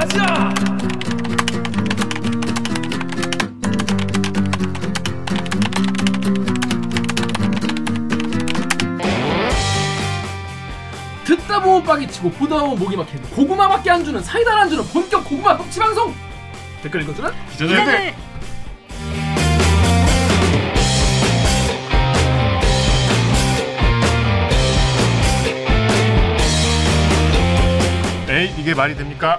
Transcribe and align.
가자. 0.00 0.54
듣다 11.24 11.62
보면 11.62 11.82
빡이 11.84 12.08
치고 12.08 12.30
보다 12.30 12.60
보면 12.60 12.78
목이 12.78 12.96
막히는 12.96 13.30
고구마밖에 13.30 13.90
안 13.90 14.02
주는 14.04 14.22
사이다를 14.22 14.62
안 14.62 14.70
주는 14.70 14.84
본격 14.84 15.22
고구마 15.24 15.56
섭취 15.58 15.78
방송 15.78 16.14
댓글 16.82 17.02
읽어주는 17.02 17.30
기자들 17.52 18.14
에이 28.30 28.54
이게 28.58 28.74
말이 28.74 28.96
됩니까? 28.96 29.38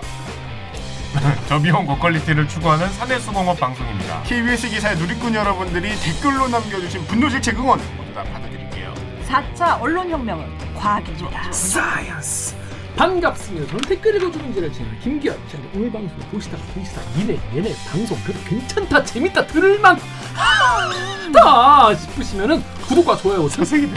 저비용 1.51 1.85
고quality를 1.85 2.47
추구하는 2.47 2.89
사내수공업 2.93 3.59
방송입니다. 3.59 4.23
KBS 4.23 4.69
기사의 4.69 4.95
누리꾼 4.95 5.35
여러분들이 5.35 5.89
댓글로 5.99 6.47
남겨주신 6.47 7.05
분노질책 7.07 7.59
응원 7.59 7.77
모두 7.97 8.13
다 8.13 8.23
받아드릴게요. 8.23 8.93
4차 9.27 9.81
언론혁명은 9.81 10.45
과학입니다. 10.75 11.51
science 11.51 12.55
반갑습니다. 12.95 13.67
저는 13.67 13.81
댓글 13.81 14.15
읽어주는 14.15 14.53
지를 14.53 14.71
채널 14.71 14.97
김기현 15.01 15.37
저는 15.51 15.69
오늘 15.75 15.91
방송 15.91 16.17
보시다가 16.31 16.63
보시다가 16.73 17.05
이내 17.17 17.37
얘네 17.53 17.75
방송 17.91 18.17
그래도 18.23 18.39
괜찮다 18.47 19.03
재밌다 19.03 19.45
들을만 19.47 19.99
하다 20.33 21.95
싶으시면은 21.99 22.63
구독과 22.87 23.17
좋아요 23.17 23.49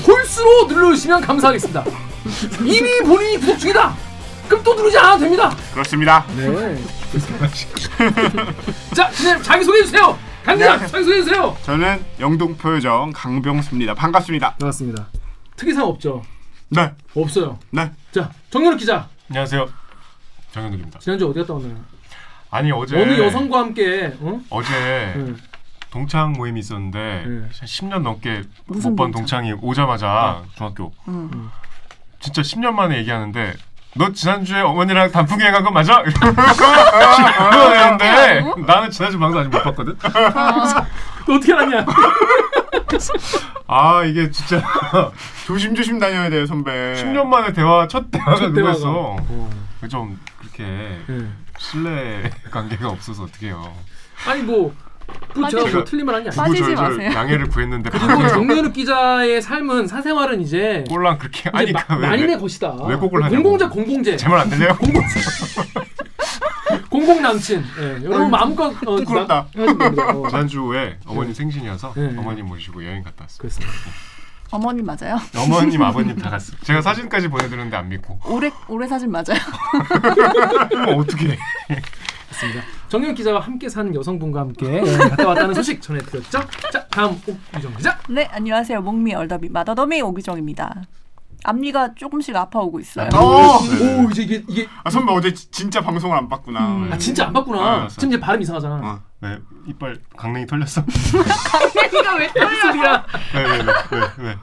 골수로 0.02 0.64
눌러주시면 0.66 1.20
감사하겠습니다. 1.20 1.84
이미 2.66 2.98
본인이 2.98 3.38
구독 3.38 3.60
중이다. 3.60 3.94
그럼 4.48 4.64
또 4.64 4.74
누르지 4.74 4.98
않아도 4.98 5.20
됩니다. 5.20 5.56
그렇습니다. 5.72 6.26
네. 6.36 6.76
자, 8.94 9.08
기자님 9.10 9.42
자기 9.42 9.64
소개해 9.64 9.84
주세요. 9.84 10.18
강기자 10.44 10.78
네. 10.78 10.86
자기 10.86 11.04
소개해 11.04 11.22
주세요. 11.22 11.56
저는 11.62 12.04
영동표정 12.20 13.12
강병수입니다. 13.14 13.94
반갑습니다. 13.94 14.56
반갑습니다. 14.56 15.06
특이사항 15.56 15.88
없죠? 15.88 16.22
네, 16.70 16.92
없어요. 17.14 17.58
네. 17.70 17.90
자, 18.12 18.30
정현욱 18.50 18.78
기자 18.78 19.08
안녕하세요. 19.30 19.68
정현욱입니다. 20.52 20.98
지난주 20.98 21.28
어디 21.28 21.40
갔다 21.40 21.54
왔나요? 21.54 21.76
아니 22.50 22.70
어제 22.72 23.00
어느 23.00 23.18
여성과 23.20 23.58
함께 23.58 24.12
어? 24.20 24.40
어제 24.50 24.70
네. 25.16 25.34
동창 25.90 26.32
모임이 26.32 26.60
있었는데 26.60 26.98
네. 27.26 27.40
한 27.40 27.50
10년 27.50 28.02
넘게 28.02 28.42
못 28.66 28.80
본 28.82 28.96
동창? 28.96 29.12
동창이 29.12 29.52
오자마자 29.60 30.42
중학교 30.56 30.92
음. 31.08 31.50
진짜 32.20 32.42
10년 32.42 32.72
만에 32.72 32.98
얘기하는데 32.98 33.54
너 33.96 34.12
지난주에 34.12 34.60
어머니랑 34.60 35.10
단풍 35.12 35.40
여행 35.40 35.52
간 35.52 35.62
거 35.64 35.70
맞아? 35.70 36.00
이러는데 36.02 36.34
나는 38.66 38.90
지난주 38.90 39.18
방송 39.18 39.40
아직 39.40 39.48
못 39.50 39.62
봤거든. 39.62 39.96
너 41.26 41.34
어떻게 41.34 41.52
알았냐? 41.54 41.86
아 43.66 44.02
이게 44.04 44.30
진짜 44.30 44.62
조심조심 45.46 45.98
다녀야 45.98 46.28
돼요, 46.28 46.44
선배. 46.46 46.70
10년 46.96 47.26
만에 47.26 47.52
대화 47.52 47.86
첫 47.88 48.10
대화가 48.10 48.36
첫. 48.36 48.52
그거였어. 48.52 48.90
어. 48.90 49.16
좀 49.88 50.18
그렇게 50.40 50.64
네. 51.06 51.28
신뢰 51.58 52.30
관계가 52.50 52.88
없어서 52.88 53.24
어떡해요. 53.24 53.72
아니 54.26 54.42
뭐, 54.42 54.74
뭐 55.36 55.48
제가 55.48 55.62
뭐한게 56.04 56.28
아니고 56.28 56.42
빠지지 56.42 56.74
마세요. 56.74 57.10
양해를 57.12 57.48
구했는데 57.48 57.90
그리고 57.90 58.28
정현욱 58.28 58.72
기자의 58.72 59.42
삶은 59.42 59.86
사생활은 59.88 60.40
이제 60.40 60.84
꼴랑 60.88 61.18
그렇게 61.18 61.40
이제 61.40 61.50
아니 61.52 61.72
마, 61.72 61.84
그 61.84 61.94
왜- 61.96 62.08
만인의 62.08 62.38
것이다. 62.38 62.76
왜 62.86 62.94
곡을 62.96 63.22
하냐고. 63.24 63.42
공공재 63.42 63.66
공공재. 63.68 64.16
제 64.16 64.28
말 64.28 64.38
안 64.40 64.48
들려요? 64.50 64.76
공공재. 64.76 65.20
공공 66.90 67.22
남친. 67.22 67.64
예, 67.80 68.04
여러분 68.04 68.30
마음껏 68.30 68.66
어, 68.86 68.96
부끄럽다. 68.96 69.46
어. 69.56 70.28
지난주에 70.28 70.98
어머니 71.06 71.34
생신이어서 71.34 71.92
네. 71.96 72.14
어머님 72.16 72.46
모시고 72.46 72.84
여행 72.84 73.02
갔다 73.02 73.24
왔어요. 73.24 73.38
그렇습니다. 73.38 73.72
어머니 74.50 74.82
맞아요? 74.82 75.18
어머님 75.36 75.82
아버님 75.82 76.16
다 76.16 76.30
갔어. 76.30 76.52
제가 76.62 76.80
사진까지 76.80 77.26
보내드렸는데 77.28 77.76
안 77.76 77.88
믿고. 77.88 78.20
올해 78.26 78.52
올해 78.68 78.86
사진 78.86 79.10
맞아요? 79.10 79.38
어떻게? 80.96 81.36
그렇습니다. 82.34 82.62
정현 82.88 83.14
기자와 83.14 83.40
함께 83.40 83.68
사는 83.68 83.94
여성분과 83.94 84.40
함께 84.40 84.82
예, 84.84 84.98
갔다 84.98 85.28
왔다는 85.28 85.54
소식 85.54 85.80
전해드렸죠. 85.80 86.40
자, 86.72 86.86
다음 86.88 87.20
옥유정 87.52 87.76
기자. 87.76 87.98
네 88.08 88.28
안녕하세요 88.32 88.80
목미 88.82 89.14
얼더비 89.14 89.48
마더더미 89.50 90.02
오기정입니다. 90.02 90.82
앞니가 91.46 91.94
조금씩 91.94 92.34
아파오고 92.34 92.80
있어요. 92.80 93.08
어! 93.14 93.58
오 93.58 94.10
이제 94.10 94.22
이게 94.22 94.42
이게 94.48 94.66
아, 94.82 94.88
선배 94.90 95.12
어제 95.12 95.32
지- 95.34 95.50
진짜 95.50 95.80
방송을 95.82 96.16
안 96.16 96.28
봤구나. 96.28 96.60
음. 96.66 96.90
아 96.92 96.96
진짜 96.98 97.26
안 97.26 97.32
봤구나. 97.34 97.60
아, 97.84 97.88
지금 97.88 98.08
이제 98.08 98.18
발음 98.20 98.40
이상하잖아. 98.40 98.76
어. 98.82 99.00
왜 99.20 99.38
이빨 99.68 99.98
강냉이 100.16 100.46
털렸어? 100.46 100.80
앞니가 101.84 102.14
왜 102.16 102.28
무슨 102.44 102.60
소리야? 102.62 103.06
왜왜왜 103.34 103.64
왜? 103.90 104.00
왜? 104.24 104.36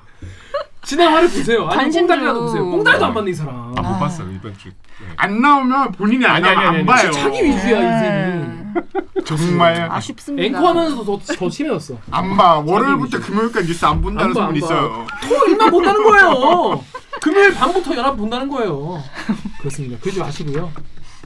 진행화를 0.83 1.29
보세요. 1.29 1.67
아니 1.67 1.75
관심 1.77 2.01
꽁다리라도 2.07 2.39
좀. 2.39 2.45
보세요. 2.47 2.65
꽁다리도 2.71 3.05
안 3.05 3.13
봤네 3.13 3.31
이 3.31 3.33
사람. 3.33 3.55
아못 3.55 3.85
아. 3.85 3.99
봤어 3.99 4.23
이번 4.29 4.57
주. 4.57 4.69
네. 4.69 5.07
안 5.17 5.41
나오면 5.41 5.91
본인이 5.93 6.25
안 6.25 6.35
아니, 6.37 6.47
아니, 6.47 6.57
안 6.67 6.75
아니. 6.75 6.85
봐요. 6.85 7.11
자기 7.11 7.43
위주야 7.43 7.79
네. 7.79 8.39
인생이. 8.39 8.61
정말 9.25 9.87
아쉽습니다. 9.91 10.47
앵커하면서도 10.47 11.19
더, 11.19 11.33
더 11.35 11.49
심해졌어. 11.49 11.97
안 12.09 12.35
봐. 12.35 12.59
월요일부터. 12.59 13.19
금요일까지 13.19 13.67
뉴스 13.67 13.85
안 13.85 14.01
본다는 14.01 14.33
소문. 14.33 14.55
있어요. 14.55 15.05
토요일만 15.23 15.69
본다는 15.71 16.03
거예요. 16.03 16.83
금요일 17.21 17.53
밤부터 17.53 17.95
연합 17.95 18.17
본다는 18.17 18.47
거예요. 18.49 19.03
그렇습니다. 19.59 19.97
그러지 19.99 20.19
마시고요. 20.19 20.71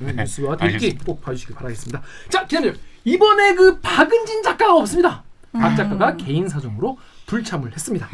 네, 0.02 0.12
네, 0.12 0.24
뉴스와 0.24 0.58
대기 0.58 0.74
알겠습니다. 0.74 1.06
꼭 1.06 1.22
봐주시기 1.22 1.54
바라겠습니다. 1.54 2.02
자, 2.30 2.46
기자님 2.46 2.76
이번에 3.06 3.54
그 3.56 3.80
박은진 3.80 4.44
작가가 4.44 4.74
없습니다. 4.76 5.24
박 5.54 5.76
작가가 5.76 6.18
개인 6.18 6.50
사정으로 6.50 6.98
불참을 7.28 7.72
했습니다. 7.72 8.10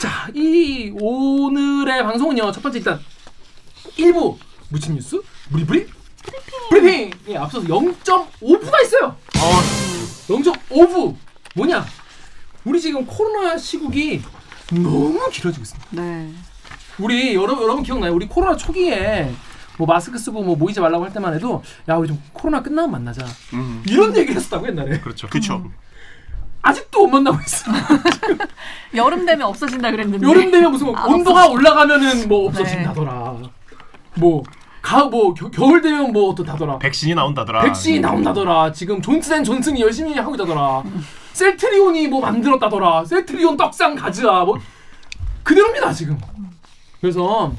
자, 0.00 0.28
이 0.32 0.90
오늘의 0.98 2.02
방송은요. 2.02 2.52
첫 2.52 2.62
번째 2.62 2.78
일단 2.78 2.98
1부 3.98 4.38
무침 4.70 4.94
뉴스 4.94 5.20
브리브리 5.52 5.86
브리핑에 6.70 7.36
앞서서 7.36 7.66
0.5부가 7.66 8.82
있어요. 8.82 9.14
어, 9.36 9.60
0.5부 10.26 11.14
뭐냐? 11.54 11.84
우리 12.64 12.80
지금 12.80 13.04
코로나 13.04 13.58
시국이 13.58 14.22
너무 14.70 15.20
길어지고 15.30 15.62
있습니다. 15.64 15.88
네. 15.90 16.32
우리 16.98 17.34
여러분 17.34 17.62
여러분 17.62 17.82
기억나요? 17.82 18.14
우리 18.14 18.26
코로나 18.26 18.56
초기에 18.56 19.30
뭐 19.76 19.86
마스크 19.86 20.16
쓰고 20.16 20.42
뭐 20.42 20.56
모이지 20.56 20.80
말라고 20.80 21.04
할 21.04 21.12
때만 21.12 21.34
해도 21.34 21.62
야 21.90 21.96
우리 21.96 22.08
좀 22.08 22.22
코로나 22.32 22.62
끝나면 22.62 22.90
만나자 22.90 23.26
음. 23.52 23.82
이런 23.86 24.16
얘기를 24.16 24.36
했었다고 24.36 24.66
옛날에 24.68 24.98
그렇죠. 25.00 25.28
그쵸. 25.28 25.70
아직도 26.62 27.06
못 27.06 27.08
만나고 27.08 27.38
있어. 27.44 27.70
여름 28.94 29.24
되면 29.24 29.46
없어진다 29.48 29.90
그랬는데. 29.90 30.26
여름 30.26 30.50
되면 30.50 30.70
무슨 30.70 30.86
뭐안 30.88 31.14
온도가 31.14 31.48
올라가면은 31.48 32.28
뭐 32.28 32.48
없어진다더라. 32.48 33.36
뭐가뭐 34.16 35.34
겨울 35.52 35.80
되면 35.80 36.12
뭐 36.12 36.30
어떻다더라. 36.30 36.78
백신이 36.78 37.14
나온다더라. 37.14 37.62
백신이 37.62 38.00
나온다더라. 38.00 38.72
지금 38.72 39.00
존슨앤 39.00 39.44
존슨이 39.44 39.80
열심히 39.80 40.14
하고 40.18 40.34
있다더라. 40.34 40.82
셀트리온이 41.32 42.08
뭐 42.08 42.20
만들었다더라. 42.20 43.04
셀트리온 43.06 43.56
떡상 43.56 43.94
가즈아 43.94 44.44
뭐 44.44 44.58
그대로입니다 45.42 45.92
지금. 45.92 46.18
그래서 47.00 47.52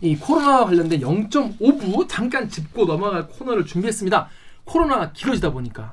이 0.00 0.16
코로나 0.16 0.64
관련된 0.64 1.00
0.5부 1.00 2.08
잠깐 2.08 2.48
짚고 2.48 2.84
넘어갈 2.86 3.28
코너를 3.28 3.64
준비했습니다. 3.64 4.28
코로나가 4.64 5.12
길어지다 5.12 5.50
보니까 5.52 5.92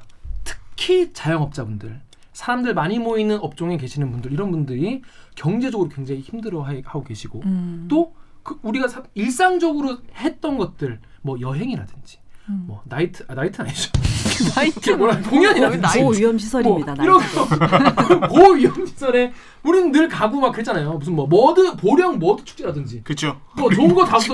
특히 0.85 1.13
자영업자분들, 1.13 2.01
사람들 2.33 2.73
많이 2.73 2.99
모이는 2.99 3.39
업종에 3.39 3.77
계시는 3.77 4.11
분들 4.11 4.33
이런 4.33 4.51
분들이 4.51 5.01
경제적으로 5.35 5.87
굉장히 5.89 6.19
힘들어하고 6.19 7.03
계시고 7.03 7.41
음. 7.45 7.87
또 7.89 8.13
그 8.43 8.59
우리가 8.61 8.89
사- 8.89 9.03
일상적으로 9.13 9.99
했던 10.17 10.57
것들 10.57 10.99
뭐 11.21 11.39
여행이라든지 11.39 12.17
음. 12.49 12.65
뭐 12.67 12.81
나이트 12.83 13.23
아 13.29 13.33
나이트 13.35 13.61
아니죠 13.61 13.89
나이트 14.53 14.89
뭐라 14.91 15.17
공연이라든지 15.21 15.99
고위험 16.01 16.37
시설입니다. 16.37 16.93
뭐 16.95 17.05
이런 17.05 17.21
거 17.21 18.27
고위험 18.27 18.85
시설에 18.85 19.31
우리는 19.63 19.93
늘 19.93 20.09
가고 20.09 20.41
막 20.41 20.51
그랬잖아요 20.51 20.91
무슨 20.95 21.15
뭐 21.15 21.25
머드 21.25 21.77
보령 21.77 22.19
머드 22.19 22.43
축제라든지 22.43 23.01
그쵸. 23.05 23.39
뭐 23.55 23.69
좋은 23.71 23.93
거다 23.95 24.19
써 24.19 24.33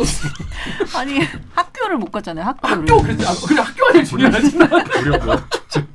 아니 0.98 1.20
학교를 1.54 1.98
못 2.00 2.12
갔잖아요. 2.12 2.46
학교를. 2.46 2.78
학교 2.80 3.02
그랬지 3.04 3.28
아, 3.28 3.34
그래 3.48 3.62
학교가 3.62 3.92
제일 3.94 4.06
중요하지 4.06 4.58
뭐 4.58 4.68
뭐제 4.68 5.88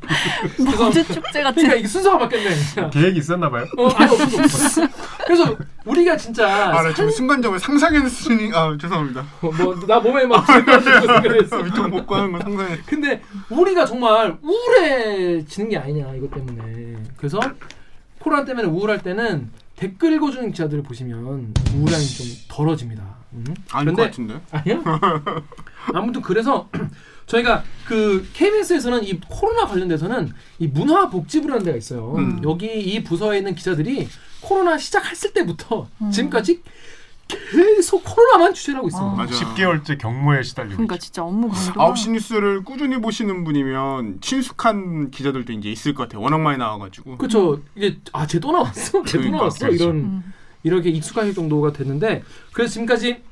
축제 1.05 1.43
같은. 1.43 1.55
그러니까 1.55 1.75
이게 1.75 1.87
순서가 1.89 2.19
바뀌었네 2.19 2.55
진짜 2.55 2.91
계획이 2.91 3.19
있었나 3.19 3.51
봐요. 3.51 3.65
어 3.79 3.89
아니 3.89 4.13
없어 4.13 4.43
없어 4.43 4.89
그래서 5.27 5.57
우리가 5.85 6.17
진짜 6.17 6.47
아, 6.71 6.83
나 6.83 6.93
지금 6.95 7.11
순간적으로 7.11 7.59
상상했으니, 7.59 8.51
아, 8.55 8.77
죄송합니다. 8.81 9.25
뭐 9.41 9.75
나 9.87 10.01
몸에 10.01 10.25
막 10.27 10.45
생각했어 10.47 11.59
위통 11.59 11.91
복구 11.91 12.15
하는 12.17 12.33
거 12.33 12.41
상상해. 12.41 12.79
근데 12.87 13.23
우리가 13.51 13.85
정말 13.85 14.37
우울해지는 14.43 15.69
게 15.71 15.79
아니냐 15.79 16.15
이것 16.15 16.31
때문에 16.31 16.97
그래서 17.17 17.39
코로나 18.19 18.45
때문에 18.45 18.67
우울할 18.69 19.03
때는 19.03 19.51
댓글 19.77 20.13
읽어주는 20.15 20.51
기자들을 20.53 20.83
보시면 20.85 21.53
우울함이 21.75 22.05
좀 22.07 22.27
덜어집니다. 22.49 23.03
음? 23.35 23.45
아닐 23.73 23.93
것 23.93 24.03
같은데. 24.03 24.41
아니야? 24.53 24.81
아무튼 25.93 26.23
그래서 26.23 26.69
저희가 27.27 27.65
그 27.87 28.29
KBS에서는 28.35 29.05
이 29.05 29.19
코로나 29.29 29.67
관련돼서는 29.67 30.33
이 30.59 30.67
문화복지부라는 30.69 31.65
데가 31.65 31.77
있어요. 31.77 32.15
음. 32.17 32.41
여기 32.45 32.67
이 32.67 33.03
부서에 33.03 33.39
있는 33.39 33.55
기자들이 33.55 34.09
코로나 34.41 34.77
시작했을 34.77 35.33
때부터 35.33 35.89
음. 36.03 36.11
지금까지 36.11 36.63
계속 37.27 38.05
코로나만 38.05 38.53
취재를 38.53 38.79
하고 38.79 38.89
있어요. 38.89 39.11
아. 39.11 39.15
맞아. 39.15 39.33
10개월째 39.33 39.97
경무에 39.99 40.43
시달리고 40.43 40.75
그러니까. 40.77 40.99
진짜 40.99 41.23
업무 41.25 41.49
강도가 41.49 41.93
9시 41.93 42.11
뉴스를 42.13 42.63
꾸준히 42.65 43.01
보시는 43.01 43.45
분이면 43.45 44.19
친숙한 44.21 45.11
기자들도 45.11 45.51
이제 45.55 45.71
있을 45.71 45.95
것 45.95 46.03
같아요. 46.05 46.21
워낙 46.21 46.39
많이 46.41 46.59
나와 46.59 46.77
가지고. 46.79 47.17
그렇죠. 47.17 47.63
이게 47.75 47.99
아 48.13 48.27
쟤 48.27 48.39
또 48.39 48.53
나왔어, 48.53 49.03
쟤또 49.05 49.05
그러니까, 49.05 49.37
나왔어 49.39 49.59
그렇죠. 49.67 49.85
이런 49.85 49.97
음. 49.97 50.33
이렇게 50.63 50.91
익숙하실 50.91 51.35
정도가 51.35 51.73
됐는데 51.73 52.23
그래서 52.53 52.75
지금까지 52.75 53.23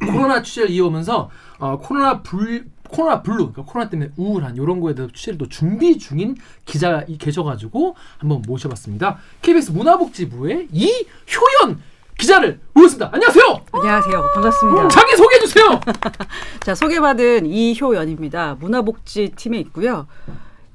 코로나 0.00 0.42
취재를 0.42 0.70
이어오면서 0.70 1.30
어, 1.58 1.78
코로나 1.78 2.22
불 2.22 2.66
코로나 2.92 3.22
블루, 3.22 3.52
그러니까 3.52 3.62
코로나 3.64 3.90
때문에 3.90 4.10
우울한 4.16 4.54
이런 4.56 4.80
거에 4.80 4.94
대해서 4.94 5.12
취재를 5.12 5.38
또 5.38 5.48
준비 5.48 5.98
중인 5.98 6.36
기자가 6.64 7.04
이- 7.08 7.18
계셔가지고 7.18 7.96
한번 8.18 8.42
모셔봤습니다. 8.46 9.18
KBS 9.40 9.72
문화복지부의 9.72 10.68
이효연 10.70 11.80
기자를 12.18 12.60
모셨습니다. 12.74 13.10
안녕하세요. 13.12 13.44
안녕하세요. 13.72 14.30
반갑습니다. 14.34 14.88
자기 14.88 15.16
소개해 15.16 15.40
주세요. 15.40 15.80
자, 16.60 16.74
소개받은 16.74 17.46
이효연입니다. 17.46 18.56
문화복지 18.60 19.32
팀에 19.34 19.58
있고요. 19.60 20.06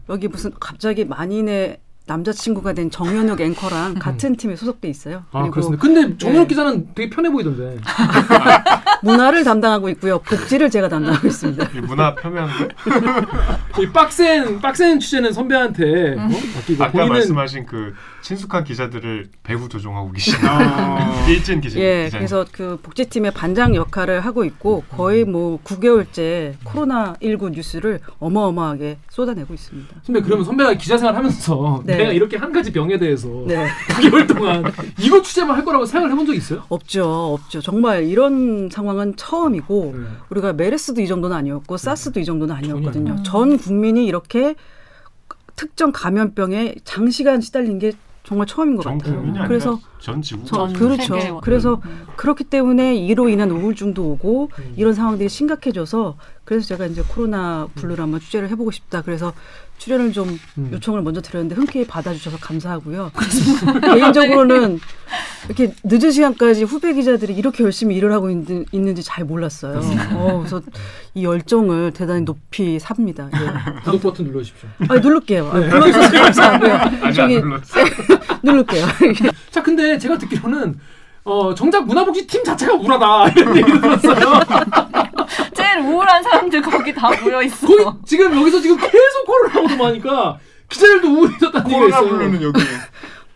여기 0.10 0.28
무슨 0.28 0.52
갑자기 0.60 1.06
만인의 1.06 1.80
남자친구가 2.08 2.74
된 2.74 2.90
정현욱 2.90 3.40
앵커랑 3.42 3.96
같은 3.96 4.36
팀에 4.38 4.56
소속돼 4.56 4.88
있어요. 4.90 5.24
아 5.32 5.50
그렇습니다. 5.50 5.82
근데 5.82 6.18
정현욱 6.18 6.44
네. 6.44 6.48
기자는 6.48 6.90
되게 6.96 7.10
편해 7.10 7.30
보이던데. 7.30 7.78
문화를 9.04 9.44
담당하고 9.44 9.90
있고요. 9.90 10.20
복지를 10.20 10.70
제가 10.70 10.90
담당하고 10.90 11.28
있습니다. 11.28 11.70
이 11.76 11.82
문화 11.82 12.16
표면들 12.16 12.70
이 13.80 13.88
빡센 13.88 14.60
빡센 14.60 15.00
취재는 15.00 15.32
선배한테 15.34 16.16
어? 16.18 16.28
맡기고 16.56 16.84
아까 16.84 16.92
본인은 16.92 17.14
말씀하신 17.14 17.66
그 17.66 17.94
친숙한 18.22 18.64
기자들을 18.64 19.30
배후 19.44 19.70
조종하고 19.70 20.12
계신 20.12 20.34
아, 20.46 21.26
일진 21.30 21.62
기자 21.62 21.80
예, 21.80 22.06
기자님. 22.06 22.28
그래서 22.28 22.46
그 22.52 22.78
복지팀의 22.82 23.32
반장 23.32 23.76
역할을 23.76 24.22
하고 24.22 24.44
있고 24.44 24.84
거의 24.90 25.24
뭐 25.24 25.60
9개월째 25.64 26.56
코로나 26.64 27.16
19 27.22 27.50
뉴스를 27.52 28.00
어마어마하게 28.20 28.98
쏟아내고 29.10 29.54
있습니다. 29.54 29.96
선배 30.04 30.22
그러면 30.22 30.46
선배가 30.46 30.74
기자 30.74 30.98
생활하면서 30.98 31.84
네. 31.88 31.98
내가 31.98 32.12
이렇게 32.12 32.38
한 32.38 32.52
가지 32.52 32.72
병에 32.72 32.98
대해서 32.98 33.28
네. 33.48 33.68
9개월 33.90 34.28
동안 34.28 34.64
이거 35.00 35.22
취재만 35.22 35.56
할 35.56 35.64
거라고 35.64 35.86
생각을 35.86 36.12
해본 36.12 36.26
적 36.26 36.34
있어요? 36.34 36.64
없죠, 36.70 37.34
없죠. 37.34 37.62
정말 37.62 38.04
이런 38.04 38.70
상황은 38.70 39.16
처음이고 39.16 39.94
네. 39.98 40.04
우리가 40.30 40.54
메르스도 40.54 41.02
이 41.02 41.08
정도는 41.08 41.36
아니었고 41.36 41.78
사스도 41.78 42.20
이 42.20 42.26
정도는 42.26 42.54
아니었거든요. 42.56 43.24
전 43.24 43.58
국민이 43.58 44.06
이렇게 44.06 44.56
특정 45.56 45.92
감염병에 45.92 46.76
장시간 46.84 47.42
시달린 47.42 47.80
게 47.80 47.92
정말 48.28 48.46
처음인 48.46 48.76
것전 48.76 48.98
같아요. 48.98 49.48
그래서 49.48 49.80
전 50.00 50.22
지구 50.22 50.44
전 50.44 50.74
그렇죠. 50.74 51.18
세계 51.18 51.34
그래서 51.42 51.80
음. 51.86 52.06
그렇기 52.18 52.44
때문에 52.44 52.94
이로 52.94 53.30
인한 53.30 53.50
우울증도 53.50 54.04
오고 54.04 54.50
음. 54.60 54.74
이런 54.76 54.94
상황들이 54.94 55.30
심각해져서 55.30 56.18
그래서 56.44 56.68
제가 56.68 56.88
이제 56.88 57.02
코로나 57.08 57.70
블루를 57.76 58.04
한번 58.04 58.20
취재를 58.20 58.50
해보고 58.50 58.72
싶다. 58.72 59.02
그래서 59.02 59.32
출연을 59.78 60.12
좀 60.12 60.38
음. 60.58 60.70
요청을 60.74 61.04
먼저 61.04 61.22
드렸는데 61.22 61.56
흔쾌히 61.56 61.88
받아주셔서 61.88 62.38
감사하고요. 62.42 63.12
개인적으로는 63.96 64.80
이렇게 65.46 65.74
늦은 65.84 66.12
시간까지 66.12 66.64
후배 66.64 66.94
기자들이 66.94 67.34
이렇게 67.34 67.64
열심히 67.64 67.96
일을 67.96 68.12
하고 68.12 68.30
있는, 68.30 68.66
있는지 68.74 69.04
잘 69.04 69.24
몰랐어요. 69.24 69.80
어, 70.16 70.40
그래서 70.40 70.62
이 71.14 71.24
열정을 71.24 71.94
대단히 71.94 72.26
높이 72.26 72.80
삽니다. 72.80 73.30
예. 73.34 73.82
구독 73.84 74.02
버튼 74.02 74.26
눌러주십시오. 74.26 74.70
아, 74.90 74.96
누를게요. 74.96 75.50
아, 75.50 75.60
네. 75.60 75.70
불러주셔서 75.70 76.12
감사하고요. 76.24 76.74
안 76.74 77.14
저기. 77.14 77.42
누를게요. 78.44 78.86
자 79.52 79.62
근데 79.64 79.98
제가 79.98 80.18
듣기로는 80.18 80.80
어, 81.24 81.54
정작 81.54 81.86
문화복지 81.86 82.26
팀 82.26 82.44
자체가 82.44 82.74
우울하다 82.76 83.30
이런 83.36 83.58
얘기를 83.58 83.82
들었어요. 83.82 84.40
제일 85.54 85.80
우울한 85.80 86.24
사람들 86.24 86.62
거기 86.62 86.94
다 86.94 87.10
모여 87.22 87.42
있어. 87.42 87.68
거기 87.68 87.84
지금 88.06 88.40
여기서 88.40 88.62
지금 88.62 88.78
계속 88.78 89.26
코로나하고 89.26 89.68
도마니까 89.68 90.38
기자들도 90.70 91.08
우울해졌다는 91.08 91.70
얘기가 91.70 91.80
코로나 91.80 91.98
있어요. 92.00 92.18
블루는 92.18 92.42
여기. 92.44 92.62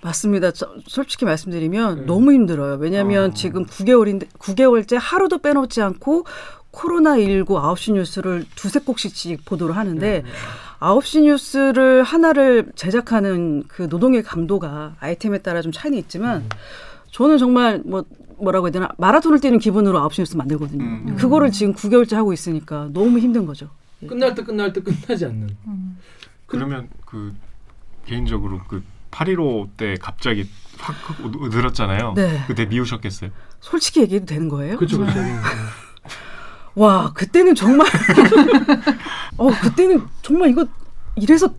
맞습니다. 0.01 0.51
저, 0.51 0.68
솔직히 0.88 1.25
말씀드리면 1.25 1.95
네. 1.95 2.06
너무 2.06 2.31
힘들어요. 2.31 2.77
왜냐하면 2.80 3.31
어. 3.31 3.33
지금 3.33 3.65
9개월인데 3.65 4.27
9개월째 4.39 4.97
하루도 5.00 5.39
빼놓지 5.39 5.81
않고 5.81 6.25
코로나19 6.71 7.45
9시 7.45 7.94
뉴스를 7.94 8.45
두세 8.56 8.79
꼭지씩 8.79 9.45
보도를 9.45 9.75
하는데 9.75 10.23
네. 10.23 10.29
9시 10.79 11.23
뉴스를 11.23 12.03
하나를 12.03 12.71
제작하는 12.75 13.63
그 13.68 13.83
노동의 13.83 14.23
강도가 14.23 14.95
아이템에 15.00 15.39
따라 15.39 15.62
좀 15.62 15.71
차이는 15.71 15.97
있지만 16.00 16.41
음. 16.41 16.50
저는 17.12 17.38
정말 17.38 17.81
뭐 17.85 18.06
뭐라고 18.38 18.68
해야 18.68 18.71
되나 18.71 18.89
마라톤을 18.97 19.39
뛰는 19.39 19.59
기분으로 19.59 20.00
9시 20.09 20.21
뉴스 20.21 20.35
만들거든요. 20.35 20.83
음. 20.83 21.15
그거를 21.18 21.51
지금 21.51 21.73
9개월째 21.73 22.15
하고 22.15 22.33
있으니까 22.33 22.89
너무 22.94 23.19
힘든 23.19 23.45
거죠. 23.45 23.69
끝날 24.07 24.33
때 24.33 24.44
끝날 24.44 24.73
때 24.73 24.81
끝나지 24.81 25.25
않는. 25.25 25.56
음. 25.68 25.97
그러면 26.47 26.89
그 27.06 27.33
개인적으로 28.06 28.62
그 28.68 28.83
8.15 29.12 29.69
때 29.77 29.95
갑자기 30.01 30.47
확 30.79 30.95
늘었잖아요. 31.21 32.13
네. 32.15 32.44
그때 32.47 32.65
미우셨겠어요. 32.65 33.29
솔직히 33.59 34.01
얘기해도 34.01 34.25
되는 34.25 34.50
거예요? 34.50 34.77
그렇죠. 34.77 35.06
와 36.75 37.12
그때는 37.13 37.53
정말 37.56 37.88
어 39.38 39.50
그때는 39.62 40.01
정말 40.21 40.50
이거 40.50 40.65
이래서 41.15 41.50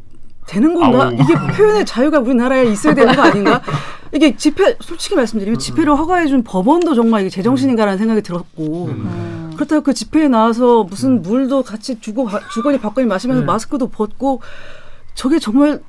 되는 0.47 0.75
건가 0.75 1.05
아우. 1.05 1.13
이게 1.15 1.35
표현의 1.57 1.85
자유가 1.87 2.19
우리나라에 2.19 2.65
있어야 2.65 2.95
되는 2.95 3.15
거 3.15 3.23
아닌가 3.23 3.61
이게 4.13 4.37
집회 4.37 4.77
솔직히 4.81 5.15
말씀드리면 5.15 5.59
집회를 5.59 5.97
허가해 5.97 6.27
준 6.27 6.43
법원도 6.43 6.95
정말 6.95 7.23
이게 7.23 7.31
제정신인가라는 7.31 7.99
생각이 7.99 8.23
들었고 8.23 8.87
음. 8.87 9.53
그렇다고 9.55 9.83
그 9.83 9.95
집회에 9.95 10.29
나와서 10.29 10.85
무슨 10.85 11.23
물도 11.23 11.63
같이 11.63 12.01
주고 12.01 12.25
가- 12.25 12.41
주거니 12.53 12.79
받거니 12.79 13.07
마시면서 13.07 13.41
네. 13.43 13.47
마스크도 13.47 13.89
벗고 13.89 14.41
저게 15.15 15.39
정말 15.39 15.81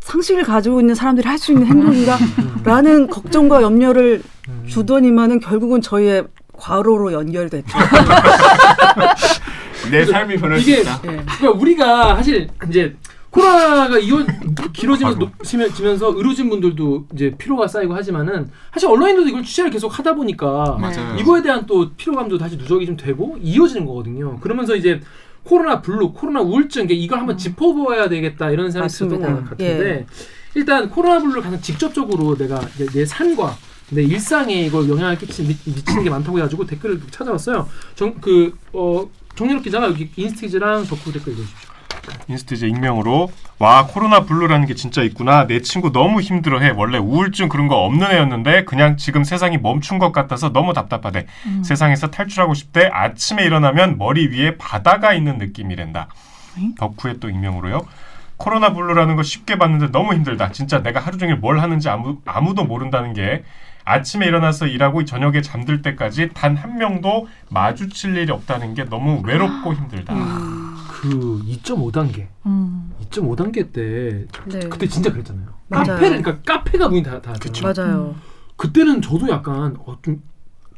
상식을 0.00 0.44
가지고 0.44 0.80
있는 0.80 0.94
사람들이 0.94 1.26
할 1.26 1.36
수 1.38 1.52
있는 1.52 1.66
행동인가라는 1.66 3.08
걱정과 3.10 3.62
염려를 3.62 4.22
음. 4.48 4.64
주더니만은 4.68 5.40
결국은 5.40 5.80
저희의 5.82 6.26
과로로 6.56 7.12
연결됐죠. 7.12 7.78
내 9.90 10.04
삶이 10.04 10.36
변할 10.36 10.58
수 10.58 10.70
이게 10.70 10.80
있다. 10.80 11.00
예. 11.04 11.08
그러니까 11.38 11.50
우리가 11.50 12.16
사실 12.16 12.48
이제 12.68 12.96
코로나가 13.30 13.98
이어 13.98 14.24
길어지면서. 14.72 15.18
높아지면서 15.18 16.12
의료진 16.16 16.48
분들도 16.48 17.06
이제 17.14 17.34
피로가 17.36 17.68
쌓이고 17.68 17.94
하지만은 17.94 18.50
사실 18.72 18.88
언론인들도 18.88 19.28
이걸 19.28 19.42
취재를 19.42 19.70
계속 19.70 19.96
하다 19.98 20.14
보니까 20.14 20.76
맞아요. 20.80 21.16
이거에 21.18 21.42
대한 21.42 21.66
또 21.66 21.90
피로감도 21.96 22.38
다시 22.38 22.56
누적이 22.56 22.86
좀 22.86 22.96
되고 22.96 23.36
이어지는 23.40 23.84
거거든요. 23.84 24.38
그러면서 24.40 24.74
이제 24.74 25.00
코로나 25.44 25.80
블루, 25.80 26.12
코로나 26.12 26.40
우울증 26.40 26.86
이걸 26.88 27.20
한번 27.20 27.36
짚어봐야 27.36 28.08
되겠다 28.08 28.50
이런 28.50 28.70
생각이 28.70 28.92
들었던. 28.92 29.20
것 29.20 29.50
같은데 29.50 30.06
일단 30.54 30.88
코로나 30.88 31.20
블루를 31.20 31.42
가장 31.42 31.60
직접적으로 31.60 32.36
내가 32.36 32.58
내, 32.78 32.86
내 32.86 33.04
삶과 33.04 33.54
내 33.90 34.02
일상에 34.02 34.62
이걸 34.62 34.88
영향을 34.88 35.16
끼치는 35.18 35.48
미, 35.48 35.56
미치는 35.64 36.04
게 36.04 36.10
많다고 36.10 36.38
해가지고 36.38 36.66
댓글을 36.66 37.00
찾아봤어요. 37.10 37.68
정그어 37.94 39.08
정유럽 39.36 39.62
기자가 39.62 39.86
여기 39.86 40.10
인스티즈랑 40.16 40.86
더쿠 40.86 41.12
댓글 41.12 41.32
읽어주십시오. 41.34 41.76
인스티즈 42.28 42.68
익명으로 42.68 43.30
와 43.58 43.86
코로나 43.86 44.20
블루라는 44.24 44.66
게 44.66 44.74
진짜 44.74 45.02
있구나 45.02 45.46
내 45.46 45.60
친구 45.60 45.90
너무 45.90 46.20
힘들어해 46.20 46.70
원래 46.76 46.98
우울증 46.98 47.48
그런 47.48 47.66
거 47.66 47.84
없는 47.84 48.10
애였는데 48.10 48.64
그냥 48.64 48.96
지금 48.96 49.24
세상이 49.24 49.58
멈춘 49.58 49.98
것 49.98 50.12
같아서 50.12 50.52
너무 50.52 50.72
답답하대 50.72 51.26
음. 51.46 51.64
세상에서 51.64 52.10
탈출하고 52.10 52.54
싶대 52.54 52.88
아침에 52.92 53.44
일어나면 53.44 53.98
머리 53.98 54.28
위에 54.28 54.56
바다가 54.56 55.14
있는 55.14 55.38
느낌이란다 55.38 56.08
응? 56.58 56.74
더쿠의 56.76 57.18
또 57.18 57.28
익명으로요 57.28 57.86
코로나 58.36 58.72
블루라는 58.72 59.16
거 59.16 59.22
쉽게 59.22 59.56
봤는데 59.56 59.90
너무 59.90 60.14
힘들다 60.14 60.52
진짜 60.52 60.82
내가 60.82 61.00
하루 61.00 61.18
종일 61.18 61.36
뭘 61.36 61.58
하는지 61.58 61.88
아무, 61.88 62.18
아무도 62.24 62.64
모른다는 62.64 63.14
게 63.14 63.42
아침에 63.86 64.26
일어나서 64.26 64.66
일하고 64.66 65.04
저녁에 65.04 65.40
잠들 65.40 65.80
때까지 65.80 66.30
단 66.34 66.56
한 66.56 66.76
명도 66.78 67.28
마주칠 67.50 68.16
일이 68.16 68.30
없다는 68.32 68.74
게 68.74 68.84
너무 68.84 69.22
외롭고 69.24 69.72
힘들다 69.74 70.14
그 70.90 71.40
2.5단계, 71.46 72.26
음. 72.46 72.92
2.5단계 73.10 73.72
때 73.72 74.26
네. 74.46 74.68
그때 74.68 74.88
진짜 74.88 75.12
그랬잖아요. 75.12 75.46
맞아요. 75.68 75.84
카페를 75.86 76.22
그러니까 76.22 76.38
카페가 76.54 76.88
문이 76.88 77.02
다 77.02 77.20
다. 77.20 77.34
맞아요. 77.62 78.14
그때는 78.56 79.02
저도 79.02 79.28
약간 79.28 79.76
어, 79.84 79.98
좀 80.02 80.22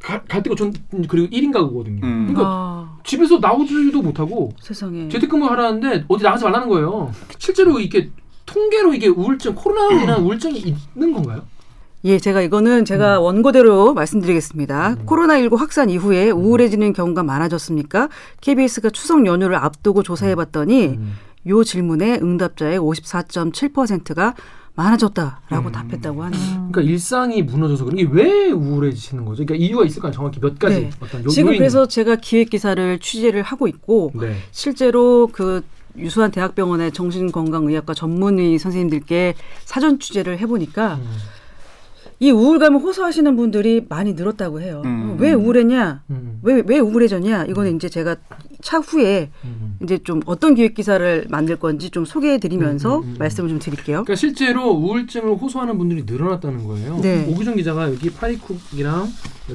가, 0.02 0.20
갈 0.24 0.42
데가 0.42 0.56
전 0.56 0.72
그리고 1.08 1.28
1인 1.28 1.52
가구거든요. 1.52 2.00
음. 2.04 2.26
그러니까 2.26 2.42
아, 2.44 2.98
집에서 3.04 3.38
나오지도 3.38 4.02
못하고 4.02 4.52
세상에. 4.60 5.08
재택근무 5.08 5.46
하라는데 5.46 6.04
어디 6.08 6.24
나가지 6.24 6.44
말라는 6.44 6.68
거예요. 6.68 7.12
실제로 7.38 7.78
이게 7.78 8.10
통계로 8.44 8.92
이게 8.94 9.06
우울증 9.06 9.54
코로나로 9.54 10.00
인한 10.02 10.20
우울증이 10.26 10.58
있는 10.58 11.12
건가요? 11.12 11.42
예, 12.04 12.18
제가 12.18 12.42
이거는 12.42 12.84
제가 12.84 13.18
원고대로 13.20 13.92
말씀드리겠습니다. 13.94 14.96
코로나19 15.04 15.56
확산 15.56 15.90
이후에 15.90 16.30
우울해지는 16.30 16.92
경우가 16.92 17.24
많아졌습니까? 17.24 18.08
KBS가 18.40 18.90
추석 18.90 19.26
연휴를 19.26 19.56
앞두고 19.56 20.04
조사해 20.04 20.36
봤더니 20.36 20.86
음. 20.98 21.14
요 21.48 21.64
질문에 21.64 22.20
응답자의 22.22 22.78
54.7%가 22.78 24.34
많아졌다라고 24.76 25.66
음. 25.70 25.72
답했다고 25.72 26.22
하네요. 26.22 26.68
그러니까 26.70 26.82
일상이 26.82 27.42
무너져서 27.42 27.84
그런 27.84 27.96
게 27.96 28.04
왜 28.04 28.50
우울해지시는 28.52 29.24
거죠? 29.24 29.44
그러니까 29.44 29.66
이유가 29.66 29.84
있을 29.84 30.00
거아요 30.00 30.12
정확히 30.12 30.38
몇 30.38 30.56
가지 30.56 30.82
네. 30.82 30.90
어떤 31.00 31.24
요, 31.24 31.28
지금 31.28 31.48
요인이. 31.48 31.58
그래서 31.58 31.88
제가 31.88 32.14
기획 32.16 32.50
기사를 32.50 32.98
취재를 33.00 33.42
하고 33.42 33.66
있고 33.66 34.12
네. 34.14 34.36
실제로 34.52 35.28
그 35.32 35.62
유수한 35.96 36.30
대학병원의 36.30 36.92
정신건강의학과 36.92 37.92
전문의 37.92 38.56
선생님들께 38.60 39.34
사전 39.64 39.98
취재를 39.98 40.38
해보니까 40.38 40.94
음. 40.94 41.10
이 42.20 42.30
우울감을 42.32 42.80
호소하시는 42.80 43.36
분들이 43.36 43.86
많이 43.88 44.14
늘었다고 44.14 44.60
해요. 44.60 44.82
음. 44.84 45.16
왜 45.20 45.32
우울했냐? 45.32 46.02
음. 46.10 46.40
왜, 46.42 46.62
왜 46.66 46.78
우울해졌냐? 46.78 47.44
이거는 47.44 47.76
이제 47.76 47.88
제가 47.88 48.16
차후에 48.60 49.30
음. 49.44 49.78
이제 49.82 49.98
좀 49.98 50.20
어떤 50.26 50.56
기획 50.56 50.74
기사를 50.74 51.26
만들 51.30 51.56
건지 51.56 51.90
좀 51.90 52.04
소개해 52.04 52.38
드리면서 52.38 52.98
음, 52.98 53.02
음, 53.02 53.08
음, 53.08 53.12
음. 53.12 53.16
말씀을 53.18 53.48
좀 53.50 53.58
드릴게요. 53.60 54.02
그러니까 54.02 54.16
실제로 54.16 54.68
우울증을 54.70 55.36
호소하는 55.36 55.78
분들이 55.78 56.02
늘어났다는 56.04 56.66
거예요. 56.66 56.98
네. 57.00 57.24
오기정 57.28 57.54
기자가 57.54 57.88
여기 57.88 58.10
파리쿡이랑 58.10 59.08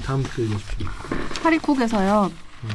다음 0.04 0.24
글 0.24 0.46
읽어주십시오. 0.46 0.88
파리쿡에서요. 1.44 2.32
음. 2.64 2.70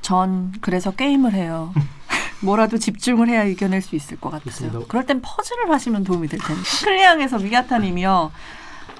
전 0.00 0.52
그래서 0.60 0.90
게임을 0.90 1.34
해요. 1.34 1.72
뭐라도 2.40 2.78
집중을 2.78 3.28
해야 3.28 3.44
이겨낼 3.44 3.82
수 3.82 3.94
있을 3.94 4.18
것 4.18 4.30
같아요. 4.30 4.50
좋습니다. 4.50 4.80
그럴 4.88 5.06
땐 5.06 5.20
퍼즐을 5.22 5.70
하시면 5.70 6.04
도움이 6.04 6.28
될 6.28 6.40
텐데. 6.40 6.62
클리앙에서 6.84 7.38
미아타님이요. 7.38 8.30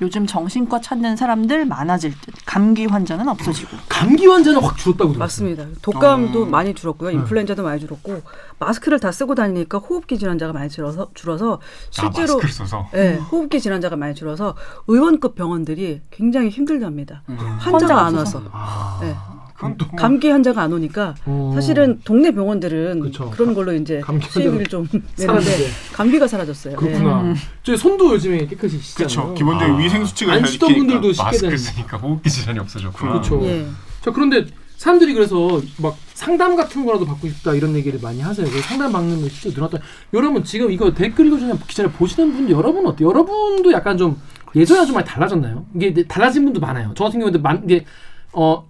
요즘 0.00 0.26
정신과 0.26 0.80
찾는 0.80 1.16
사람들 1.16 1.64
많아질 1.66 2.12
듯. 2.20 2.34
감기 2.46 2.86
환자는 2.86 3.28
없어지고. 3.28 3.76
감기 3.88 4.26
환자는 4.26 4.60
확 4.60 4.76
줄었다고 4.76 5.12
들었어요. 5.12 5.18
맞습니다. 5.18 5.66
독감도 5.82 6.42
어. 6.42 6.46
많이 6.46 6.74
줄었고요. 6.74 7.10
네. 7.10 7.16
인플루엔자도 7.16 7.62
많이 7.62 7.80
줄었고 7.80 8.22
마스크를 8.58 9.00
다 9.00 9.10
쓰고 9.10 9.34
다니니까 9.34 9.78
호흡기 9.78 10.18
질환자가 10.18 10.52
많이 10.52 10.68
줄어서 10.68 11.08
줄어서 11.14 11.54
아, 11.54 11.58
실제로 11.90 12.34
마스크를 12.34 12.50
써서. 12.52 12.88
예, 12.94 13.14
호흡기 13.14 13.60
질환자가 13.60 13.96
많이 13.96 14.14
줄어서 14.14 14.54
의원급 14.86 15.34
병원들이 15.34 16.00
굉장히 16.10 16.48
힘들답니다. 16.50 17.22
음. 17.28 17.36
환자가 17.58 18.06
안. 18.06 18.14
와서. 18.14 18.42
아. 18.52 18.98
네. 19.02 19.14
그건 19.58 19.76
또 19.76 19.86
뭐, 19.86 19.96
감기 19.96 20.28
환자가 20.28 20.62
안 20.62 20.72
오니까 20.72 21.16
어. 21.26 21.50
사실은 21.52 22.00
동네 22.04 22.30
병원들은 22.30 23.00
그쵸. 23.00 23.28
그런 23.30 23.54
걸로 23.54 23.72
이제 23.74 23.98
감기 24.00 24.28
수익을 24.30 24.64
좀. 24.66 24.86
내는데 25.18 25.50
감기가 25.92 26.28
사라졌어요. 26.28 26.76
그렇구나. 26.76 27.22
음. 27.22 27.34
저희 27.64 27.76
손도 27.76 28.14
요즘에 28.14 28.46
깨끗이 28.46 28.78
씻잖아요. 28.78 29.08
그렇죠. 29.08 29.34
기본적인 29.34 29.74
아. 29.74 29.78
위생 29.78 30.04
수칙을 30.04 30.32
안잘 30.34 30.48
씻던 30.52 30.68
지키니까. 30.68 30.92
분들도 30.92 31.12
쉽게 31.12 31.24
마스크를 31.24 31.50
되는. 31.50 31.58
쓰니까 31.58 31.96
호흡기 31.96 32.30
질환이 32.30 32.58
없어졌구나. 32.60 33.10
그렇죠. 33.14 33.42
예. 33.46 33.66
자 34.00 34.12
그런데 34.12 34.46
사람들이 34.76 35.12
그래서 35.12 35.60
막 35.78 35.96
상담 36.14 36.54
같은 36.54 36.86
거라도 36.86 37.04
받고 37.04 37.26
싶다 37.26 37.52
이런 37.54 37.74
얘기를 37.74 37.98
많이 38.00 38.20
하세요. 38.20 38.46
그래서 38.48 38.68
상담 38.68 38.92
받는 38.92 39.22
거 39.22 39.28
실제 39.28 39.50
늘었다. 39.50 39.78
여러분 40.14 40.44
지금 40.44 40.70
이거 40.70 40.94
댓글 40.94 41.26
읽어주는 41.26 41.58
기자를 41.66 41.90
보시는 41.90 42.32
분들 42.32 42.54
여러분 42.54 42.86
어때요? 42.86 43.08
여러분도 43.08 43.72
약간 43.72 43.98
좀 43.98 44.20
예전이랑 44.54 44.86
좀 44.86 44.94
많이 44.94 45.04
달라졌나요? 45.04 45.66
이게 45.74 46.04
달라진 46.06 46.44
분도 46.44 46.60
많아요. 46.60 46.92
저 46.96 47.02
같은 47.04 47.18
경우도 47.18 47.40
만 47.40 47.60
이게 47.64 47.84
어 48.32 48.68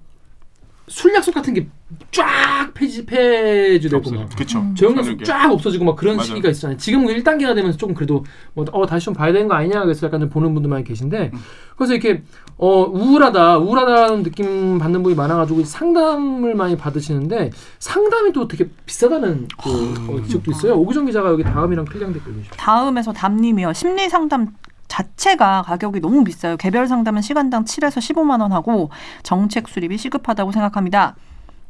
술 0.89 1.15
약속 1.15 1.35
같은 1.35 1.55
게 1.55 1.69
쫙 2.13 2.71
폐지 2.75 3.07
폐지되고 3.07 4.11
막. 4.11 4.29
조용 4.47 4.75
저녁에. 4.75 4.99
약속 4.99 5.25
쫙 5.25 5.51
없어지고 5.51 5.87
막 5.87 5.97
그런 5.97 6.17
맞아요. 6.17 6.27
시기가 6.27 6.51
있잖아요. 6.51 6.77
지금 6.77 7.07
1단계가 7.07 7.55
되면서 7.55 7.79
조금 7.79 7.95
그래도 7.95 8.25
뭐 8.53 8.67
어 8.73 8.85
다시 8.85 9.07
좀 9.07 9.15
봐야 9.15 9.33
되는 9.33 9.49
거 9.49 9.55
아니냐 9.55 9.83
그래서 9.85 10.07
약간 10.07 10.21
좀 10.21 10.29
보는 10.29 10.53
분들 10.53 10.69
많이 10.69 10.85
계신데 10.85 11.31
음. 11.33 11.39
그래서 11.77 11.95
이렇게 11.95 12.23
어 12.59 12.83
우울하다 12.85 13.59
우울하다는 13.59 14.23
느낌 14.23 14.79
받는 14.79 15.03
분이 15.03 15.15
많아가지고 15.15 15.65
상담을 15.65 16.55
많이 16.55 16.77
받으시는데 16.77 17.51
상담이 17.79 18.33
또 18.33 18.47
되게 18.47 18.69
비싸다는 18.85 19.49
그 19.63 19.71
어, 20.13 20.23
지적도 20.25 20.51
있어요. 20.51 20.75
오기정 20.75 21.07
기자가 21.07 21.31
여기 21.31 21.43
다음이랑 21.43 21.87
필량 21.87 22.13
댓글 22.13 22.35
주십시오. 22.35 22.55
다음에서 22.59 23.13
담님이요. 23.15 23.73
심리 23.73 24.11
상담 24.11 24.49
자체가 24.89 25.63
가격이 25.63 26.01
너무 26.01 26.25
비싸요. 26.25 26.57
개별 26.57 26.89
상담은 26.89 27.23
시간당 27.23 27.65
7에서 27.65 27.99
15만 27.99 28.41
원 28.41 28.53
하고 28.53 28.91
정책 29.23 29.69
수립이 29.69 29.99
시급하다고 29.99 30.53
생각합니다. 30.53 31.15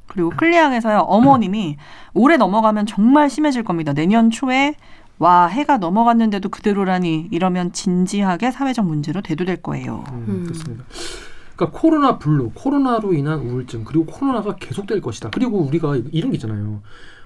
그리고 0.06 0.30
클리앙에서요. 0.30 1.00
어머님이 1.00 1.76
올해 2.14 2.36
넘어가면 2.36 2.86
정말 2.86 3.28
심해질 3.28 3.62
겁니다. 3.62 3.92
내년 3.92 4.30
초에 4.30 4.74
와 5.18 5.46
해가 5.48 5.78
넘어갔는데도 5.78 6.48
그대로라니 6.48 7.28
이러면 7.30 7.72
진지하게 7.72 8.52
사회적 8.52 8.86
문제로 8.86 9.20
대두될 9.20 9.62
거예요. 9.62 10.04
음, 10.12 10.24
음. 10.28 10.44
그렇습니다. 10.44 10.84
그러니까 11.56 11.78
코로나 11.78 12.18
블루, 12.18 12.52
코로나로 12.54 13.14
인한 13.14 13.40
우울증 13.40 13.84
그리고 13.84 14.06
코로나가 14.06 14.54
계속될 14.56 15.00
것이다. 15.00 15.30
그리고 15.30 15.58
우리가 15.58 15.96
이런 16.12 16.30
게 16.30 16.36
있잖아요. 16.36 16.80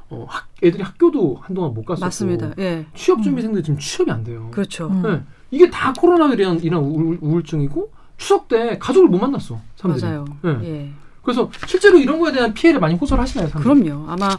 어, 0.08 0.26
학, 0.28 0.48
애들이 0.62 0.82
학교도 0.82 1.38
한동안 1.42 1.74
못 1.74 1.84
갔었고 1.84 2.04
맞습니다. 2.04 2.52
예. 2.58 2.86
취업 2.94 3.22
준비생들 3.22 3.62
지금 3.62 3.78
취업이 3.78 4.10
안 4.10 4.24
돼요. 4.24 4.48
그렇죠. 4.50 4.88
음. 4.88 5.02
네. 5.02 5.22
이게 5.52 5.70
다 5.70 5.92
코로나로 5.96 6.34
인한, 6.34 6.58
인한 6.62 6.80
우울, 6.80 7.18
우울증이고 7.20 7.92
추석 8.16 8.48
때 8.48 8.78
가족을 8.80 9.08
못 9.08 9.18
만났어. 9.18 9.60
사람들이. 9.76 10.04
맞아요. 10.04 10.24
네. 10.42 10.58
예. 10.64 10.90
그래서 11.22 11.48
실제로 11.68 11.98
이런 11.98 12.18
거에 12.18 12.32
대한 12.32 12.52
피해를 12.54 12.80
많이 12.80 12.94
호소를 12.96 13.22
하시나요? 13.22 13.48
사람들이? 13.48 13.90
그럼요. 13.90 14.10
아마 14.10 14.30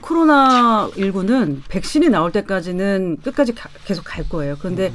코로나 0.00 0.88
19는 0.96 1.60
백신이 1.68 2.08
나올 2.08 2.32
때까지는 2.32 3.18
끝까지 3.22 3.54
가- 3.54 3.70
계속 3.84 4.02
갈 4.04 4.28
거예요. 4.28 4.56
그런데 4.58 4.92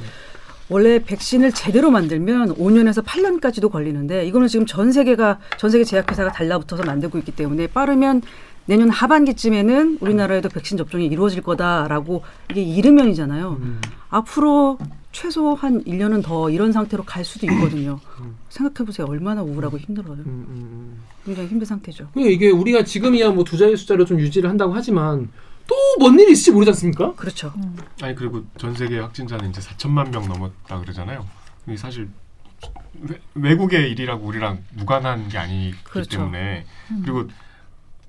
원래 0.68 1.02
백신을 1.02 1.52
제대로 1.52 1.90
만들면 1.90 2.54
5년에서 2.56 3.02
8년까지도 3.04 3.70
걸리는데 3.72 4.26
이거는 4.26 4.46
지금 4.46 4.66
전 4.66 4.92
세계가 4.92 5.38
전 5.56 5.70
세계 5.70 5.84
제약회사가 5.84 6.32
달라붙어서 6.32 6.84
만들고 6.84 7.18
있기 7.18 7.32
때문에 7.32 7.66
빠르면 7.68 8.22
내년 8.66 8.88
하반기쯤에는 8.90 9.98
우리나라에도 10.00 10.48
백신 10.48 10.76
접종이 10.76 11.06
이루어질 11.06 11.42
거다라고 11.42 12.22
이게 12.50 12.62
이르면이잖아요. 12.62 13.58
음. 13.60 13.80
앞으로 14.10 14.78
최소 15.12 15.54
한 15.54 15.82
1년은 15.84 16.22
더 16.22 16.50
이런 16.50 16.70
상태로 16.72 17.04
갈 17.04 17.24
수도 17.24 17.46
있거든요. 17.46 17.98
음. 18.20 18.36
생각해 18.48 18.86
보세요. 18.86 19.06
얼마나 19.08 19.42
우울하고 19.42 19.76
힘들어요. 19.78 20.14
음, 20.14 20.24
음, 20.26 20.46
음. 20.48 21.02
굉장히 21.24 21.48
힘든 21.48 21.66
상태죠. 21.66 22.08
그러니까 22.12 22.32
이게 22.32 22.50
우리가 22.50 22.84
지금이야 22.84 23.30
뭐 23.30 23.44
두 23.44 23.56
자리 23.56 23.76
숫자로 23.76 24.04
좀 24.04 24.20
유지를 24.20 24.48
한다고 24.48 24.72
하지만 24.72 25.30
또 25.66 25.74
뭔 25.98 26.18
일이 26.18 26.32
있을지 26.32 26.52
모르지 26.52 26.70
않습니까? 26.70 27.14
그렇죠. 27.14 27.52
아니 28.02 28.14
그리고 28.14 28.44
전 28.56 28.74
세계 28.74 28.98
확진자는 29.00 29.50
이제 29.50 29.60
4천만 29.60 30.10
명 30.10 30.26
넘었다 30.28 30.80
그러잖아요. 30.80 31.26
이게 31.66 31.76
사실 31.76 32.08
외, 33.02 33.20
외국의 33.34 33.90
일이라고 33.90 34.24
우리랑 34.26 34.62
무관한 34.74 35.28
게 35.28 35.38
아니기 35.38 35.76
그렇죠. 35.84 36.10
때문에 36.18 36.64
그리고 37.02 37.26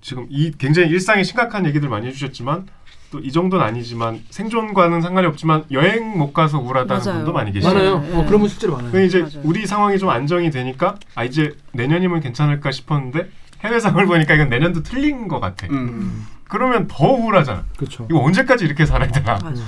지금 0.02 0.28
이 0.30 0.52
굉장히 0.58 0.90
일상에 0.90 1.24
심각한 1.24 1.66
얘기들 1.66 1.90
많이 1.90 2.08
해주셨지만 2.08 2.68
또 3.12 3.20
이 3.20 3.32
정도는 3.32 3.64
아니지만 3.64 4.22
생존과는 4.30 5.02
상관이 5.02 5.28
없지만 5.28 5.66
여행 5.72 6.18
못 6.18 6.34
가서 6.34 6.60
우울하다는 6.60 7.04
맞아요. 7.04 7.18
분도 7.20 7.34
많이 7.34 7.52
계시죠. 7.52 7.74
많아요. 7.74 8.00
네. 8.00 8.16
어, 8.18 8.26
그런 8.26 8.40
분 8.40 8.48
실제로 8.50 8.74
많아요. 8.78 8.92
그 8.92 9.04
이제 9.04 9.20
맞아요. 9.20 9.42
우리 9.44 9.68
상황이 9.68 10.00
좀 10.00 10.10
안정이 10.10 10.50
되니까 10.50 10.96
아 11.14 11.24
이제 11.24 11.56
내년이면 11.74 12.22
괜찮을까 12.22 12.72
싶었는데 12.72 13.30
해외 13.64 13.80
상황을 13.80 14.08
보니까 14.08 14.34
이건 14.34 14.50
내년도 14.50 14.82
틀린 14.82 15.28
것 15.28 15.40
같아. 15.40 15.68
음. 15.70 16.26
그러면 16.48 16.88
더 16.90 17.06
우울하잖아. 17.08 17.66
그렇죠. 17.78 18.08
이거 18.10 18.20
언제까지 18.22 18.66
이렇게 18.66 18.86
살아야 18.86 19.10
되나? 19.12 19.38
맞아. 19.44 19.62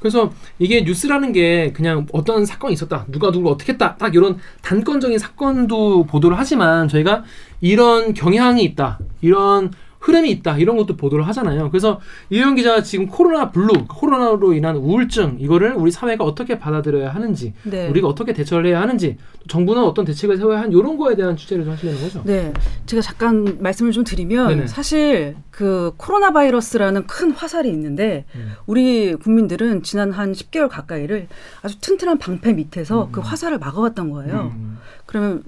그래서 0.00 0.32
이게 0.58 0.82
뉴스라는 0.82 1.32
게 1.32 1.72
그냥 1.72 2.06
어떤 2.12 2.44
사건이 2.44 2.74
있었다, 2.74 3.06
누가 3.08 3.30
누구 3.30 3.48
어떻게 3.50 3.72
했다, 3.72 3.94
딱 3.96 4.12
이런 4.16 4.36
단건적인 4.60 5.16
사건도 5.18 6.06
보도를 6.06 6.36
하지만 6.36 6.88
저희가 6.88 7.22
이런 7.60 8.12
경향이 8.12 8.64
있다, 8.64 8.98
이런 9.20 9.70
흐름이 10.02 10.30
있다, 10.30 10.58
이런 10.58 10.76
것도 10.76 10.96
보도를 10.96 11.26
하잖아요. 11.28 11.70
그래서 11.70 12.00
이현 12.28 12.56
기자가 12.56 12.82
지금 12.82 13.06
코로나 13.06 13.50
블루, 13.50 13.86
코로나로 13.88 14.52
인한 14.52 14.76
우울증 14.76 15.36
이거를 15.38 15.74
우리 15.74 15.90
사회가 15.90 16.24
어떻게 16.24 16.58
받아들여야 16.58 17.10
하는지, 17.14 17.54
네. 17.62 17.88
우리가 17.88 18.08
어떻게 18.08 18.32
대처를 18.32 18.66
해야 18.66 18.80
하는지, 18.80 19.16
또 19.38 19.46
정부는 19.46 19.82
어떤 19.84 20.04
대책을 20.04 20.36
세워야 20.36 20.58
하는 20.58 20.72
이런 20.72 20.96
거에 20.96 21.14
대한 21.14 21.36
취재를 21.36 21.64
좀 21.64 21.72
하시려는 21.72 22.00
거죠. 22.00 22.22
네, 22.24 22.52
제가 22.86 23.00
잠깐 23.00 23.58
말씀을 23.60 23.92
좀 23.92 24.02
드리면 24.02 24.48
네네. 24.48 24.66
사실 24.66 25.36
그 25.50 25.92
코로나 25.96 26.32
바이러스라는 26.32 27.06
큰 27.06 27.30
화살이 27.30 27.70
있는데 27.70 28.24
음. 28.34 28.52
우리 28.66 29.14
국민들은 29.14 29.84
지난 29.84 30.10
한 30.10 30.32
10개월 30.32 30.68
가까이를 30.68 31.28
아주 31.62 31.80
튼튼한 31.80 32.18
방패 32.18 32.54
밑에서 32.54 33.04
음. 33.04 33.12
그 33.12 33.20
화살을 33.20 33.58
막아왔던 33.58 34.10
거예요. 34.10 34.52
음. 34.56 34.78
그러면 35.06 35.44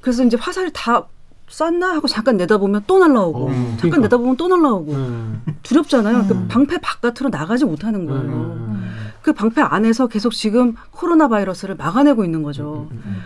그래서 0.00 0.24
이제 0.24 0.36
화살이 0.38 0.70
다 0.72 1.06
쐈나 1.52 1.94
하고 1.94 2.08
잠깐 2.08 2.38
내다보면 2.38 2.84
또 2.86 2.98
날라오고 2.98 3.44
어, 3.44 3.48
잠깐 3.50 3.76
그러니까. 3.76 3.98
내다보면 4.00 4.36
또 4.36 4.48
날라오고 4.48 4.92
음. 4.92 5.42
두렵잖아요. 5.62 6.16
음. 6.20 6.28
그 6.28 6.46
방패 6.48 6.78
바깥으로 6.78 7.28
나가지 7.30 7.66
못하는 7.66 8.06
거예요. 8.06 8.22
음. 8.22 8.90
그 9.20 9.34
방패 9.34 9.60
안에서 9.60 10.08
계속 10.08 10.32
지금 10.32 10.74
코로나 10.90 11.28
바이러스를 11.28 11.76
막아내고 11.76 12.24
있는 12.24 12.42
거죠. 12.42 12.88
음. 12.90 13.22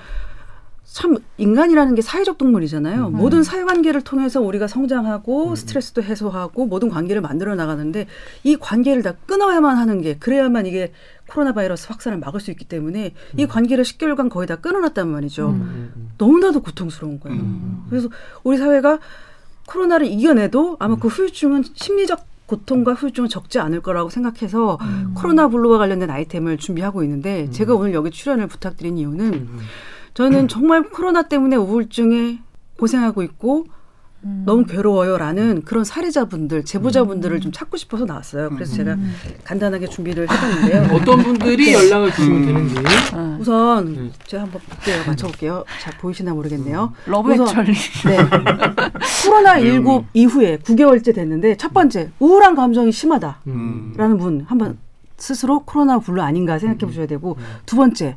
참 0.84 1.18
인간이라는 1.36 1.94
게 1.94 2.02
사회적 2.02 2.36
동물이잖아요. 2.36 3.08
음. 3.08 3.12
모든 3.16 3.42
사회관계를 3.44 4.02
통해서 4.02 4.40
우리가 4.40 4.66
성장하고 4.66 5.54
스트레스도 5.54 6.02
해소하고 6.02 6.66
모든 6.66 6.88
관계를 6.88 7.22
만들어 7.22 7.54
나가는데 7.54 8.06
이 8.42 8.56
관계를 8.56 9.02
다 9.02 9.12
끊어야만 9.26 9.76
하는 9.76 10.00
게 10.00 10.16
그래야만 10.16 10.66
이게 10.66 10.92
코로나 11.28 11.52
바이러스 11.52 11.88
확산을 11.88 12.18
막을 12.18 12.40
수 12.40 12.50
있기 12.50 12.64
때문에 12.64 13.12
이 13.36 13.46
관계를 13.46 13.84
10개월간 13.84 14.30
거의 14.30 14.46
다 14.46 14.56
끊어놨단 14.56 15.08
말이죠. 15.08 15.56
음, 16.16 16.24
음. 16.24 16.26
너무나도 16.26 16.60
고통스러운 16.60 17.20
거예요. 17.20 17.38
음. 17.38 17.86
그래서 17.88 18.08
우리 18.42 18.56
사회가 18.56 18.98
코로나를 19.66 20.06
이겨내도 20.06 20.76
아마 20.78 20.96
그 20.96 21.08
후유증은 21.08 21.64
심리적 21.74 22.24
고통과 22.46 22.94
후유증은 22.94 23.28
적지 23.28 23.58
않을 23.58 23.80
거라고 23.80 24.08
생각해서 24.08 24.78
코로나 25.14 25.48
블루와 25.48 25.78
관련된 25.78 26.08
아이템을 26.08 26.58
준비하고 26.58 27.02
있는데 27.02 27.50
제가 27.50 27.74
오늘 27.74 27.92
여기 27.92 28.12
출연을 28.12 28.46
부탁드린 28.46 28.98
이유는 28.98 29.34
음. 29.34 29.58
저는 30.14 30.46
정말 30.46 30.84
코로나 30.84 31.22
때문에 31.22 31.56
우울증에 31.56 32.38
고생하고 32.78 33.22
있고 33.24 33.66
너무 34.44 34.64
괴로워요라는 34.64 35.62
그런 35.64 35.84
사례자분들, 35.84 36.64
제보자분들을 36.64 37.40
좀 37.40 37.52
찾고 37.52 37.76
싶어서 37.76 38.04
나왔어요. 38.04 38.50
그래서 38.50 38.74
제가 38.74 38.96
간단하게 39.44 39.86
준비를 39.88 40.28
해봤는데요. 40.30 40.88
어떤 40.96 41.22
분들이 41.22 41.72
연락을 41.72 42.12
주시면 42.12 42.46
되는지. 42.46 42.74
어. 43.14 43.36
우선 43.40 43.94
네. 43.94 44.10
제가 44.26 44.44
한번 44.44 44.60
볼게요. 44.62 45.02
맞춰볼게요. 45.06 45.64
잘 45.80 45.96
보이시나 45.98 46.32
모르겠네요. 46.34 46.92
러브 47.06 47.32
액츄얼리. 47.32 47.72
네. 47.72 48.16
코로나 49.24 49.60
19 49.60 50.04
이후에 50.14 50.58
9개월째 50.58 51.14
됐는데 51.14 51.56
첫 51.56 51.72
번째 51.72 52.10
우울한 52.18 52.54
감정이 52.54 52.92
심하다. 52.92 53.40
음. 53.48 53.94
라는 53.96 54.16
분 54.18 54.44
한번 54.48 54.78
스스로 55.16 55.64
코로나 55.64 55.98
블루 55.98 56.20
아닌가 56.22 56.58
생각해 56.58 56.80
보셔야 56.80 57.06
되고 57.06 57.36
두 57.64 57.76
번째 57.76 58.16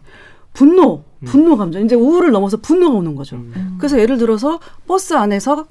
분노 0.54 1.04
분노 1.25 1.58
감정 1.58 1.84
이제 1.84 1.96
우울을 1.96 2.32
넘어서 2.32 2.58
분노가 2.58 2.98
오는 2.98 3.16
거죠. 3.16 3.38
음. 3.38 3.75
그래서 3.78 4.00
예를 4.00 4.18
들어서 4.18 4.60
버스 4.88 5.13
안에서 5.13 5.68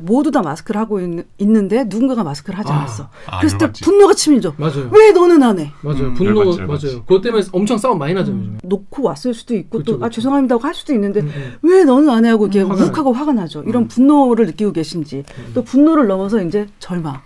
모두 0.00 0.30
다 0.30 0.42
마스크를 0.42 0.80
하고 0.80 1.00
있는, 1.00 1.24
있는데 1.38 1.84
누군가가 1.84 2.24
마스크를 2.24 2.58
하지 2.58 2.72
아. 2.72 2.76
않았어. 2.78 3.08
아, 3.26 3.38
그랬을 3.40 3.58
때 3.58 3.64
열받지. 3.64 3.84
분노가 3.84 4.14
치밀죠. 4.14 4.54
맞아요. 4.56 4.90
왜 4.92 5.12
너는 5.12 5.42
안 5.42 5.58
해? 5.58 5.70
맞아요. 5.82 6.04
음, 6.06 6.14
분노 6.14 6.40
열받지, 6.40 6.60
열받지. 6.60 6.86
맞아요. 6.86 7.00
그것 7.04 7.20
때문에 7.22 7.44
엄청 7.52 7.78
싸움 7.78 7.98
많이 7.98 8.14
나죠 8.14 8.32
요즘에. 8.32 8.58
놓고 8.64 9.02
왔을 9.02 9.34
수도 9.34 9.54
있고 9.54 9.78
그렇죠, 9.78 9.92
또아 9.92 9.98
그렇죠. 9.98 10.14
죄송합니다 10.16 10.54
하고 10.56 10.64
할 10.66 10.74
수도 10.74 10.92
있는데 10.94 11.20
음, 11.20 11.26
음. 11.34 11.52
왜 11.62 11.84
너는 11.84 12.08
안 12.10 12.24
해? 12.24 12.30
하고 12.30 12.46
이렇게 12.46 12.62
화가 12.62 12.84
욱하고 12.84 13.12
화가 13.12 13.32
나죠. 13.32 13.62
이런 13.66 13.88
분노를 13.88 14.46
느끼고 14.46 14.72
계신지 14.72 15.24
또 15.54 15.62
분노를 15.64 16.06
넘어서 16.06 16.42
이제 16.42 16.66
절망. 16.78 17.20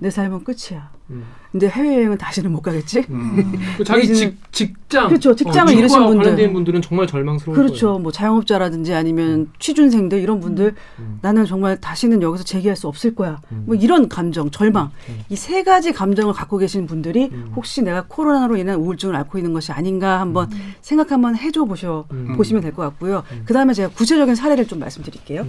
내 0.00 0.10
삶은 0.10 0.44
끝이야. 0.44 0.90
음. 1.50 1.52
근데 1.52 1.68
해외여행은 1.68 2.16
다시는 2.18 2.52
못 2.52 2.60
가겠지? 2.62 3.02
그 3.76 3.82
자기 3.84 4.14
직, 4.14 4.36
직장, 4.52 5.08
그렇죠. 5.08 5.34
직장을 5.34 5.66
직과 5.68 5.78
잃으신 5.78 5.98
분들. 5.98 6.16
관련된 6.18 6.52
분들은 6.52 6.82
정말 6.82 7.06
절망스러울 7.08 7.56
그렇죠. 7.56 7.86
거예요. 7.88 7.98
뭐 7.98 8.12
자영업자라든지 8.12 8.94
아니면 8.94 9.48
취준생들 9.58 10.20
이런 10.20 10.38
분들 10.40 10.74
음. 11.00 11.18
나는 11.22 11.44
정말 11.46 11.80
다시는 11.80 12.22
여기서 12.22 12.44
재기할 12.44 12.76
수 12.76 12.86
없을 12.86 13.14
거야. 13.16 13.40
음. 13.50 13.64
뭐 13.66 13.74
이런 13.74 14.08
감정, 14.08 14.50
절망. 14.50 14.90
음. 15.08 15.20
이세 15.28 15.64
가지 15.64 15.92
감정을 15.92 16.32
갖고 16.34 16.56
계신 16.58 16.86
분들이 16.86 17.30
음. 17.32 17.52
혹시 17.56 17.82
내가 17.82 18.04
코로나로 18.06 18.56
인한 18.56 18.76
우울증을 18.76 19.16
앓고 19.16 19.38
있는 19.38 19.52
것이 19.52 19.72
아닌가 19.72 20.20
한번 20.20 20.48
생각 20.80 21.10
한번 21.10 21.36
해줘 21.36 21.64
보셔 21.64 22.04
음. 22.12 22.36
보시면 22.36 22.62
될 22.62 22.70
것 22.70 22.82
같고요. 22.82 23.24
그 23.44 23.52
다음에 23.52 23.74
제가 23.74 23.88
구체적인 23.92 24.36
사례를 24.36 24.66
좀 24.68 24.78
말씀드릴게요. 24.78 25.44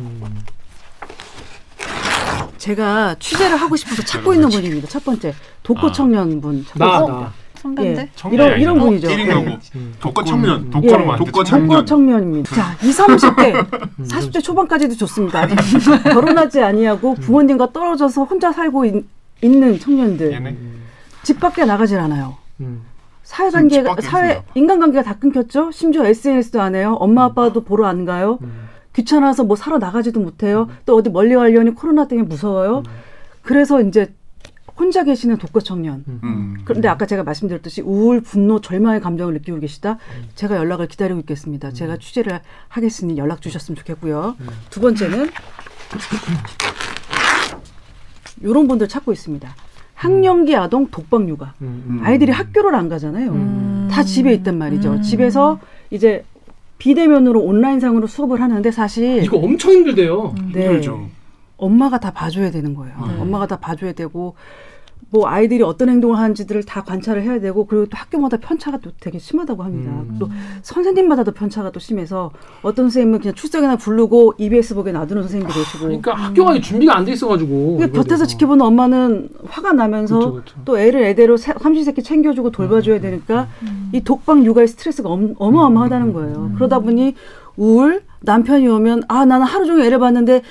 음. 2.62 2.66
제가 2.66 3.16
취재를 3.20 3.58
하고 3.58 3.76
싶어서 3.76 4.04
찾고 4.04 4.34
있는 4.34 4.50
분입니다. 4.50 4.88
첫 4.88 5.04
번째 5.04 5.34
독거 5.64 5.88
아. 5.88 5.92
청년분 5.92 6.66
찾고 6.66 6.80
나, 6.80 6.92
있습니다. 7.00 7.20
나. 7.20 7.34
선배인데. 7.56 8.02
예. 8.02 8.10
청년이 8.16 8.62
이런 8.62 8.76
이런. 8.76 8.80
분이죠. 8.80 9.12
예. 9.12 9.16
음. 9.76 9.94
독거 10.00 10.24
청년. 10.24 10.70
독거로 10.70 11.14
예. 11.14 11.18
독거 11.18 11.44
청년. 11.44 11.68
독거 11.68 11.86
청년입니다. 11.86 12.56
자, 12.56 12.78
2, 12.84 12.90
30대, 12.92 13.70
40대 14.00 14.44
초반까지도 14.44 14.96
좋습니다. 14.96 15.48
결혼하지 16.14 16.62
아니하고 16.62 17.16
부모님과 17.16 17.72
떨어져서 17.72 18.24
혼자 18.24 18.52
살고 18.52 18.86
있, 18.86 19.04
는 19.44 19.80
청년들. 19.80 20.32
얘네 20.34 20.56
집 21.24 21.40
밖에 21.40 21.66
나가질 21.66 22.00
않아요. 22.00 22.38
음. 22.60 22.82
사회관계가 23.24 23.90
집 23.90 23.96
밖에 23.96 24.02
사회 24.02 24.28
있습니다. 24.30 24.52
인간관계가 24.56 25.04
다 25.04 25.18
끊겼죠. 25.20 25.72
심지어 25.72 26.06
SNS도 26.06 26.62
안 26.62 26.76
해요. 26.76 26.96
엄마 27.00 27.26
아빠도 27.26 27.64
보러 27.64 27.86
안 27.88 28.06
가요. 28.06 28.40
음. 28.42 28.70
귀찮아서 28.94 29.44
뭐 29.44 29.56
사러 29.56 29.78
나가지도 29.78 30.20
못해요. 30.20 30.68
또 30.86 30.96
어디 30.96 31.10
멀리 31.10 31.36
가려니 31.36 31.76
코로나 31.76 32.08
때문에 32.08 32.28
무서워요. 32.28 32.84
그래서 33.42 33.82
이제 33.82 34.14
혼자 34.78 35.04
계시는 35.04 35.38
독거 35.38 35.62
청년. 35.62 36.04
음. 36.08 36.58
그런데 36.66 36.88
아까 36.88 37.06
제가 37.06 37.24
말씀드렸듯이 37.24 37.82
우울, 37.82 38.22
분노, 38.22 38.62
절망의 38.62 39.00
감정을 39.02 39.34
느끼고 39.34 39.60
계시다. 39.60 39.98
제가 40.36 40.56
연락을 40.56 40.88
기다리고 40.88 41.20
있겠습니다. 41.22 41.72
제가 41.72 41.98
취재를 41.98 42.40
하겠으니 42.68 43.18
연락 43.18 43.42
주셨으면 43.42 43.76
좋겠고요. 43.78 44.36
두 44.70 44.82
번째는 44.82 45.30
이런 48.42 48.68
분들 48.68 48.88
찾고 48.88 49.12
있습니다. 49.12 49.54
학령기 49.94 50.56
아동 50.56 50.88
독방 50.90 51.30
육아. 51.30 51.54
음. 51.62 51.84
음. 51.88 52.02
아이들이 52.04 52.32
학교를 52.32 52.74
안 52.74 52.90
가잖아요. 52.90 53.32
음. 53.32 53.88
다 53.92 54.04
집에 54.04 54.34
있단 54.34 54.58
말이죠. 54.58 54.94
음. 54.94 55.02
집에서 55.04 55.60
이제 55.92 56.24
비대면으로 56.82 57.42
온라인상으로 57.42 58.08
수업을 58.08 58.42
하는데 58.42 58.72
사실 58.72 59.24
이거 59.24 59.38
엄청 59.38 59.72
힘들대요. 59.72 60.34
네, 60.52 60.66
힘들죠. 60.66 61.10
엄마가 61.58 62.00
다 62.00 62.10
봐줘야 62.12 62.50
되는 62.50 62.74
거예요. 62.74 62.96
네. 63.08 63.22
엄마가 63.22 63.46
다 63.46 63.60
봐줘야 63.60 63.94
되고 63.94 64.34
뭐 65.14 65.28
아이들이 65.28 65.62
어떤 65.62 65.90
행동을 65.90 66.18
하는지들을 66.18 66.64
다 66.64 66.84
관찰을 66.84 67.22
해야 67.24 67.38
되고 67.42 67.66
그리고 67.66 67.86
또 67.86 67.92
학교마다 67.98 68.38
편차가 68.38 68.78
또 68.82 68.92
되게 69.02 69.20
심하다고 69.20 69.62
합니다. 69.62 69.92
음. 69.92 70.16
또 70.20 70.30
선생님마다도 70.62 71.34
편차가 71.34 71.72
또 71.72 71.82
심해서 71.82 72.32
어떤 72.62 72.86
선생님은 72.86 73.20
그냥 73.20 73.36
출석이나 73.36 73.76
부르고 73.76 74.36
EBS 74.38 74.74
보게 74.74 74.94
놔두는 74.94 75.24
선생님도 75.24 75.54
계시고 75.54 75.80
그러니까 75.86 76.14
학교가 76.14 76.60
준비가 76.62 76.96
안 76.98 77.04
돼 77.04 77.12
있어가지고. 77.12 77.80
이거에 77.82 77.92
곁에서. 77.92 78.26
지켜보는 78.26 78.66
엄마는 78.66 79.30
화가 79.48 79.74
나면서 79.74 80.18
그렇죠, 80.18 80.34
그렇죠. 80.34 80.56
또 80.64 80.80
애를 80.80 81.04
애대로 81.04 81.36
세- 81.36 81.54
삼시세끼 81.60 82.04
챙겨주고 82.04 82.52
돌봐줘야 82.52 83.02
되니까 83.02 83.48
이 83.92 84.00
독방 84.02 84.46
육아의 84.46 84.70
스트레스가 84.70 85.10
엄, 85.10 85.36
어마어마하다는 85.38 86.14
거예요. 86.14 86.52
그러다 86.56 86.80
보니 86.80 87.16
우울 87.58 88.04
남편이 88.22 88.66
오면 88.66 89.04
아 89.10 89.26
나는 89.26 89.46
하루 89.46 89.66
종일 89.66 89.84
애를 89.88 90.00
봤는데 90.00 90.42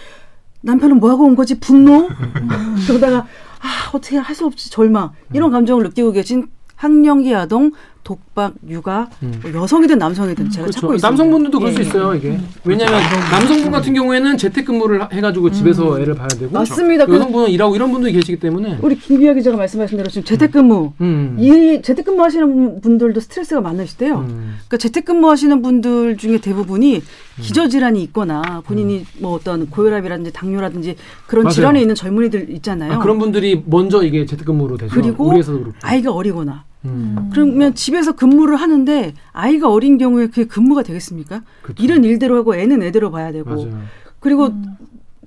남편은 0.61 0.99
뭐 1.01 1.09
하고 1.09 1.25
온 1.25 1.35
거지 1.35 1.59
분노 1.59 2.09
그러다가 2.87 3.27
아 3.61 3.90
어떻게 3.92 4.16
할 4.16 4.35
수 4.35 4.46
없이 4.46 4.70
절망. 4.70 5.12
이런 5.33 5.51
감정을 5.51 5.83
느끼고 5.85 6.12
계신 6.12 6.49
학령기 6.77 7.35
아동 7.35 7.73
독박 8.02 8.54
육아 8.68 9.08
음. 9.22 9.40
뭐 9.42 9.62
여성이든 9.62 9.98
남성이든 9.98 10.50
제가 10.50 10.62
그렇죠. 10.64 10.80
찾고 10.80 10.94
있습니다. 10.94 11.08
남성분들도 11.08 11.58
그럴 11.58 11.72
수 11.72 11.80
예, 11.80 11.84
있어요 11.84 12.14
이게. 12.14 12.38
왜냐하면 12.64 13.00
남성분 13.30 13.70
같은 13.70 13.94
경우에는 13.94 14.36
재택근무를 14.38 15.02
하- 15.02 15.08
해가지고 15.12 15.50
집에서 15.52 16.00
애를 16.00 16.14
봐야 16.14 16.26
되고 16.28 16.50
맞습니다. 16.52 17.06
여성분은 17.08 17.50
일하고 17.50 17.76
이런 17.76 17.92
분들이 17.92 18.12
계시기 18.12 18.38
때문에. 18.40 18.78
우리 18.82 18.96
김비아 18.96 19.34
기자가 19.34 19.56
말씀하신 19.56 19.98
대로 19.98 20.08
지금 20.08 20.24
재택근무 20.24 20.92
음. 21.00 21.36
이 21.38 21.82
재택근무 21.82 22.22
하시는 22.22 22.80
분들도 22.80 23.20
스트레스가 23.20 23.60
많으시대요. 23.60 24.16
음. 24.18 24.56
그러니까 24.66 24.76
재택근무 24.78 25.28
하시는 25.30 25.60
분들 25.62 26.16
중에 26.16 26.38
대부분이 26.38 27.02
기저질환이 27.40 28.02
있거나 28.04 28.62
본인이 28.66 29.04
뭐 29.18 29.32
어떤 29.34 29.68
고혈압이라든지 29.70 30.32
당뇨라든지 30.32 30.96
그런 31.26 31.44
맞아요. 31.44 31.54
질환이 31.54 31.80
있는 31.82 31.94
젊은이들 31.94 32.50
있잖아요. 32.56 32.94
아, 32.94 32.98
그런 32.98 33.18
분들이 33.18 33.62
먼저 33.66 34.02
이게 34.02 34.26
재택근무로 34.26 34.76
되죠. 34.76 34.94
그리고 34.94 35.28
우리 35.28 35.38
회사도 35.38 35.58
그렇고. 35.60 35.76
아이가 35.82 36.12
어리거나 36.12 36.64
음. 36.87 37.31
그러면 37.33 37.75
집에서 37.75 38.12
근무를 38.12 38.57
하는데 38.57 39.12
아이가 39.33 39.71
어린 39.71 39.99
경우에 39.99 40.27
그게 40.29 40.45
근무가 40.47 40.83
되겠습니까? 40.83 41.43
그렇죠. 41.62 41.83
일은 41.83 42.05
일대로 42.05 42.37
하고 42.37 42.55
애는 42.57 42.83
애대로 42.83 43.11
봐야 43.11 43.33
되고 43.33 43.51
맞아요. 43.51 43.83
그리고 44.19 44.51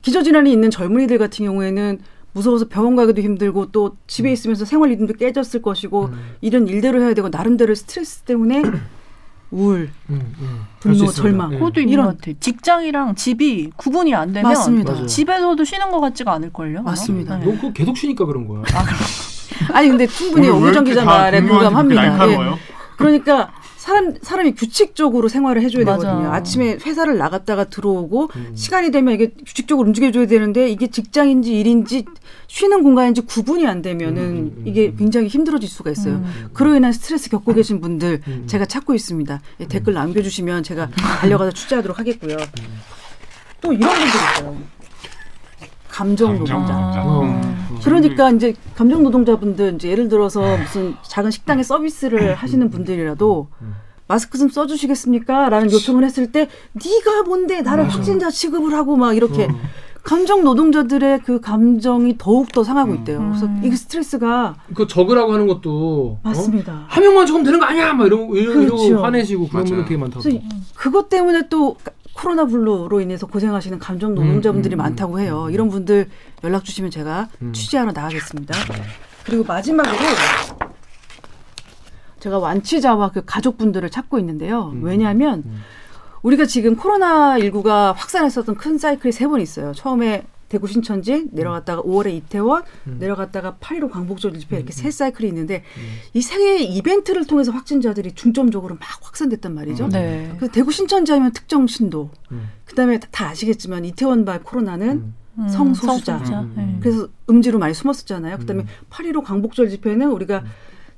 기저질환이 0.02 0.52
있는 0.52 0.70
젊은이들 0.72 1.18
같은 1.18 1.46
경우에는 1.46 2.00
무서워서 2.34 2.68
병원 2.68 2.96
가기도 2.96 3.22
힘들고 3.22 3.72
또 3.72 3.96
집에 4.08 4.32
있으면서 4.32 4.66
생활 4.66 4.89
리듬도 4.89 5.13
깨졌을 5.13 5.62
것이고 5.62 6.06
음. 6.06 6.20
일은 6.42 6.68
일대로 6.68 7.02
해야 7.02 7.13
되고 7.13 7.30
나름대로 7.30 7.76
스트레스 7.76 8.22
때문에 8.22 8.63
우울, 9.52 9.92
음, 10.10 10.34
음. 10.39 10.62
그럴 10.82 10.96
수 10.96 11.02
분노. 11.06 11.12
절망. 11.12 11.54
예. 11.54 11.58
그것도 11.60 11.80
있는 11.82 11.94
이런- 11.94 12.06
것 12.08 12.18
같아. 12.20 12.32
직장이랑 12.39 13.13
집이 13.13 13.70
구분이 13.78 14.16
안 14.16 14.34
되면 14.34 14.50
맞습니다. 14.52 14.94
맞아요. 14.94 15.06
집에서도 15.06 15.63
쉬는 15.63 15.92
것 15.92 16.00
같지가 16.00 16.34
않을 16.34 16.52
걸요? 16.52 16.80
아마? 16.80 16.89
맞습니다. 16.89 17.38
네. 17.38 17.46
너 17.46 17.52
그거 17.52 17.72
계속 17.72 17.96
쉬니까 17.96 18.26
그런 18.26 18.48
거야. 18.48 18.63
아 18.74 18.84
니 19.82 19.89
근데 19.89 20.08
충분히 20.08 20.47
이렇게 20.47 20.84
기자 20.84 21.01
다 21.01 21.06
말에 21.06 21.41
공감합니다. 21.41 22.29
예. 22.29 22.38
그러니까 22.97 23.51
사람 23.84 24.13
사람이 24.21 24.56
규칙적으로 24.56 25.27
생활을 25.27 25.62
해줘야 25.62 25.84
맞아. 25.84 26.08
되거든요. 26.08 26.32
아침에 26.32 26.77
회사를 26.86 27.17
나갔다가 27.17 27.65
들어오고 27.65 28.29
음. 28.34 28.51
시간이 28.56 28.91
되면 28.91 29.13
이게 29.13 29.32
규칙적으로 29.45 29.86
움직여줘야 29.88 30.25
되는데 30.25 30.69
이게 30.69 30.88
직장인지 30.88 31.60
일인지 31.60 32.06
쉬는 32.47 32.82
공간인지 32.82 33.21
구분이 33.21 33.67
안 33.67 33.82
되면은 33.82 34.21
음, 34.21 34.38
음, 34.38 34.53
음, 34.60 34.63
이게 34.65 34.88
음. 34.88 34.95
굉장히 34.97 35.27
힘들어질 35.27 35.67
수가 35.67 35.91
있어요. 35.91 36.13
음. 36.13 36.49
그로 36.53 36.75
인한 36.75 36.93
스트레스 36.93 37.29
겪고 37.29 37.53
계신 37.56 37.82
분들 37.82 38.21
음. 38.25 38.43
제가 38.47 38.65
찾고 38.67 38.93
있습니다. 38.93 39.41
예, 39.60 39.67
댓글 39.67 39.95
남겨주시면 39.95 40.63
제가 40.63 40.88
달려가서 41.19 41.51
취재하도록 41.51 41.99
하겠고요. 41.99 42.38
또 43.60 43.73
이런 43.73 43.89
분들 43.89 44.08
있어요. 44.08 44.58
감정 45.93 46.39
노동자. 46.39 47.03
어. 47.06 47.21
음. 47.21 47.77
그러니까 47.84 48.32
이제 48.32 48.56
감정 48.75 49.03
노동자분들 49.03 49.75
이제 49.75 49.89
예를 49.89 50.10
들어서 50.10 50.58
무슨 50.58 50.95
작은 51.03 51.29
식당에 51.29 51.62
서비스를 51.62 52.34
하시는 52.34 52.67
분들이라도 52.71 53.49
마스크 54.08 54.39
좀 54.39 54.49
써주시겠습니까? 54.49 55.49
라는 55.49 55.71
요청을 55.71 56.03
했을 56.03 56.32
때 56.32 56.49
네가 56.73 57.23
뭔데 57.27 57.62
나를 57.62 57.88
확진자 57.89 58.32
취급을 58.32 58.73
하고 58.73 58.95
막 58.95 59.15
이렇게 59.15 59.45
어. 59.45 59.49
감정 60.01 60.43
노동자들의 60.43 61.19
그 61.19 61.39
감정이 61.39 62.15
더욱 62.17 62.51
더 62.51 62.63
상하고 62.63 62.91
음. 62.91 62.97
있대요. 62.97 63.19
그래서 63.19 63.47
이게 63.62 63.75
스트레스가 63.75 64.56
그 64.73 64.88
적으라고 64.88 65.32
하는 65.34 65.45
것도 65.45 66.17
어? 66.23 66.27
맞습니다. 66.27 66.86
한 66.88 67.03
명만 67.03 67.27
적으면 67.27 67.45
되는 67.45 67.60
거 67.60 67.65
아니야? 67.65 67.93
막 67.93 68.08
이러고 68.08 68.36
이러고, 68.36 68.60
그렇죠. 68.60 69.03
화내시고 69.03 69.47
그런 69.47 69.63
분들. 69.63 69.84
되게 69.86 69.97
많다고. 69.97 70.23
그래서 70.23 70.39
그것 70.73 71.08
때문에 71.10 71.47
또 71.49 71.77
코로나 72.13 72.45
블루로 72.45 73.02
인해서 73.02 73.26
고생하시는 73.28 73.80
감정 73.80 74.13
노동자분들이 74.15 74.76
음, 74.76 74.80
음, 74.80 74.84
많다고 74.84 75.19
해요. 75.19 75.45
음. 75.47 75.52
이런 75.52 75.69
분들 75.69 76.10
연락 76.43 76.63
주시면 76.63 76.91
제가 76.91 77.30
음. 77.41 77.54
취재하러 77.54 77.91
나가겠습니다. 77.91 78.54
그리고 79.26 79.43
마지막으로 79.43 79.95
제가 82.19 82.38
완치자와 82.39 83.12
그 83.12 83.23
가족분들을 83.26 83.89
찾고 83.89 84.19
있는데요. 84.19 84.71
음. 84.73 84.84
왜냐하면 84.84 85.43
음. 85.45 85.62
우리가 86.21 86.45
지금 86.45 86.76
코로나 86.76 87.38
19가 87.39 87.93
확산했었던 87.95 88.56
큰 88.56 88.78
사이클이 88.78 89.12
세 89.12 89.28
번 89.28 89.41
있어요. 89.41 89.73
처음에 89.73 90.26
대구 90.54 90.68
신천지 90.68 91.26
내려갔다가 91.32 91.82
5월에 91.82 92.13
이태원 92.13 92.62
음. 92.86 92.98
내려갔다가 93.00 93.58
8.15 93.60 93.89
광복절 93.89 94.38
집회 94.38 94.58
이렇게 94.58 94.72
음, 94.72 94.72
세 94.72 94.92
사이클이 94.92 95.28
있는데 95.30 95.63
음. 95.78 95.82
이세 96.13 96.38
개의 96.38 96.72
이벤트를 96.76 97.26
통해서 97.26 97.52
확진자들이 97.52 98.12
중점적으로 98.12 98.76
막 98.76 98.82
확산됐단 99.02 99.52
말이죠. 99.56 99.86
음. 99.86 99.89
네. 99.89 100.32
그 100.39 100.50
대구 100.52 100.72
신천지 100.72 101.12
하면 101.12 101.32
특정 101.32 101.66
신도. 101.66 102.12
음. 102.34 102.50
그다음에 102.66 103.00
다- 103.00 103.08
다 103.10 103.30
아시겠지만 103.30 103.84
이태원발 103.86 104.44
코로나는 104.44 104.89
음. 104.89 105.16
음, 105.39 105.48
성소수자. 105.50 106.18
음, 106.20 106.54
음. 106.56 106.78
그래서 106.80 107.08
음지로 107.28 107.58
많이 107.58 107.74
숨었었잖아요. 107.74 108.38
그다음에 108.38 108.62
음. 108.62 108.68
8.15 108.92 109.24
광복절 109.24 109.70
집회는 109.70 110.12
우리가 110.12 110.42
음. 110.42 110.46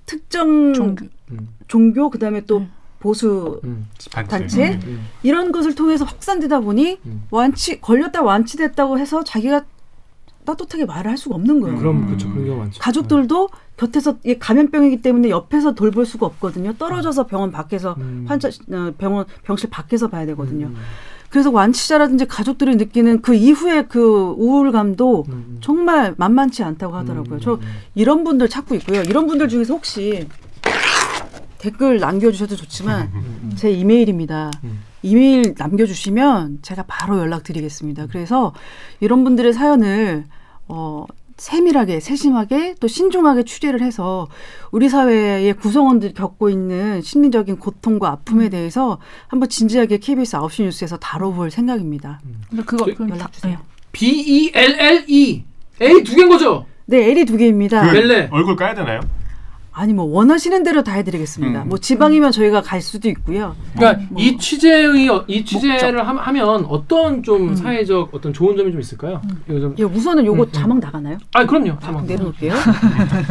특정 0.05 0.73
종교. 0.73 1.05
음. 1.31 1.47
종교 1.69 2.09
그다음에 2.09 2.41
또 2.45 2.59
네. 2.59 2.69
보수 2.99 3.59
음. 3.63 3.87
단체. 4.27 4.73
음. 4.73 4.81
음. 4.85 5.07
이런 5.23 5.51
것을 5.51 5.75
통해서 5.75 6.05
확산되다 6.05 6.59
보니 6.61 6.99
음. 7.05 7.23
완치 7.29 7.79
걸렸다 7.81 8.23
완치됐다고 8.23 8.97
해서 8.97 9.23
자기가 9.23 9.65
떳떳하게 10.45 10.85
말을 10.85 11.09
할 11.11 11.17
수가 11.17 11.35
없는 11.35 11.59
거예요. 11.59 11.77
그럼 11.77 11.97
음. 11.97 12.05
그렇죠. 12.05 12.29
그런 12.29 12.45
경우 12.45 12.59
많죠. 12.59 12.79
가족들도 12.79 13.49
곁에서 13.77 14.17
이게 14.23 14.37
감염병이기 14.37 15.01
때문에 15.01 15.29
옆에서 15.29 15.73
돌볼 15.73 16.05
수가 16.05 16.25
없거든요. 16.27 16.73
떨어져서 16.73 17.27
병원 17.27 17.51
밖에서 17.51 17.95
음. 17.97 18.25
환자 18.27 18.49
어, 18.71 18.93
병원 18.97 19.25
병실 19.43 19.69
밖에서 19.69 20.07
봐야 20.07 20.25
되거든요. 20.27 20.67
음. 20.67 20.75
그래서 21.29 21.51
완치자라든지 21.51 22.27
가족들이 22.27 22.77
느끼는 22.77 23.21
그 23.21 23.33
이후의 23.33 23.89
그 23.89 24.35
우울감도 24.37 25.25
음. 25.27 25.57
정말 25.59 26.13
만만치 26.17 26.63
않다고 26.63 26.95
하더라고요. 26.95 27.35
음. 27.35 27.39
저 27.41 27.59
이런 27.93 28.23
분들 28.23 28.47
찾고 28.47 28.75
있고요. 28.75 29.01
이런 29.01 29.27
분들 29.27 29.49
중에서 29.49 29.73
혹시 29.73 30.27
댓글 31.65 31.99
남겨주셔도 31.99 32.55
좋지만 32.55 33.11
음. 33.15 33.53
제 33.55 33.71
이메일입니다. 33.71 34.51
음. 34.63 34.83
이메일 35.01 35.55
남겨주시면 35.57 36.59
제가 36.61 36.83
바로 36.87 37.17
연락드리겠습니다. 37.17 38.05
그래서 38.07 38.53
이런 38.99 39.23
분들의 39.23 39.51
사연을 39.51 40.25
어, 40.67 41.05
세밀하게, 41.37 41.99
세심하게 41.99 42.75
또 42.79 42.87
신중하게 42.87 43.43
취재를 43.43 43.81
해서 43.81 44.27
우리 44.71 44.89
사회의 44.89 45.53
구성원들이 45.53 46.13
겪고 46.13 46.49
있는 46.49 47.01
심리적인 47.01 47.57
고통과 47.57 48.09
아픔에 48.09 48.49
대해서 48.49 48.99
한번 49.27 49.49
진지하게 49.49 49.97
KBS 49.97 50.37
9시 50.37 50.63
뉴스에서 50.63 50.97
다뤄볼 50.97 51.49
생각입니다. 51.49 52.21
근데 52.49 52.63
그거 52.63 52.85
연락 53.09 53.33
주세요. 53.33 53.57
B 53.91 54.07
E 54.07 54.51
L 54.53 54.79
L 54.79 55.05
E 55.07 55.43
A 55.81 56.03
두 56.03 56.15
개인 56.15 56.29
거죠? 56.29 56.67
네, 56.85 57.09
L이 57.09 57.25
두 57.25 57.37
개입니다. 57.37 57.89
그 57.89 57.95
멜레. 57.95 58.29
얼굴 58.31 58.55
까야 58.55 58.75
되나요? 58.75 59.01
아니 59.77 59.91
뭐 59.93 60.05
원하시는 60.05 60.63
대로 60.63 60.83
다 60.83 60.93
해드리겠습니다. 60.93 61.63
음. 61.63 61.69
뭐 61.69 61.77
지방이면 61.77 62.31
저희가 62.31 62.61
갈 62.61 62.81
수도 62.81 63.09
있고요. 63.09 63.55
그러니까 63.75 64.05
뭐. 64.09 64.21
이 64.21 64.37
취재의 64.37 65.09
어- 65.09 65.25
이 65.27 65.43
취재를 65.43 66.07
함- 66.07 66.17
하면 66.17 66.65
어떤 66.65 67.21
좀 67.21 67.49
음. 67.49 67.55
사회적 67.55 68.09
어떤 68.13 68.31
좋은 68.31 68.55
점이 68.55 68.71
좀 68.71 68.79
있을까요? 68.79 69.21
이거 69.49 69.59
좀 69.59 69.75
예, 69.77 69.83
우선은 69.83 70.25
요거 70.25 70.43
음, 70.43 70.47
음. 70.47 70.51
자막 70.53 70.79
나가나요? 70.79 71.17
아 71.33 71.45
그럼요. 71.45 71.71
아, 71.71 71.79
잠깐 71.81 72.05
내려놓을게요. 72.05 72.53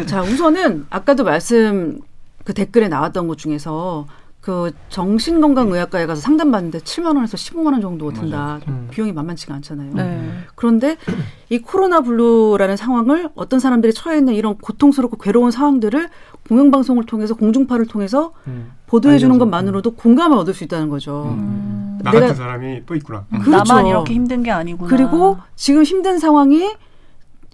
자, 0.06 0.20
우선은 0.20 0.86
아까도 0.90 1.24
말씀 1.24 1.98
그 2.44 2.52
댓글에 2.52 2.88
나왔던 2.88 3.26
것 3.26 3.38
중에서 3.38 4.06
그 4.44 4.72
정신건강의학과에 4.90 6.04
가서 6.04 6.20
상담받는데 6.20 6.80
7만 6.80 7.16
원에서 7.16 7.34
15만 7.38 7.72
원 7.72 7.80
정도 7.80 8.12
든다. 8.12 8.60
음. 8.68 8.88
비용이 8.90 9.10
만만치가 9.14 9.54
않잖아요. 9.54 9.94
네. 9.94 10.30
그런데 10.54 10.98
이 11.48 11.60
코로나 11.60 12.02
블루라는 12.02 12.76
상황을 12.76 13.30
어떤 13.36 13.58
사람들이 13.58 13.94
처해 13.94 14.18
있는 14.18 14.34
이런 14.34 14.58
고통스럽고 14.58 15.16
괴로운 15.16 15.50
상황들을 15.50 16.10
공영방송을 16.50 17.04
통해서 17.06 17.34
공중파를 17.34 17.86
통해서 17.86 18.34
음. 18.46 18.72
보도해 18.86 19.16
주는. 19.16 19.38
것만으로도 19.38 19.92
공감을 19.92 20.36
얻을 20.36 20.52
수 20.52 20.62
있다는 20.64 20.90
거죠. 20.90 21.34
음. 21.38 21.98
나 22.02 22.10
내가- 22.10 22.20
같은 22.20 22.34
사람이 22.34 22.82
또 22.84 22.94
있구나. 22.96 23.24
그렇죠. 23.30 23.50
나만 23.50 23.86
이렇게 23.86 24.12
힘든 24.12 24.42
게 24.42 24.50
아니구나. 24.50 24.90
그리고 24.90 25.38
지금 25.56 25.84
힘든 25.84 26.18
상황이 26.18 26.70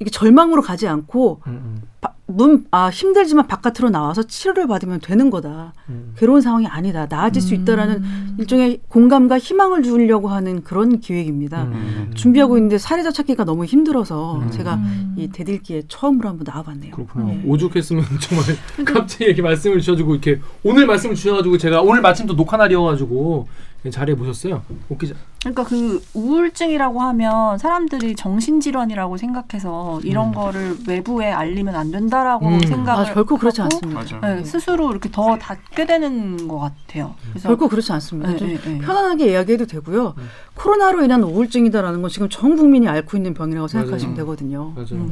이게 0.01 0.11
절망으로 0.11 0.63
가지 0.63 0.89
않고 0.89 1.43
음, 1.47 1.53
음, 1.53 1.83
바- 2.01 2.15
문, 2.27 2.65
아, 2.71 2.89
힘들지만 2.89 3.47
바깥으로 3.49 3.91
나와서 3.91 4.23
치료를 4.23 4.67
받으면 4.67 5.01
되는 5.01 5.29
거다. 5.31 5.75
음. 5.91 6.15
괴로운 6.17 6.41
상황이 6.41 6.67
아니다. 6.67 7.07
나아질 7.11 7.43
수 7.43 7.55
있다라는 7.55 7.97
음. 7.97 8.37
일종의 8.39 8.81
공감과 8.89 9.39
희망을 9.39 9.83
주려고 9.83 10.29
하는 10.29 10.63
그런 10.63 11.01
기획입니다. 11.01 11.65
음. 11.65 12.13
준비하고 12.15 12.57
있는데 12.57 12.79
사례자 12.79 13.11
찾기가 13.11 13.45
너무 13.45 13.65
힘들어서 13.67 14.39
음. 14.39 14.51
제가 14.51 14.77
음. 14.77 15.15
이 15.19 15.29
대들기에 15.29 15.83
처음으로 15.89 16.29
한번 16.31 16.45
나와봤네요. 16.51 16.93
그렇구나. 16.95 17.27
네. 17.27 17.43
오죽했으면 17.45 18.05
정말 18.23 18.47
갑자기 18.87 19.25
이렇게 19.25 19.43
말씀을 19.43 19.81
주셔가지고 19.81 20.13
이렇게 20.15 20.41
오늘 20.63 20.87
말씀을 20.87 21.17
주셔가지고 21.17 21.59
제가 21.59 21.83
오늘 21.83 22.01
마침 22.01 22.27
또 22.27 22.35
녹화 22.37 22.57
날이어가지고 22.57 23.49
자리에 23.89 24.15
모셨어요. 24.15 24.63
웃기자. 24.91 25.15
그러니까 25.41 25.65
그 25.65 26.03
우울증이라고 26.13 27.01
하면 27.01 27.57
사람들이 27.57 28.15
정신질환이라고 28.15 29.17
생각해서 29.17 30.01
이런 30.05 30.29
음. 30.29 30.35
거를 30.35 30.77
외부에 30.87 31.33
알리면 31.33 31.75
안 31.75 31.91
된다라고 31.91 32.47
음. 32.47 32.61
생각을 32.61 33.07
아, 33.11 33.15
결코 33.15 33.39
그렇지 33.39 33.63
하고, 33.63 33.75
않습니다. 33.77 34.21
네, 34.21 34.45
스스로 34.45 34.91
이렇게 34.91 35.11
더 35.11 35.39
닫게 35.39 35.87
되는 35.87 36.47
것 36.47 36.59
같아요. 36.59 37.15
그래서 37.31 37.49
결코 37.49 37.69
그렇지 37.69 37.91
않습니다. 37.93 38.31
네, 38.31 38.37
좀 38.37 38.49
네, 38.49 38.61
네. 38.61 38.79
편안하게 38.81 39.31
이야기해도 39.31 39.67
되고요. 39.67 40.15
음. 40.19 40.29
코로나로 40.57 41.03
인한 41.03 41.23
우울증이다라는 41.23 42.03
건 42.03 42.11
지금 42.11 42.29
전 42.29 42.57
국민이 42.57 42.87
앓고 42.87 43.17
있는 43.17 43.33
병이라고 43.33 43.67
생각하시면 43.67 44.15
맞아요. 44.15 44.25
되거든요. 44.27 44.73
맞아요. 44.77 45.09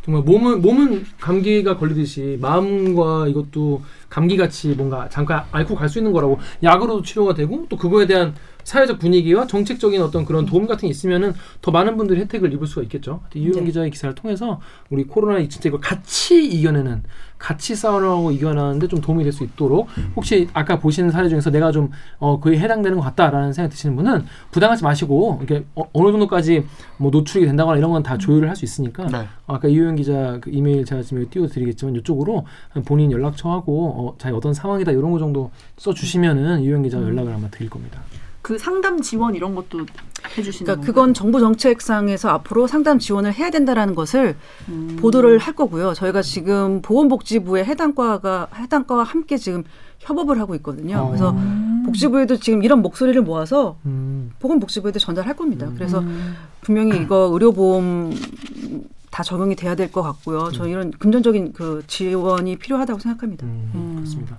네. 0.00 0.04
정말 0.04 0.22
몸은 0.22 0.62
몸은 0.62 1.04
감기가 1.20 1.76
걸리듯이 1.76 2.38
마음과 2.40 3.28
이것도 3.28 3.82
감기 4.08 4.36
같이 4.36 4.68
뭔가 4.70 5.08
잠깐 5.08 5.44
앓고 5.52 5.74
갈 5.74 5.88
수 5.88 5.98
있는 5.98 6.12
거라고 6.12 6.38
약으로도 6.62 7.02
치료가 7.02 7.34
되고 7.34 7.66
또 7.68 7.76
그거에 7.76 8.06
대한 8.06 8.34
사회적 8.64 8.98
분위기와 8.98 9.46
정책적인 9.46 10.00
어떤 10.02 10.24
그런 10.24 10.46
도움 10.46 10.66
같은 10.66 10.82
게 10.86 10.88
있으면은 10.88 11.32
더 11.62 11.70
많은 11.70 11.96
분들이 11.96 12.20
혜택을 12.20 12.52
입을 12.52 12.66
수가 12.66 12.82
있겠죠. 12.82 13.20
이유영 13.34 13.60
네. 13.60 13.64
기자의 13.66 13.90
기사를 13.90 14.14
통해서 14.14 14.60
우리 14.90 15.04
코로나 15.04 15.38
진짜 15.48 15.68
이걸 15.68 15.80
같이 15.80 16.44
이겨내는 16.46 17.02
같이 17.38 17.74
싸우려고 17.74 18.30
이겨나는데 18.32 18.86
좀 18.88 19.00
도움이 19.00 19.24
될 19.24 19.32
수 19.32 19.44
있도록 19.44 19.88
혹시 20.16 20.48
아까 20.52 20.78
보시는 20.78 21.10
사례 21.10 21.28
중에서 21.28 21.50
내가 21.50 21.72
좀 21.72 21.90
어, 22.18 22.38
그에 22.40 22.58
해당되는 22.58 22.98
것 22.98 23.04
같다라는 23.04 23.52
생각 23.52 23.68
드시는 23.70 23.96
분은 23.96 24.24
부담하지 24.50 24.82
마시고 24.84 25.38
이렇게 25.42 25.64
어, 25.74 25.84
어느 25.94 26.10
정도까지 26.10 26.64
뭐 26.98 27.10
노출이 27.10 27.46
된다거나 27.46 27.78
이런 27.78 27.90
건 27.92 28.02
다 28.02 28.18
조율을 28.18 28.48
할 28.48 28.56
수 28.56 28.64
있으니까 28.64 29.06
네. 29.06 29.26
아까 29.46 29.68
이효영 29.68 29.94
기자 29.96 30.38
그 30.40 30.50
이메일 30.50 30.84
제가 30.84 31.02
지금 31.02 31.18
여기 31.22 31.30
띄워드리겠지만 31.30 31.94
이쪽으로 31.96 32.44
본인 32.84 33.12
연락처하고 33.12 33.88
어, 33.88 34.14
자기 34.18 34.34
어떤 34.34 34.52
상황이다 34.52 34.90
이런 34.92 35.10
거 35.12 35.18
정도 35.18 35.50
써주시면은 35.78 36.60
이효영 36.62 36.82
기자 36.82 36.98
가 36.98 37.06
연락을 37.06 37.32
아마 37.32 37.48
드릴 37.48 37.70
겁니다. 37.70 38.00
그 38.42 38.58
상담 38.58 39.00
지원 39.02 39.34
이런 39.34 39.54
것도 39.54 39.86
해주시는 40.36 40.64
그러니까 40.64 40.74
건가요? 40.76 40.86
그건 40.86 41.14
정부 41.14 41.40
정책상에서 41.40 42.28
앞으로 42.30 42.66
상담 42.66 42.98
지원을 42.98 43.34
해야 43.34 43.50
된다라는 43.50 43.94
것을 43.94 44.36
음. 44.68 44.96
보도를 45.00 45.38
할 45.38 45.54
거고요. 45.54 45.92
저희가 45.94 46.22
지금 46.22 46.80
보건복지부의 46.82 47.64
해당 47.64 47.94
과가 47.94 48.48
해당 48.56 48.84
과와 48.84 49.02
함께 49.04 49.36
지금 49.36 49.64
협업을 50.00 50.40
하고 50.40 50.54
있거든요. 50.56 50.98
어. 50.98 51.06
그래서 51.08 51.30
음. 51.30 51.82
복지부에도 51.84 52.36
지금 52.38 52.62
이런 52.62 52.80
목소리를 52.82 53.20
모아서 53.22 53.76
음. 53.86 54.30
보건복지부에도 54.38 54.98
전달할 54.98 55.34
겁니다. 55.36 55.66
음. 55.66 55.74
그래서 55.76 55.98
음. 56.00 56.34
분명히 56.62 56.96
이거 57.00 57.28
의료보험 57.32 58.14
다 59.10 59.22
적용이 59.22 59.56
돼야 59.56 59.74
될 59.74 59.90
것 59.90 60.02
같고요. 60.02 60.50
저 60.52 60.66
이런 60.68 60.90
금전적인 60.92 61.52
그 61.52 61.82
지원이 61.86 62.56
필요하다고 62.56 63.00
생각합니다. 63.00 63.44
음, 63.44 63.70
음. 63.74 63.94
그렇습니다. 63.96 64.38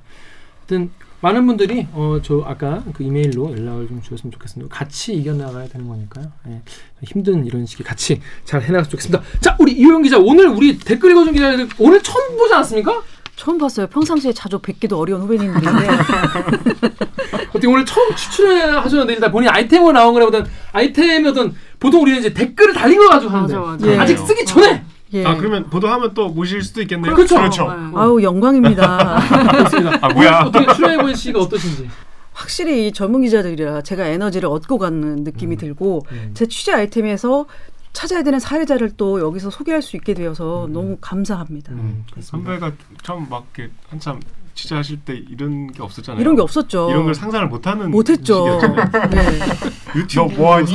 하여튼 0.59 0.91
많은 1.21 1.45
분들이 1.45 1.87
어, 1.93 2.19
저 2.23 2.43
아까 2.45 2.83
그 2.93 3.03
이메일로 3.03 3.51
연락을 3.51 3.87
좀 3.87 4.01
주셨으면 4.01 4.31
좋겠습니다. 4.31 4.75
같이 4.75 5.13
이겨나가야 5.13 5.67
되는 5.67 5.87
거니까요. 5.87 6.31
예. 6.47 6.61
힘든 7.03 7.45
이런 7.45 7.65
시기 7.65 7.83
같이 7.83 8.19
잘 8.43 8.61
해나갔으면 8.61 8.89
좋겠습니다. 8.89 9.21
자, 9.39 9.55
우리 9.59 9.71
이효영 9.73 10.01
기자 10.01 10.17
오늘 10.17 10.47
우리 10.47 10.77
댓글 10.77 11.11
읽어준 11.11 11.33
기자들 11.33 11.69
오늘 11.77 12.01
처음 12.01 12.37
보지 12.37 12.53
않았습니까? 12.53 13.01
처음 13.35 13.57
봤어요. 13.57 13.87
평상시에 13.87 14.33
자주 14.33 14.59
뵙기도 14.59 14.99
어려운 14.99 15.21
후배님들인데 15.21 15.87
어떻게 17.49 17.67
오늘 17.67 17.85
처음 17.85 18.13
추출하셨는데 18.15 19.13
일단 19.13 19.31
본인 19.31 19.49
아이템으로 19.49 19.93
나온 19.93 20.13
거라보단 20.13 20.45
아이템이 20.73 21.27
어떤 21.27 21.55
보통 21.79 22.01
우리는 22.03 22.19
이제 22.19 22.33
댓글을 22.33 22.73
달린 22.73 22.99
거 22.99 23.09
가지고 23.09 23.31
하는데 23.31 23.55
맞아, 23.55 23.71
맞아. 23.71 23.87
예. 23.87 23.97
아직 23.97 24.17
쓰기 24.19 24.45
전에 24.45 24.83
예. 25.13 25.25
아 25.25 25.35
그러면 25.35 25.69
보도하면 25.69 26.13
또 26.13 26.29
모실 26.29 26.61
수도 26.63 26.81
있겠네요. 26.81 27.13
그렇죠. 27.13 27.35
그렇죠. 27.35 27.67
네. 27.73 27.91
아우 27.95 28.21
영광입니다. 28.21 29.19
그렇습니다. 29.51 29.99
아, 30.01 30.09
뭐야. 30.09 30.39
어떻게 30.47 30.73
출연해 30.73 30.97
본 30.97 31.15
씨가 31.15 31.39
어떠신지. 31.39 31.89
확실히 32.33 32.87
이 32.87 32.91
전문 32.93 33.21
기자들이라 33.21 33.81
제가 33.81 34.05
에너지를 34.07 34.47
얻고 34.49 34.77
가는 34.77 35.23
느낌이 35.23 35.57
들고 35.57 36.05
음. 36.11 36.31
제 36.33 36.45
취재 36.45 36.71
아이템에서 36.71 37.45
찾아야 37.93 38.23
되는 38.23 38.39
사회자를 38.39 38.91
또 38.95 39.19
여기서 39.19 39.49
소개할 39.49 39.81
수 39.81 39.97
있게 39.97 40.13
되어서 40.13 40.67
너무 40.71 40.97
감사합니다. 41.01 41.73
음, 41.73 42.05
그렇습니다. 42.09 42.51
선배가 42.51 42.71
처음 43.03 43.27
막 43.29 43.47
이렇게 43.55 43.73
한참 43.89 44.19
취재하실 44.53 45.01
때 45.01 45.13
이런 45.29 45.71
게 45.71 45.81
없었잖아요. 45.81 46.21
이런 46.21 46.35
게 46.35 46.41
없었죠. 46.41 46.89
이런 46.89 47.03
걸 47.03 47.13
상상을 47.13 47.47
못하는 47.47 47.91
못했죠. 47.91 48.59
네, 49.09 49.39
유튜브 49.95 50.31
너 50.31 50.37
뭐하니? 50.37 50.71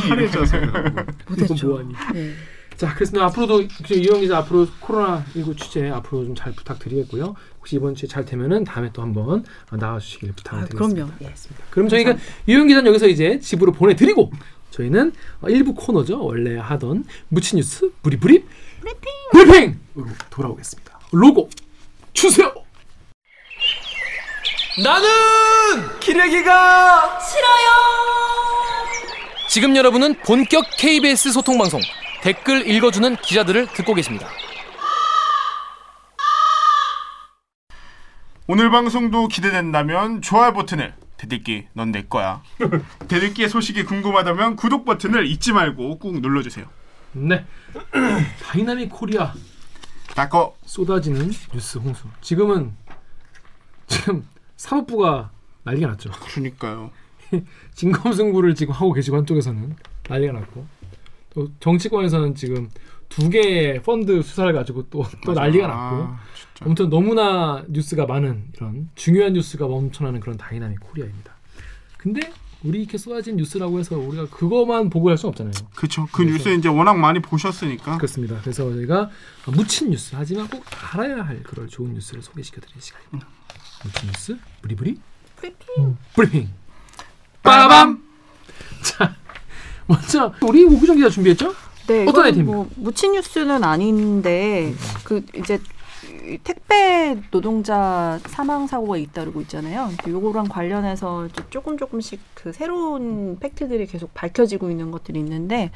못했죠. 1.29 1.83
네. 2.13 2.33
자, 2.77 2.93
그렇습니다. 2.95 3.25
앞으로도 3.27 3.63
이영 3.91 4.21
기자 4.21 4.39
앞으로 4.39 4.67
코로나 4.81 5.25
19 5.33 5.57
취재 5.57 5.89
앞으로 5.89 6.25
좀 6.25 6.35
잘 6.37 6.53
부탁드리겠고요. 6.53 7.35
혹시 7.59 7.77
이번 7.77 7.95
주에 7.95 8.07
잘 8.09 8.25
되면은 8.27 8.65
다음에 8.65 8.91
또 8.93 9.01
한번 9.03 9.45
나와 9.71 9.99
주시길 9.99 10.31
아, 10.31 10.33
부탁드리겠습니다. 10.37 11.07
그럼요. 11.07 11.13
예. 11.23 11.33
그럼 11.71 11.89
저희가 11.89 12.17
유영 12.47 12.67
기자는 12.67 12.89
여기서 12.89 13.07
이제 13.09 13.39
집으로 13.41 13.73
보내 13.73 13.97
드리고 13.97 14.31
저희는 14.71 15.13
어, 15.41 15.49
일부 15.49 15.73
코너죠. 15.75 16.23
원래 16.23 16.59
하던 16.59 17.05
무치 17.29 17.57
뉴스 17.57 17.91
브리브리 18.03 18.45
브리핑 18.81 19.13
브리핑으로 19.33 20.11
돌아오겠습니다. 20.29 21.01
로고 21.13 21.49
주세요. 22.13 22.53
나는 24.85 25.09
기레기가 26.01 27.19
싫어요. 27.21 27.67
지금 29.49 29.75
여러분은 29.75 30.17
본격 30.27 30.67
KBS 30.77 31.33
소통 31.33 31.57
방송 31.57 31.81
댓글 32.27 32.69
읽어주는 32.69 33.15
기자들을 33.19 33.69
듣고 33.69 33.95
계십니다. 33.95 34.27
오늘 38.49 38.69
방송도 38.69 39.29
기대된다면 39.29 40.23
좋아요 40.23 40.53
버튼을 40.53 40.93
대들기 41.19 41.69
넌 41.75 41.93
내 41.93 42.03
거야. 42.03 42.43
대들기의 43.07 43.49
소식이 43.49 43.85
궁금하다면 43.85 44.57
구독 44.57 44.85
버튼을 44.85 45.25
잊지 45.25 45.53
말고 45.53 46.01
꾹 46.01 46.19
눌러주세요. 46.19 46.67
네, 47.13 47.47
dynamic 48.43 48.91
Korea 48.91 49.33
닦어. 50.17 50.57
쏟아지는 50.65 51.31
뉴스 51.55 51.79
홍수. 51.79 52.09
지금은 52.23 52.73
지금 53.87 54.27
사법부가 54.57 55.31
난리가 55.63 55.87
났죠. 55.91 56.11
그러니까요. 56.11 56.91
진검승부를 57.77 58.57
지금 58.57 58.75
하고 58.75 58.93
계시고 58.93 59.17
한쪽에서는 59.17 59.77
난리가 60.09 60.33
났고 60.33 60.67
또 61.37 61.49
정치권에서는 61.61 62.35
지금 62.35 62.71
두 63.11 63.29
개의 63.29 63.83
펀드 63.83 64.23
수사를 64.23 64.51
가지고 64.55 64.89
또 64.89 65.05
또 65.23 65.33
맞아. 65.33 65.43
난리가 65.43 65.67
났고 65.67 65.97
아. 66.05 66.19
아무튼 66.63 66.89
너무나 66.89 67.63
뉴스가 67.69 68.07
많은 68.07 68.47
이런 68.57 68.89
중요한 68.95 69.35
뉴스가 69.35 69.67
넘쳐나는 69.67 70.19
그런 70.21 70.39
dynamic 70.39 70.81
Korea입니다. 70.81 71.37
근데 71.99 72.21
우리 72.65 72.81
이렇게 72.81 72.97
쏟아진 72.97 73.37
뉴스라고 73.37 73.79
해서 73.79 73.99
우리가 73.99 74.27
그것만 74.31 74.89
보고 74.89 75.11
할 75.11 75.19
수는 75.19 75.31
없잖아요. 75.31 75.53
그쵸. 75.77 76.09
그 76.11 76.23
뉴스 76.23 76.49
이제 76.49 76.69
워낙 76.71 76.95
많이 76.95 77.21
보셨으니까. 77.21 77.99
그렇습니다. 77.99 78.41
그래서 78.41 78.69
저희가 78.73 79.11
묻힌 79.55 79.91
뉴스 79.91 80.15
하지만 80.17 80.49
꼭 80.49 80.65
알아야 80.95 81.23
할 81.23 81.43
그런 81.43 81.69
좋은 81.69 81.93
뉴스를 81.93 82.23
소개시켜드리는 82.23 82.81
시간입니다. 82.81 83.29
묻힌 83.85 84.09
뉴스 84.09 84.39
브리브리 84.63 84.99
브리핑 85.37 85.97
브리핑 86.15 86.49
빠밤 87.43 88.03
자 88.83 89.15
먼저 89.89 90.33
우리 90.43 90.65
오규정 90.65 90.97
기자 90.97 91.09
준비했죠? 91.09 91.53
네, 91.87 92.05
어떤 92.09 92.25
아이템입니까? 92.25 92.57
뭐 92.57 92.69
묻힌 92.77 93.13
뉴스는 93.13 93.63
아닌데 93.63 94.75
그 95.05 95.25
이제 95.37 95.61
이 96.29 96.39
택배 96.43 97.17
노동자 97.31 98.19
사망 98.27 98.67
사고가 98.67 98.97
잇따르고 98.97 99.41
있잖아요. 99.43 99.91
요거랑 100.09 100.47
관련해서 100.49 101.29
조금 101.51 101.79
조금씩 101.79 102.21
그 102.35 102.53
새로운 102.53 103.39
팩트들이 103.39 103.87
계속 103.87 104.13
밝혀지고 104.13 104.69
있는 104.71 104.91
것들이 104.91 105.21
있는데 105.21 105.71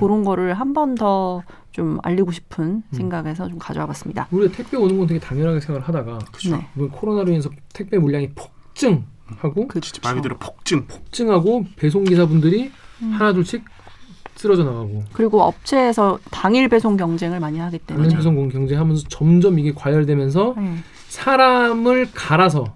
그런 0.00 0.24
거를 0.24 0.54
한 0.54 0.72
번 0.72 0.94
더 0.96 1.42
좀 1.72 1.98
알리고 2.02 2.32
싶은 2.32 2.82
생각에서 2.92 3.48
좀 3.48 3.58
가져와 3.58 3.86
봤습니다. 3.86 4.28
우리가 4.30 4.54
택배 4.54 4.76
오는 4.76 4.98
건 4.98 5.06
되게 5.06 5.18
당연하게 5.18 5.58
생각을 5.60 5.88
하다가 5.88 6.18
그쵸. 6.30 6.50
네. 6.56 6.66
이번 6.76 6.90
코로나로 6.90 7.30
인해서 7.30 7.48
택배 7.72 7.96
물량이 7.96 8.32
폭증하고 8.34 9.68
진짜 9.80 10.00
말 10.02 10.16
그대로 10.16 10.36
폭증. 10.36 10.86
폭증하고 10.86 11.64
배송 11.76 12.04
기사분들이 12.04 12.70
하나 13.10 13.32
둘씩 13.32 13.64
쓰러져 14.36 14.64
나가고 14.64 15.04
그리고 15.12 15.42
업체에서 15.42 16.18
당일 16.30 16.68
배송 16.68 16.96
경쟁을 16.96 17.38
많이 17.40 17.58
하기 17.58 17.78
때문에 17.78 18.08
당일 18.08 18.16
배송 18.16 18.48
경쟁하면서 18.48 19.04
점점 19.08 19.58
이게 19.58 19.72
과열되면서 19.74 20.54
네. 20.56 20.76
사람을 21.08 22.08
갈아서 22.14 22.74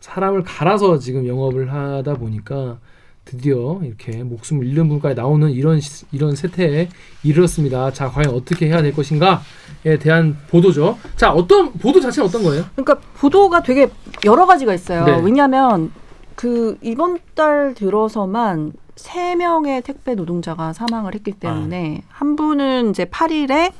사람을 0.00 0.42
갈아서 0.44 0.98
지금 0.98 1.26
영업을 1.26 1.72
하다 1.72 2.14
보니까 2.14 2.78
드디어 3.26 3.80
이렇게 3.84 4.22
목숨을 4.24 4.66
잃는 4.66 4.88
분까지 4.88 5.14
나오는 5.14 5.50
이런 5.50 5.78
시- 5.80 6.06
이런 6.10 6.34
세태에 6.34 6.88
이르렀습니다. 7.22 7.92
자, 7.92 8.08
과연 8.08 8.34
어떻게 8.34 8.66
해야 8.66 8.80
될 8.82 8.92
것인가에 8.94 9.98
대한 10.00 10.36
보도죠. 10.48 10.98
자, 11.16 11.30
어떤 11.30 11.72
보도 11.74 12.00
자체는 12.00 12.28
어떤 12.28 12.42
거예요? 12.42 12.64
그러니까 12.74 12.98
보도가 13.18 13.62
되게 13.62 13.88
여러 14.24 14.46
가지가 14.46 14.72
있어요. 14.74 15.04
네. 15.04 15.20
왜냐하면 15.22 15.92
그 16.34 16.78
이번 16.82 17.18
달 17.34 17.74
들어서만 17.74 18.72
세 19.00 19.34
명의 19.34 19.80
택배 19.80 20.14
노동자가 20.14 20.74
사망을 20.74 21.14
했기 21.14 21.32
때문에 21.32 22.02
한 22.10 22.36
분은 22.36 22.90
이제 22.90 23.06
8일에 23.06 23.72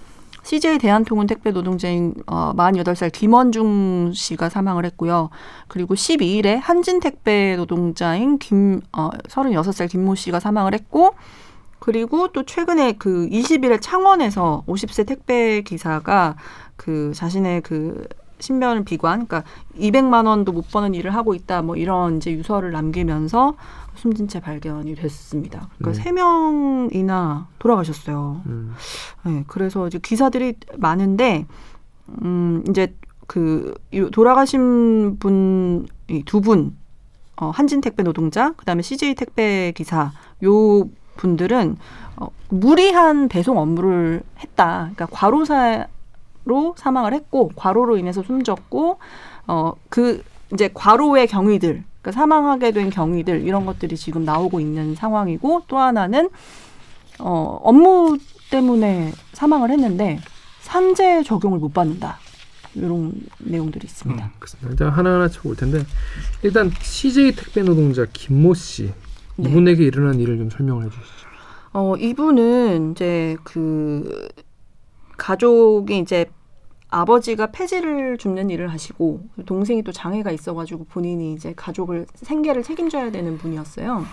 CJ 0.43 0.79
대한통운 0.79 1.27
택배 1.27 1.51
노동자인 1.51 2.15
어, 2.27 2.53
48살 2.57 3.13
김원중 3.13 4.13
씨가 4.15 4.49
사망을 4.49 4.87
했고요. 4.87 5.29
그리고 5.69 5.95
12일에 5.95 6.59
한진 6.59 7.01
택배 7.01 7.55
노동자인 7.57 8.39
김 8.39 8.81
어, 8.97 9.11
36살 9.29 9.91
김모 9.91 10.15
씨가 10.15 10.41
사망을 10.41 10.73
했고 10.73 11.15
그리고 11.79 12.29
또 12.29 12.45
최근에 12.45 12.93
그 12.93 13.29
20일에 13.29 13.79
창원에서 13.81 14.65
50세 14.67 15.07
택배 15.07 15.61
기사가 15.61 16.37
그 16.77 17.13
자신의 17.15 17.61
그 17.61 18.07
신변을 18.41 18.85
비관, 18.85 19.27
그러니까 19.27 19.45
200만 19.79 20.27
원도 20.27 20.53
못 20.53 20.71
버는 20.71 20.95
일을 20.95 21.15
하고 21.15 21.35
있다, 21.35 21.63
뭐 21.63 21.77
이런 21.77 22.17
이제 22.17 22.33
유서를 22.33 22.73
남기면서 22.73 23.55
숨진 23.95 24.29
채 24.29 24.41
발견이 24.41 24.95
됐습니다. 24.95 25.69
그러니까 25.79 25.99
네. 25.99 26.03
세 26.05 26.13
명이나 26.13 27.49
돌아가셨어요. 27.59 28.43
음. 28.47 28.75
네, 29.25 29.45
그래서 29.47 29.87
이제 29.87 29.99
기사들이 29.99 30.55
많은데, 30.77 31.47
음, 32.23 32.65
이제 32.69 32.95
그이 33.27 34.11
돌아가신 34.13 35.19
분 35.19 35.87
이 36.11 36.23
두 36.25 36.41
분, 36.41 36.77
어, 37.37 37.51
한진 37.51 37.81
택배 37.81 38.03
노동자, 38.03 38.53
그 38.57 38.65
다음에 38.65 38.83
CJ 38.83 39.15
택배 39.15 39.73
기사, 39.75 40.13
요 40.45 40.89
분들은 41.17 41.77
어, 42.17 42.29
무리한 42.49 43.29
배송 43.29 43.59
업무를 43.59 44.23
했다. 44.41 44.91
그러니까 44.95 45.07
과로사로 45.07 46.75
사망을 46.77 47.15
했고, 47.15 47.51
과로로 47.55 47.97
인해서 47.97 48.23
숨졌고, 48.23 48.99
어, 49.47 49.73
그 49.89 50.23
이제 50.53 50.69
과로의 50.75 51.29
경위들, 51.29 51.85
그러니까 52.01 52.13
사망하게 52.13 52.73
된 52.73 52.91
경위들 52.91 53.43
이런 53.43 53.67
것들이 53.67 53.97
지금 53.97 54.25
나오고 54.25 54.61
있는 54.61 54.95
상황이고, 54.95 55.63
또 55.69 55.79
하나는 55.79 56.31
어, 57.19 57.61
업무 57.63 58.19
때문에 58.51 59.13
사망을 59.33 59.71
했는데 59.71 60.19
산재 60.61 61.23
적용을 61.23 61.59
못 61.59 61.73
받는다. 61.73 62.19
이런 62.75 63.13
내용들이 63.39 63.85
있습니다. 63.85 64.25
음, 64.25 64.31
그렇습니다. 64.39 64.71
일단 64.71 64.91
하나하나 64.91 65.29
쳐볼 65.29 65.57
텐데 65.57 65.85
일단 66.43 66.71
CJ 66.81 67.35
택배 67.35 67.63
노동자 67.63 68.07
김모 68.13 68.55
씨 68.55 68.93
네. 69.37 69.51
이분에게 69.51 69.85
일어난 69.85 70.21
일을 70.21 70.39
좀 70.39 70.51
설명을 70.51 70.85
해주시죠. 70.85 71.27
어, 71.73 71.97
이분은 71.97 72.93
이제 72.93 73.37
그 73.43 74.29
가족이 75.17 75.99
이제 75.99 76.31
아버지가 76.91 77.49
폐지를 77.53 78.19
줍는 78.19 78.51
일을 78.51 78.69
하시고 78.69 79.21
동생이 79.47 79.83
또 79.83 79.93
장애가 79.93 80.31
있어가지고 80.33 80.85
본인이 80.85 81.33
이제 81.33 81.53
가족을 81.57 82.07
생계를 82.15 82.63
책임져야 82.63 83.11
되는 83.11 83.39
분이었어요. 83.39 84.05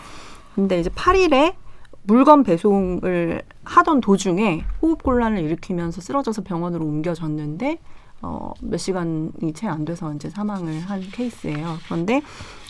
근데 0.56 0.80
이제 0.80 0.90
8일에 0.90 1.56
물건 2.04 2.44
배송을 2.44 3.42
하던 3.63 4.02
도중에 4.02 4.63
호흡 4.82 5.04
곤란을 5.04 5.40
일으키면서 5.44 6.02
쓰러져서 6.02 6.44
병원으로 6.44 6.86
옮겨졌는데 6.86 7.80
어, 8.22 8.52
몇 8.62 8.78
시간이 8.78 9.54
채 9.54 9.68
안 9.68 9.86
돼서 9.86 10.13
이제 10.13 10.30
사망을 10.30 10.80
한 10.80 11.02
케이스예요. 11.02 11.78
그런데 11.86 12.22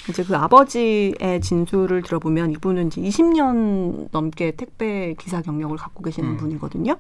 이제 0.10 0.24
그 0.24 0.36
아버지의 0.36 1.39
진술을 1.41 2.02
들어보면 2.02 2.52
이분은 2.52 2.88
이제 2.88 3.02
20년 3.02 4.10
넘게 4.12 4.52
택배 4.52 5.13
기사 5.17 5.41
경력을 5.41 5.76
갖고 5.78 6.04
계시는 6.04 6.32
음. 6.32 6.38
분이거든요. 6.38 6.98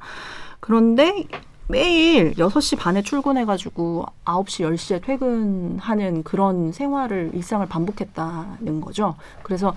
그런데 0.59 1.25
매일 1.69 2.33
6시 2.35 2.77
반에 2.77 3.01
출근해가지고 3.01 4.05
9시, 4.23 4.73
10시에 4.73 5.03
퇴근하는 5.03 6.23
그런 6.23 6.71
생활을, 6.71 7.31
일상을 7.33 7.65
반복했다는 7.67 8.79
거죠. 8.79 9.15
그래서 9.43 9.75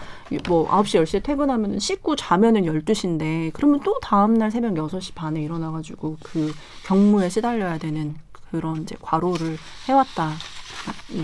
뭐 0.49 0.69
9시, 0.69 1.03
10시에 1.03 1.23
퇴근하면 1.25 1.81
씻고 1.81 2.15
자면은 2.15 2.63
12시인데, 2.63 3.51
그러면 3.53 3.81
또 3.83 3.99
다음날 4.01 4.53
새벽 4.53 4.75
6시 4.75 5.15
반에 5.17 5.43
일어나가지고 5.43 6.19
그 6.23 6.53
경무에 6.87 7.29
시달려야 7.29 7.79
되는 7.79 8.15
그런 8.51 8.83
이제 8.83 8.95
과로를 9.01 9.57
해왔다는 9.89 10.37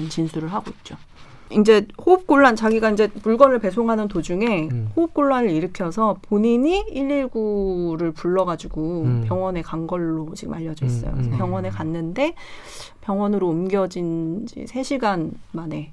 진술을 0.09 0.53
하고 0.53 0.73
있죠. 0.79 0.97
이제 1.51 1.87
호흡 2.05 2.27
곤란 2.27 2.57
자기가 2.57 2.91
이제 2.91 3.09
물건을 3.23 3.61
배송하는 3.61 4.09
도중에 4.09 4.69
음. 4.71 4.91
호흡 4.97 5.15
곤란을 5.15 5.51
일으켜서 5.51 6.17
본인이 6.23 6.85
119를 6.93 8.15
불러가지고 8.15 9.03
음. 9.03 9.25
병원에 9.27 9.63
간 9.63 9.87
걸로 9.87 10.33
지금 10.35 10.55
알려져 10.55 10.87
있어요. 10.87 11.13
음, 11.13 11.19
음. 11.19 11.23
그래서 11.23 11.37
병원에 11.37 11.71
갔는데 11.71 12.35
병원으로 13.01 13.49
옮겨진 13.49 14.47
지 14.47 14.65
3시간 14.65 15.31
만에 15.53 15.93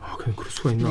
아, 0.00 0.16
그냥 0.16 0.36
그럴 0.36 0.50
수가 0.50 0.72
있나? 0.72 0.88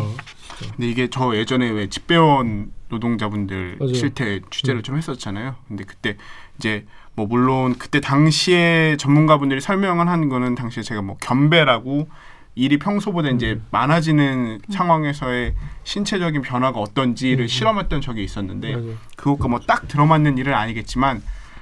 근데 0.60 0.88
이게 0.88 1.10
저 1.10 1.36
예전에 1.36 1.69
왜 1.69 1.88
집배원 1.88 2.71
노동자분들 2.89 3.78
맞아요. 3.80 3.93
실태 3.93 4.41
취재를 4.52 4.82
음. 4.82 4.84
좀 4.84 4.97
했었잖아요. 4.97 5.56
근데 5.67 5.84
그때 5.84 6.17
이제 6.58 6.86
뭐 7.15 7.26
물론 7.26 7.76
그때 7.78 7.99
당시에 8.02 8.97
전문가분들이 8.97 9.62
설명을 9.62 10.08
하는 10.08 10.30
거는 10.30 10.56
당시에 10.56 10.84
제가 10.84 11.02
뭐 11.02 11.17
겸배라고 11.19 12.08
일이 12.56 12.78
평소보다 12.78 13.30
이제 13.30 13.54
음. 13.54 13.66
많아지는 13.72 14.60
상황에서의 14.70 15.56
신체적인 15.84 16.42
변화가 16.44 16.80
어떤지를 16.80 17.46
음. 17.46 17.48
실험했던 17.48 18.02
적이 18.02 18.24
있었는데. 18.24 18.76
그것과 19.16 19.48
뭐 19.48 19.60
딱 19.66 19.88
들어맞는 19.88 20.38
일은 20.38 20.54
아니겠지만 20.54 21.22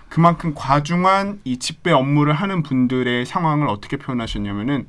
그만큼 0.09 0.53
과중한 0.55 1.39
이 1.45 1.57
집배 1.57 1.91
업무를 1.91 2.33
하는 2.33 2.63
분들의 2.63 3.25
상황을 3.25 3.67
어떻게 3.67 3.95
표현하셨냐면은 3.97 4.87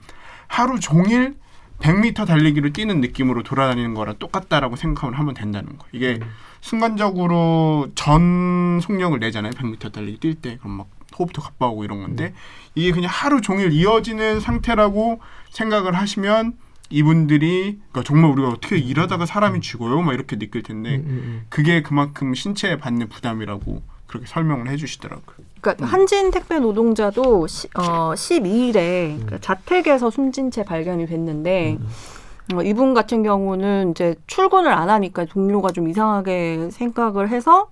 하루 0.49 0.81
종일 0.81 1.37
100m 1.79 2.27
달리기를 2.27 2.73
뛰는 2.73 3.01
느낌으로 3.01 3.43
돌아다니는 3.43 3.95
거랑 3.95 4.17
똑같다라고 4.19 4.77
생각을 4.77 5.19
하면 5.19 5.35
된다는 5.35 5.79
거. 5.79 5.87
이게 5.93 6.19
음. 6.21 6.29
순간적으로 6.61 7.89
전 7.95 8.81
속력을 8.81 9.19
내잖아요. 9.19 9.53
100m 9.53 9.93
달리기 9.93 10.19
뛸 10.21 10.35
때. 10.35 10.57
그럼 10.59 10.79
막 10.79 10.89
호흡도 11.19 11.43
가빠오고 11.43 11.85
이런 11.85 12.01
건데 12.01 12.33
이게 12.75 12.91
그냥 12.93 13.11
하루 13.13 13.41
종일 13.41 13.73
이어지는 13.73 14.41
상태라고 14.41 15.21
생각을 15.53 15.95
하시면 15.95 16.57
이분들이 16.91 17.79
그러니까 17.91 18.03
정말 18.05 18.31
우리가 18.33 18.49
어떻게 18.49 18.77
일하다가 18.77 19.25
사람이 19.25 19.61
죽어요? 19.61 20.03
막 20.03 20.13
이렇게 20.13 20.39
느낄 20.39 20.63
텐데 20.63 20.97
음, 20.97 21.05
음, 21.07 21.47
그게 21.49 21.83
그만큼 21.83 22.35
신체에 22.35 22.77
받는 22.79 23.09
부담이라고 23.09 23.83
그렇게 24.07 24.27
설명을 24.27 24.69
해주시더라고요. 24.69 25.37
그러니까 25.63 25.87
한진 25.87 26.31
택배 26.31 26.59
노동자도 26.59 27.47
시, 27.47 27.69
어, 27.75 28.13
12일에 28.15 28.77
음. 29.21 29.27
그 29.27 29.41
자택에서 29.41 30.11
숨진 30.11 30.51
채 30.51 30.65
발견이 30.65 31.07
됐는데 31.07 31.79
어, 32.55 32.63
이분 32.63 32.93
같은 32.93 33.23
경우는 33.23 33.93
이제 33.93 34.15
출근을 34.27 34.71
안 34.71 34.91
하니까 34.91 35.25
동료가 35.25 35.73
좀 35.73 35.89
이상하게 35.89 36.69
생각을 36.73 37.31
해서 37.31 37.69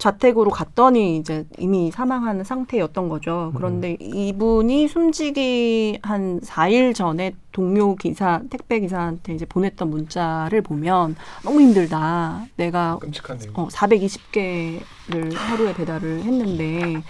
자택으로 0.00 0.50
갔더니 0.50 1.18
이제 1.18 1.44
이미 1.58 1.90
사망한 1.90 2.42
상태였던 2.42 3.08
거죠. 3.10 3.52
그런데 3.54 3.96
이분이 4.00 4.88
숨지기 4.88 5.98
한 6.02 6.40
4일 6.40 6.94
전에 6.94 7.34
동료 7.52 7.94
기사, 7.94 8.40
택배 8.48 8.80
기사한테 8.80 9.34
이제 9.34 9.44
보냈던 9.44 9.90
문자를 9.90 10.62
보면 10.62 11.16
너무 11.44 11.60
힘들다. 11.60 12.46
내가 12.56 12.98
끔찍하네요. 12.98 13.52
어, 13.54 13.68
420개를 13.68 15.34
하루에 15.34 15.74
배달을 15.74 16.22
했는데 16.22 17.02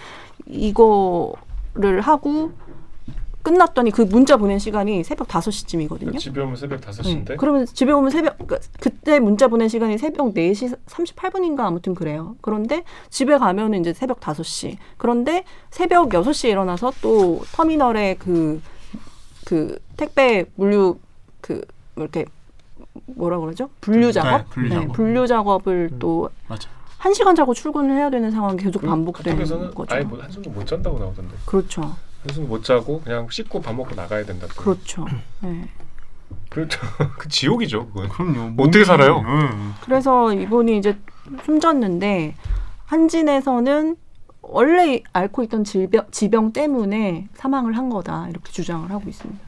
이거를 0.46 2.00
하고 2.00 2.50
끝났더니 3.54 3.90
그 3.90 4.02
문자 4.02 4.36
보낸 4.36 4.58
시간이 4.60 5.02
새벽 5.02 5.26
5시쯤이거든요. 5.26 6.18
집에 6.18 6.40
오면 6.40 6.54
새벽 6.56 6.80
네. 6.80 6.86
5시인데 6.90 7.36
그러면 7.36 7.66
집에 7.66 7.90
오면 7.90 8.10
새벽 8.10 8.38
그러니까 8.38 8.58
그때 8.78 9.18
문자 9.18 9.48
보낸 9.48 9.68
시간이 9.68 9.98
새벽 9.98 10.32
4시 10.34 10.78
38분인가 10.86 11.60
아무튼 11.60 11.94
그래요. 11.94 12.36
그런데 12.42 12.84
집에 13.08 13.36
가면은 13.38 13.80
이제 13.80 13.92
새벽 13.92 14.20
5시. 14.20 14.76
그런데 14.98 15.44
새벽 15.70 16.10
6시에 16.10 16.50
일어나서 16.50 16.92
또 17.02 17.40
터미널에 17.52 18.16
그, 18.20 18.62
그 19.44 19.78
택배 19.96 20.44
물류 20.54 20.98
그 21.40 21.60
이렇게 21.96 22.26
뭐라 23.06 23.40
그러죠? 23.40 23.68
분류 23.80 24.12
작업? 24.12 24.38
네, 24.42 24.44
분류 24.50 24.68
네, 24.68 24.74
작업. 24.76 24.92
분류 24.94 25.26
작업을 25.26 25.88
음. 25.92 25.98
또 25.98 26.30
맞아. 26.46 26.68
한 26.98 27.12
시간 27.14 27.34
자고 27.34 27.52
출근을 27.54 27.96
해야 27.96 28.10
되는 28.10 28.30
상황이 28.30 28.56
계속 28.58 28.80
그- 28.80 28.86
반복되는 28.86 29.74
거죠. 29.74 29.94
아예 29.94 30.02
뭐 30.02 30.20
한숨도 30.22 30.50
못 30.50 30.64
잔다고 30.66 30.98
나오던데. 31.00 31.34
그렇죠. 31.46 31.96
한숨 32.22 32.48
못 32.48 32.64
자고 32.64 33.00
그냥 33.00 33.28
씻고 33.30 33.62
밥 33.62 33.74
먹고 33.74 33.94
나가야 33.94 34.24
된다. 34.24 34.46
그렇죠. 34.56 35.06
네. 35.40 35.68
그렇죠. 36.48 36.80
그 37.18 37.28
지옥이죠. 37.28 37.88
그건. 37.88 38.08
그럼요. 38.08 38.50
뭐 38.50 38.66
어떻게 38.66 38.84
살아요? 38.84 39.22
응. 39.24 39.74
그래서 39.82 40.32
이분이 40.32 40.78
이제 40.78 40.98
숨졌는데 41.44 42.34
한진에서는 42.86 43.96
원래 44.42 45.02
앓고 45.12 45.44
있던 45.44 45.64
질병, 45.64 46.06
지병 46.10 46.52
때문에 46.52 47.28
사망을 47.34 47.76
한 47.76 47.88
거다 47.88 48.28
이렇게 48.28 48.50
주장을 48.50 48.90
하고 48.90 49.08
있습니다. 49.08 49.40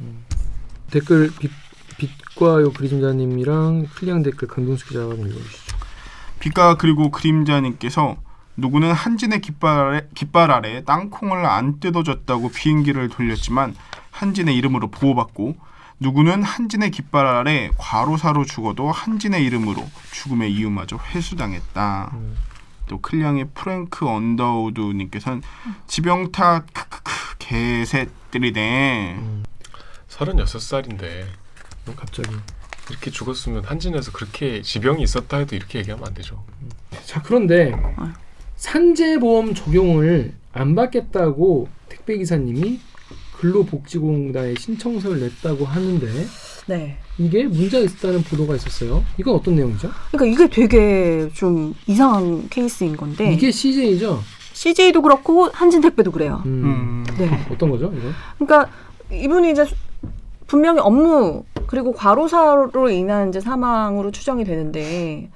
댓글 0.91 1.31
빛, 1.41 1.51
빛과 1.99 2.61
요 2.61 2.73
그리심자님이랑 2.73 3.87
클리앙 3.95 4.23
댓글 4.23 4.49
강동수 4.49 4.87
기자가 4.87 5.17
좀 5.17 5.27
읽어주시죠. 5.27 5.77
빛과 6.41 6.77
그리고 6.77 7.11
그림자님께서 7.11 8.17
누구는 8.57 8.93
한진의 8.93 9.41
깃발 9.41 9.79
아래, 9.79 10.07
깃발 10.15 10.51
아래 10.51 10.85
땅콩을 10.85 11.45
안 11.47 11.81
뜯어줬다고 11.81 12.51
비행기를 12.51 13.09
돌렸지만 13.09 13.75
한진의 14.11 14.57
이름으로 14.57 14.91
보호받고 14.91 15.57
누구는 16.01 16.43
한진의 16.43 16.91
깃발 16.91 17.27
아래 17.27 17.71
과로사로 17.79 18.45
죽어도 18.45 18.91
한진의 18.91 19.45
이름으로 19.45 19.89
죽음의 20.13 20.53
이유마저 20.53 20.99
회수당했다. 20.99 22.11
음. 22.15 22.37
또 22.89 23.01
클리앙의 23.01 23.49
프랭크 23.55 24.07
언더우드님께서는 24.07 25.43
지병타 25.87 26.65
크크크 26.73 27.37
개새들이네. 27.39 29.15
음. 29.19 29.45
36살인데 30.09 31.25
갑자기. 31.97 32.37
이렇게 32.91 33.11
죽었으면 33.11 33.65
한진에서 33.65 34.13
그렇게 34.13 34.61
지병이 34.61 35.03
있었다 35.03 35.39
해도 35.39 35.55
이렇게 35.55 35.79
얘기하면 35.79 36.09
안 36.09 36.15
되죠. 36.15 36.45
자 37.07 37.23
그런데 37.23 37.73
아유. 37.97 38.13
산재보험 38.73 39.55
적용을 39.55 40.35
안 40.53 40.77
받겠다고 40.77 41.67
택배 41.89 42.17
기사님이 42.17 42.79
근로복지공단에 43.39 44.55
신청서를 44.57 45.19
냈다고 45.21 45.65
하는데 45.65 46.07
네. 46.69 46.97
이게 47.19 47.43
문제가 47.43 47.83
있었다는 47.85 48.23
보도가 48.23 48.55
있었어요. 48.55 49.03
이건 49.19 49.35
어떤 49.35 49.57
내용이죠? 49.57 49.91
그러니까 50.13 50.45
이게 50.45 50.49
되게 50.49 51.29
좀 51.35 51.75
이상한 51.89 52.49
케이스인 52.51 52.97
건데 52.97 53.33
이게 53.33 53.51
CJ죠. 53.51 54.21
CJ도 54.53 55.03
그렇고 55.03 55.47
한진택배도 55.53 56.13
그래요. 56.13 56.41
음. 56.47 56.63
음. 56.65 57.05
네. 57.19 57.29
어떤 57.51 57.69
거죠? 57.69 57.93
이거? 57.97 58.09
그러니까 58.39 58.71
이분이 59.13 59.51
이제 59.51 59.65
수- 59.65 59.75
분명히 60.47 60.79
업무 60.79 61.43
그리고 61.67 61.93
과로사로 61.93 62.91
인한 62.91 63.31
이제 63.31 63.41
사망으로 63.41 64.13
추정이 64.13 64.45
되는데 64.45 65.31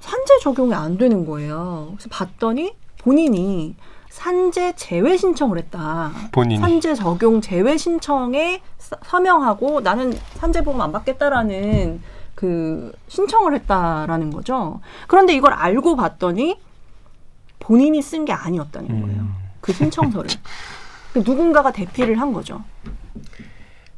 산재 0.00 0.38
적용이 0.42 0.74
안 0.74 0.96
되는 0.96 1.26
거예요. 1.26 1.88
그래서 1.96 2.08
봤더니 2.10 2.74
본인이 2.98 3.74
산재 4.10 4.74
제외 4.76 5.16
신청을 5.16 5.58
했다. 5.58 6.12
본인이 6.32 6.60
산재 6.60 6.94
적용 6.94 7.40
제외 7.40 7.76
신청에 7.76 8.62
서- 8.78 8.96
서명하고 9.04 9.80
나는 9.80 10.12
산재 10.36 10.62
보험 10.64 10.80
안 10.80 10.92
받겠다라는 10.92 12.00
그 12.34 12.92
신청을 13.08 13.54
했다라는 13.54 14.30
거죠. 14.30 14.80
그런데 15.08 15.34
이걸 15.34 15.52
알고 15.52 15.96
봤더니 15.96 16.58
본인이 17.58 18.00
쓴 18.00 18.24
게 18.24 18.32
아니었다는 18.32 18.88
거예요. 19.02 19.20
음. 19.20 19.34
그 19.60 19.72
신청서를. 19.72 20.30
그 21.12 21.18
누군가가 21.18 21.72
대피를 21.72 22.20
한 22.20 22.32
거죠. 22.32 22.62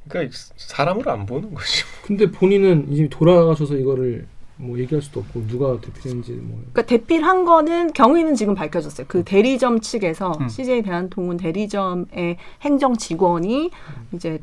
그러니까 0.08 0.34
사람을 0.56 1.08
안 1.08 1.26
보는 1.26 1.54
거죠. 1.54 1.86
근데 2.04 2.30
본인은 2.30 2.90
이제 2.92 3.08
돌아가셔서 3.08 3.74
이거를 3.76 4.26
뭐 4.60 4.78
얘기할 4.78 5.02
수도 5.02 5.20
없고 5.20 5.46
누가 5.46 5.80
대표했는지 5.80 6.32
뭐 6.32 6.58
그러니까 6.72 6.82
대피를 6.82 7.26
한 7.26 7.44
거는 7.44 7.92
경위는 7.92 8.34
지금 8.34 8.54
밝혀졌어요. 8.54 9.06
그 9.08 9.24
대리점 9.24 9.80
측에서 9.80 10.32
음. 10.40 10.48
CJ 10.48 10.82
대한통운 10.82 11.36
대리점의 11.36 12.36
행정 12.62 12.96
직원이 12.96 13.70
이제 14.12 14.40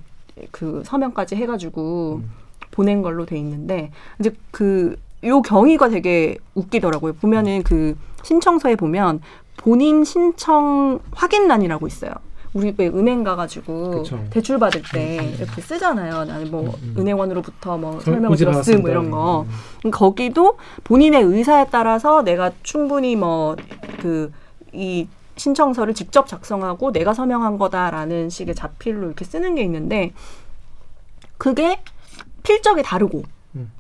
그 0.52 0.82
서명까지 0.86 1.36
해가지고 1.36 2.22
음. 2.24 2.32
보낸 2.72 3.02
걸로 3.02 3.26
돼 3.26 3.38
있는데 3.38 3.92
이제 4.20 4.32
그 4.52 4.96
요 5.24 5.42
경위가 5.42 5.90
되게 5.90 6.38
웃기더라고요. 6.54 7.14
보면은 7.14 7.64
그 7.64 7.98
신청서에 8.24 8.76
보면 8.76 9.22
본인 9.58 10.04
신청 10.04 11.00
확인란이라고 11.12 11.88
있어요. 11.88 12.12
우리 12.58 12.74
왜 12.76 12.88
은행 12.88 13.24
가가지고 13.24 13.92
그쵸. 13.92 14.20
대출 14.32 14.58
받을 14.58 14.82
때 14.92 15.20
음, 15.20 15.26
음. 15.26 15.36
이렇게 15.38 15.62
쓰잖아요. 15.62 16.26
나는 16.26 16.50
뭐 16.50 16.62
음, 16.64 16.74
음. 16.82 16.96
은행원으로부터 16.98 17.78
뭐 17.78 17.94
설- 18.00 18.16
설명을 18.16 18.36
들었음 18.36 18.82
뭐. 18.82 18.90
이런 18.90 19.12
거. 19.12 19.42
음. 19.48 19.52
음, 19.86 19.92
거기도 19.92 20.58
본인의 20.84 21.22
의사에 21.24 21.68
따라서 21.72 22.24
내가 22.24 22.52
충분히 22.64 23.16
뭐 23.16 23.56
그 24.02 24.32
이 24.74 25.08
신청서를 25.38 25.94
직접 25.94 26.28
작성하고 26.28 26.92
내가 26.92 27.14
서명한 27.14 27.58
거다라는 27.58 28.30
식의 28.30 28.54
자필로 28.54 29.06
이렇게 29.08 29.24
쓰는 29.24 29.56
게 29.56 29.64
있는데 29.64 30.12
그게 31.38 31.80
필적이 32.44 32.84
다르고 32.84 33.24
음. 33.56 33.72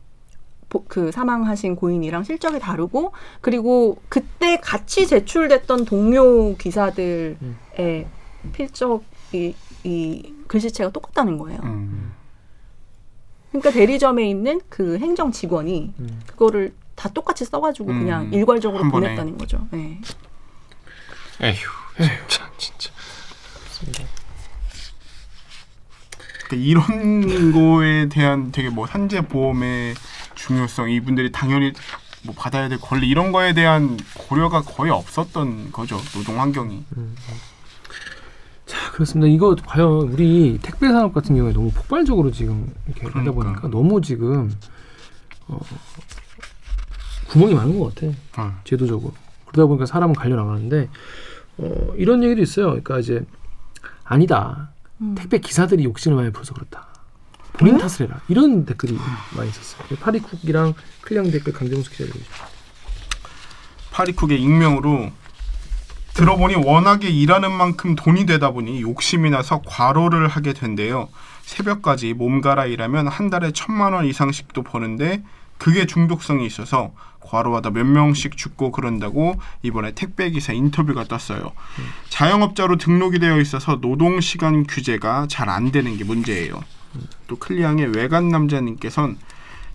보- 0.69 0.85
그 0.87 1.11
사망하신 1.11 1.75
고인이랑 1.75 2.23
실적이 2.23 2.59
다르고 2.59 3.11
그리고 3.41 3.97
그때 4.09 4.57
같이 4.57 5.05
제출됐던 5.07 5.85
동료 5.85 6.55
기사들의 6.55 7.37
음. 7.41 7.57
필적 8.51 9.03
이 9.33 9.53
이 9.83 10.33
글씨체가 10.47 10.89
똑같다는 10.91 11.37
거예요. 11.37 11.59
음. 11.63 12.13
그러니까 13.51 13.71
대리점에 13.71 14.29
있는 14.29 14.59
그 14.69 14.97
행정 14.99 15.31
직원이 15.31 15.93
음. 15.99 16.21
그거를 16.27 16.73
다 16.95 17.09
똑같이 17.09 17.45
써가지고 17.45 17.91
음, 17.91 17.99
그냥 17.99 18.33
일괄적으로 18.33 18.83
한 18.83 18.91
번에. 18.91 19.07
보냈다는 19.07 19.37
거죠. 19.37 19.67
네. 19.71 20.01
에휴, 21.41 21.67
참 22.27 22.49
진짜. 22.57 22.91
그러니까 26.47 26.55
이런 26.55 27.51
거에 27.51 28.09
대한 28.09 28.51
되게 28.51 28.69
뭐 28.69 28.87
산재 28.87 29.21
보험의 29.21 29.93
중요성 30.35 30.89
이분들이 30.89 31.31
당연히 31.31 31.73
뭐 32.23 32.33
받아야 32.35 32.67
될 32.67 32.79
권리 32.79 33.07
이런 33.07 33.31
거에 33.31 33.53
대한 33.53 33.97
고려가 34.15 34.61
거의 34.61 34.91
없었던 34.91 35.71
거죠 35.71 36.01
노동 36.13 36.41
환경이 36.41 36.83
자 38.67 38.91
그렇습니다. 38.91 39.27
이거 39.27 39.55
과연 39.55 39.87
우리 40.11 40.59
택배 40.61 40.87
산업 40.87 41.13
같은 41.13 41.35
경우에 41.35 41.53
너무 41.53 41.71
폭발적으로 41.71 42.31
지금 42.31 42.71
이렇게 42.85 43.07
하다 43.07 43.21
그러니까. 43.21 43.31
보니까 43.43 43.67
너무 43.69 44.01
지금 44.01 44.53
어, 45.47 45.59
구멍이 47.29 47.55
많은 47.55 47.79
것 47.79 47.95
같아. 47.95 48.13
어. 48.37 48.59
제도적으로 48.65 49.13
그러다 49.45 49.65
보니까 49.67 49.85
사람은 49.85 50.13
갈려 50.13 50.35
나가는데 50.35 50.89
어, 51.57 51.93
이런 51.97 52.23
얘기도 52.23 52.41
있어요. 52.41 52.67
그러니까 52.67 52.99
이제 52.99 53.25
아니다. 54.03 54.69
음. 54.99 55.15
택배 55.17 55.39
기사들이 55.39 55.83
욕심을 55.85 56.17
많이 56.17 56.31
부려서 56.31 56.53
그렇다. 56.53 56.87
본인 57.53 57.77
탓을 57.77 58.01
해라. 58.07 58.21
이런 58.27 58.65
댓글이 58.65 58.97
많이 59.35 59.49
있었어요. 59.49 59.97
파리쿡이랑 59.99 60.73
클리앙 61.01 61.31
댓글 61.31 61.53
강정수 61.53 61.89
기자들이 61.89 62.21
파리쿡의 63.91 64.39
익명으로 64.41 65.09
들어보니 66.17 66.55
워낙에 66.55 67.09
일하는 67.09 67.51
만큼 67.51 67.95
돈이 67.95 68.25
되다 68.25 68.49
보니 68.49 68.81
욕심이 68.81 69.29
나서 69.29 69.61
과로를 69.67 70.27
하게 70.27 70.53
된대요. 70.53 71.09
새벽까지 71.43 72.15
몸가라 72.15 72.65
일하면 72.65 73.07
한 73.07 73.29
달에 73.29 73.51
천만 73.51 73.93
원 73.93 74.03
이상씩도 74.03 74.63
버는데 74.63 75.23
그게 75.59 75.85
중독성이 75.85 76.47
있어서 76.47 76.91
과로하다 77.19 77.69
몇 77.69 77.85
명씩 77.85 78.35
죽고 78.35 78.71
그런다고 78.71 79.39
이번에 79.61 79.91
택배 79.91 80.31
기사 80.31 80.53
인터뷰가 80.53 81.03
떴어요. 81.03 81.51
자영업자로 82.09 82.77
등록이 82.77 83.19
되어 83.19 83.39
있어서 83.39 83.79
노동 83.79 84.19
시간 84.19 84.65
규제가 84.65 85.27
잘 85.29 85.49
안 85.49 85.71
되는 85.71 85.97
게 85.97 86.03
문제예요. 86.03 86.59
또 87.27 87.35
클리앙의 87.37 87.95
외간 87.95 88.29
남자님께선 88.29 89.17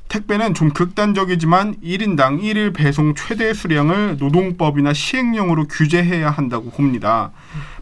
택배는 0.09 0.53
좀 0.53 0.70
극단적이지만 0.70 1.76
1인당 1.82 2.42
1일 2.42 2.74
배송 2.74 3.14
최대 3.14 3.55
수량을 3.55 4.18
노동법이나 4.18 4.92
시행령으로 4.92 5.68
규제해야 5.68 6.30
한다고 6.30 6.70
봅니다. 6.70 7.30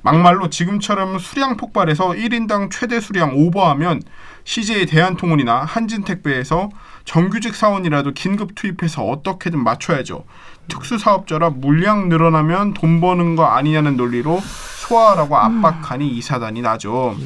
막말로 0.03 0.49
지금처럼 0.49 1.19
수량 1.19 1.57
폭발해서 1.57 2.11
1인당 2.11 2.71
최대 2.71 3.01
수량 3.01 3.37
오버하면 3.37 4.03
CJ 4.45 4.87
대한통운이나 4.87 5.65
한진택배에서 5.65 6.71
정규직 7.05 7.55
사원이라도 7.55 8.13
긴급 8.13 8.55
투입해서 8.55 9.05
어떻게든 9.05 9.63
맞춰야죠. 9.63 10.25
특수사업자라 10.69 11.51
물량 11.51 12.09
늘어나면 12.09 12.75
돈 12.75 13.01
버는 13.01 13.37
거 13.37 13.45
아니냐는 13.47 13.97
논리로 13.97 14.41
소화하라고 14.87 15.37
압박하니 15.37 16.09
이사단이 16.09 16.63
나죠. 16.63 17.17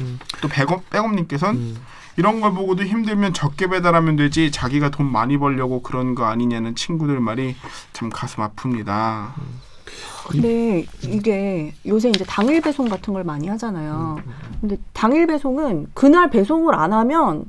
또 0.41 0.47
백업, 0.47 0.89
백업님께서는 0.89 1.55
음. 1.55 1.77
이런 2.17 2.41
걸 2.41 2.53
보고도 2.53 2.83
힘들면 2.83 3.33
적게 3.33 3.67
배달하면 3.67 4.15
되지 4.15 4.51
자기가 4.51 4.89
돈 4.89 5.11
많이 5.11 5.37
벌려고 5.37 5.81
그런 5.81 6.15
거 6.15 6.25
아니냐는 6.25 6.75
친구들 6.75 7.19
말이 7.19 7.55
참 7.93 8.09
가슴 8.09 8.43
아픕니다. 8.43 9.33
근데 10.27 10.85
이게 11.03 11.73
요새 11.85 12.09
이제 12.09 12.25
당일 12.25 12.61
배송 12.61 12.89
같은 12.89 13.13
걸 13.13 13.23
많이 13.23 13.47
하잖아요. 13.47 14.19
근데 14.59 14.77
당일 14.93 15.27
배송은 15.27 15.87
그날 15.93 16.29
배송을 16.29 16.73
안 16.73 16.93
하면 16.93 17.45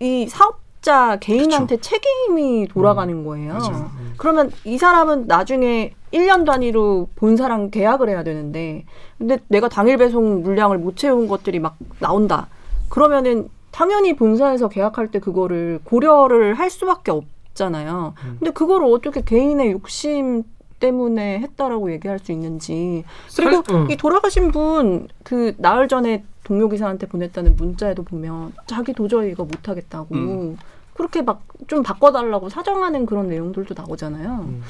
이 0.00 0.26
사업자 0.28 1.16
개인한테 1.18 1.76
책임이 1.80 2.68
돌아가는 2.68 3.24
거예요. 3.24 3.54
맞아요. 3.54 3.90
그러면 4.16 4.50
이 4.64 4.76
사람은 4.78 5.26
나중에 5.28 5.94
1년 6.12 6.44
단위로 6.44 7.10
본사랑 7.14 7.70
계약을 7.70 8.08
해야 8.08 8.24
되는데 8.24 8.84
근데 9.18 9.38
내가 9.48 9.68
당일 9.68 9.98
배송 9.98 10.42
물량을 10.42 10.78
못 10.78 10.96
채운 10.96 11.28
것들이 11.28 11.60
막 11.60 11.76
나온다. 12.00 12.48
그러면은 12.88 13.48
당연히 13.78 14.16
본사에서 14.16 14.68
계약할 14.68 15.12
때 15.12 15.20
그거를 15.20 15.78
고려를 15.84 16.54
할 16.54 16.68
수밖에 16.68 17.12
없잖아요. 17.12 18.14
근데 18.40 18.50
그거를 18.50 18.88
어떻게 18.92 19.20
개인의 19.20 19.70
욕심 19.70 20.42
때문에 20.80 21.38
했다라고 21.38 21.92
얘기할 21.92 22.18
수 22.18 22.32
있는지 22.32 23.04
그리고 23.36 23.62
살- 23.64 23.76
어. 23.76 23.86
이 23.88 23.96
돌아가신 23.96 24.50
분 24.50 25.06
그 25.22 25.54
나흘 25.58 25.86
전에 25.86 26.24
동료 26.42 26.68
기사한테 26.68 27.06
보냈다는 27.06 27.54
문자에도 27.54 28.02
보면 28.02 28.52
자기 28.66 28.92
도저히 28.92 29.30
이거 29.30 29.44
못 29.44 29.68
하겠다고 29.68 30.12
음. 30.16 30.56
그렇게 30.94 31.22
막 31.22 31.42
좀 31.68 31.82
바꿔달라고 31.84 32.48
사정하는 32.48 33.06
그런 33.06 33.28
내용들도 33.28 33.74
나오잖아요. 33.76 34.44
음. 34.48 34.62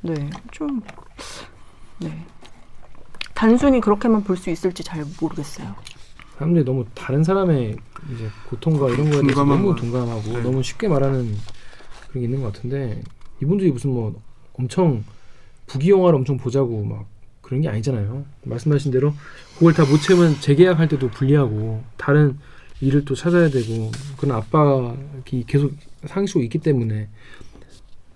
네, 0.00 0.30
좀 0.50 0.80
네. 1.98 2.24
단순히 3.34 3.80
그렇게만 3.80 4.24
볼 4.24 4.36
수 4.36 4.50
있을지 4.50 4.82
잘 4.82 5.04
모르겠어요. 5.20 5.74
사람들이 6.38 6.64
너무 6.64 6.84
다른 6.94 7.24
사람의 7.24 7.76
이제 8.14 8.28
고통과 8.48 8.88
이런 8.90 9.10
거에 9.10 9.22
대해서 9.22 9.44
너무 9.44 9.68
거. 9.68 9.74
동감하고 9.74 10.22
네. 10.32 10.40
너무 10.42 10.62
쉽게 10.62 10.86
말하는 10.88 11.34
그런 12.08 12.20
게 12.20 12.20
있는 12.22 12.40
것 12.40 12.52
같은데 12.52 13.02
이분들이 13.42 13.72
무슨 13.72 13.90
뭐 13.90 14.20
엄청 14.54 15.02
부귀영화를 15.66 16.16
엄청 16.16 16.36
보자고 16.36 16.84
막 16.84 17.06
그런 17.42 17.60
게 17.60 17.68
아니잖아요. 17.68 18.24
말씀하신 18.44 18.92
대로 18.92 19.12
그걸 19.54 19.72
다 19.72 19.84
못 19.84 19.98
채우면 19.98 20.40
재계약할 20.40 20.88
때도 20.88 21.08
불리하고 21.10 21.82
다른 21.96 22.38
일을 22.80 23.04
또 23.04 23.14
찾아야 23.16 23.50
되고 23.50 23.90
그런 24.16 24.36
압박이 24.36 25.44
계속 25.46 25.72
상시고 26.06 26.40
있기 26.42 26.58
때문에 26.58 27.08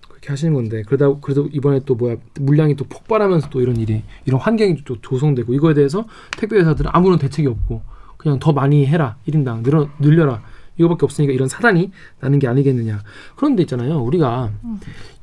그렇게 0.09 0.29
하시는 0.29 0.55
건데 0.55 0.83
그러다 0.87 1.19
그래도 1.21 1.49
이번에 1.51 1.81
또 1.85 1.97
뭐야 1.97 2.17
물량이 2.39 2.77
또 2.77 2.85
폭발하면서 2.85 3.51
또 3.51 3.61
이런 3.61 3.77
일이 3.79 4.05
이런 4.27 4.41
환경이 4.41 4.85
또 4.85 5.01
조성되고 5.01 5.53
이거에 5.55 5.75
대해서 5.75 6.07
택배 6.37 6.57
회사들은 6.59 6.91
아무런 6.95 7.19
대책이 7.19 7.49
없고 7.49 7.83
그냥 8.23 8.39
더 8.39 8.53
많이 8.53 8.87
해라 8.87 9.17
1인당. 9.29 9.63
늘어 9.63 9.89
늘려라. 9.99 10.43
이거밖에 10.79 11.05
없으니까 11.05 11.33
이런 11.33 11.49
사단이 11.49 11.91
나는 12.21 12.39
게 12.39 12.49
아니겠느냐. 12.49 13.03
그런데 13.37 13.63
있잖아요. 13.63 14.01
우리가 14.01 14.51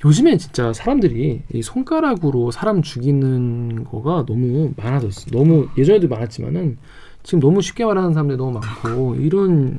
요즘에 0.06 0.38
진짜 0.38 0.74
사람들이 0.74 1.41
이 1.54 1.62
손가락으로 1.62 2.52
사람 2.52 2.82
죽이는 2.82 3.84
거가 3.86 4.26
너무 4.28 4.74
많아졌어. 4.78 5.32
너무 5.32 5.68
예전에도 5.78 6.08
많았지만은 6.08 6.78
지금 7.24 7.39
너무 7.39 7.62
쉽게 7.62 7.84
말하는 7.86 8.14
사람들이 8.14 8.38
너무 8.38 8.60
많고 8.60 9.16
이런 9.16 9.78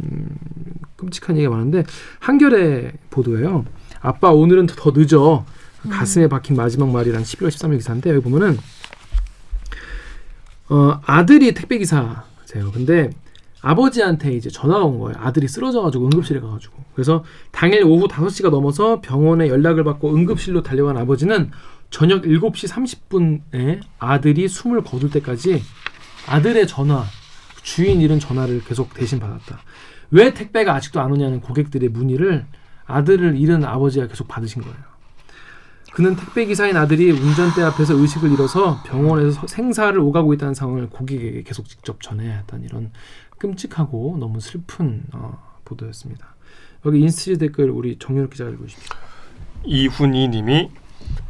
끔찍한 0.97 1.37
얘기가 1.37 1.51
많은데 1.55 1.85
한겨레 2.19 2.93
보도예요. 3.11 3.65
아빠 4.01 4.31
오늘은 4.31 4.67
더 4.67 4.93
늦어. 4.95 5.45
가슴에 5.89 6.29
박힌 6.29 6.57
마지막 6.57 6.91
말이란 6.91 7.23
11월 7.23 7.49
13일 7.49 7.77
기사인데 7.79 8.11
여기 8.11 8.21
보면은 8.21 8.59
어, 10.69 11.01
아들이 11.05 11.53
택배 11.55 11.79
기사 11.79 12.25
세요. 12.51 12.71
근데 12.73 13.11
아버지한테 13.63 14.33
이제 14.33 14.51
전화가 14.51 14.85
온 14.85 14.99
거예요. 14.99 15.17
아들이 15.21 15.47
쓰러져가지고 15.47 16.07
응급실에 16.07 16.41
가가지고. 16.41 16.83
그래서 16.95 17.25
당일 17.53 17.85
오후 17.85 18.09
5시가 18.09 18.51
넘어서 18.51 19.01
병원에 19.01 19.49
연락을 19.49 19.85
받고 19.85 20.15
응급실로 20.15 20.63
달려간 20.63 20.97
아버지는 20.97 21.51
저녁 21.91 22.23
7시 22.23 22.69
30분에 22.69 23.81
아들이 23.99 24.49
숨을 24.49 24.83
거둘 24.83 25.11
때까지 25.11 25.63
아들의 26.27 26.67
전화, 26.67 27.05
주인 27.63 28.01
잃은 28.01 28.19
전화를 28.19 28.63
계속 28.65 28.95
대신 28.95 29.21
받았다. 29.21 29.61
왜 30.11 30.33
택배가 30.33 30.75
아직도 30.75 31.01
안 31.01 31.13
오냐는 31.13 31.41
고객들의 31.41 31.89
문의를 31.91 32.47
아들을 32.87 33.37
잃은 33.37 33.65
아버지가 33.65 34.09
계속 34.09 34.27
받으신 34.27 34.63
거예요. 34.63 34.90
그는 35.93 36.15
택배 36.17 36.45
기사인 36.45 36.77
아들이 36.77 37.11
운전대 37.11 37.63
앞에서 37.63 37.95
의식을 37.95 38.33
잃어서 38.33 38.83
병원에서 38.87 39.33
서- 39.41 39.47
생사를 39.47 39.99
오가고 39.99 40.33
있다는 40.35 40.55
상황을 40.55 40.89
고객에게 40.89 41.43
계속 41.43 41.69
직접 41.69 42.01
전해야 42.01 42.37
했다는 42.39 42.65
이런 42.65 42.91
끔찍하고 43.39 44.17
너무 44.21 44.41
슬픈 44.41 45.03
어, 45.13 45.39
보도였습니다. 45.65 46.35
여기 46.87 47.01
인스티 47.01 47.39
댓글 47.39 47.71
우리 47.71 47.99
정윤욱 47.99 48.31
기자 48.31 48.45
읽어주십시오. 48.45 48.97
이훈이 49.65 50.29
님이 50.29 50.71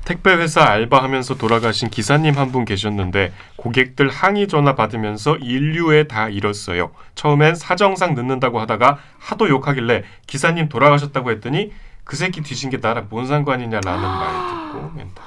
택배 0.05 0.33
회사 0.35 0.63
알바하면서 0.65 1.37
돌아가신 1.39 1.89
기사님 1.89 2.37
한 2.37 2.53
분 2.53 2.65
계셨는데 2.65 3.33
고객들 3.57 4.09
항의 4.09 4.47
전화 4.49 4.75
받으면서 4.75 5.37
인류에 5.37 6.05
다 6.05 6.29
잃었어요. 6.29 6.91
처음엔 7.15 7.55
사정상 7.55 8.15
늦는다고 8.15 8.61
하다가 8.61 8.99
하도 9.19 9.49
욕하길래 9.49 10.05
기사님 10.27 10.69
돌아가셨다고 10.69 11.31
했더니 11.33 11.73
그 12.05 12.17
새끼 12.17 12.41
뒤진 12.43 12.71
게 12.71 12.79
나랑 12.79 13.07
뭔 13.11 13.27
상관이냐라는 13.27 14.01
말 14.03 14.73
듣고 14.73 14.91
멘탈. 14.97 15.25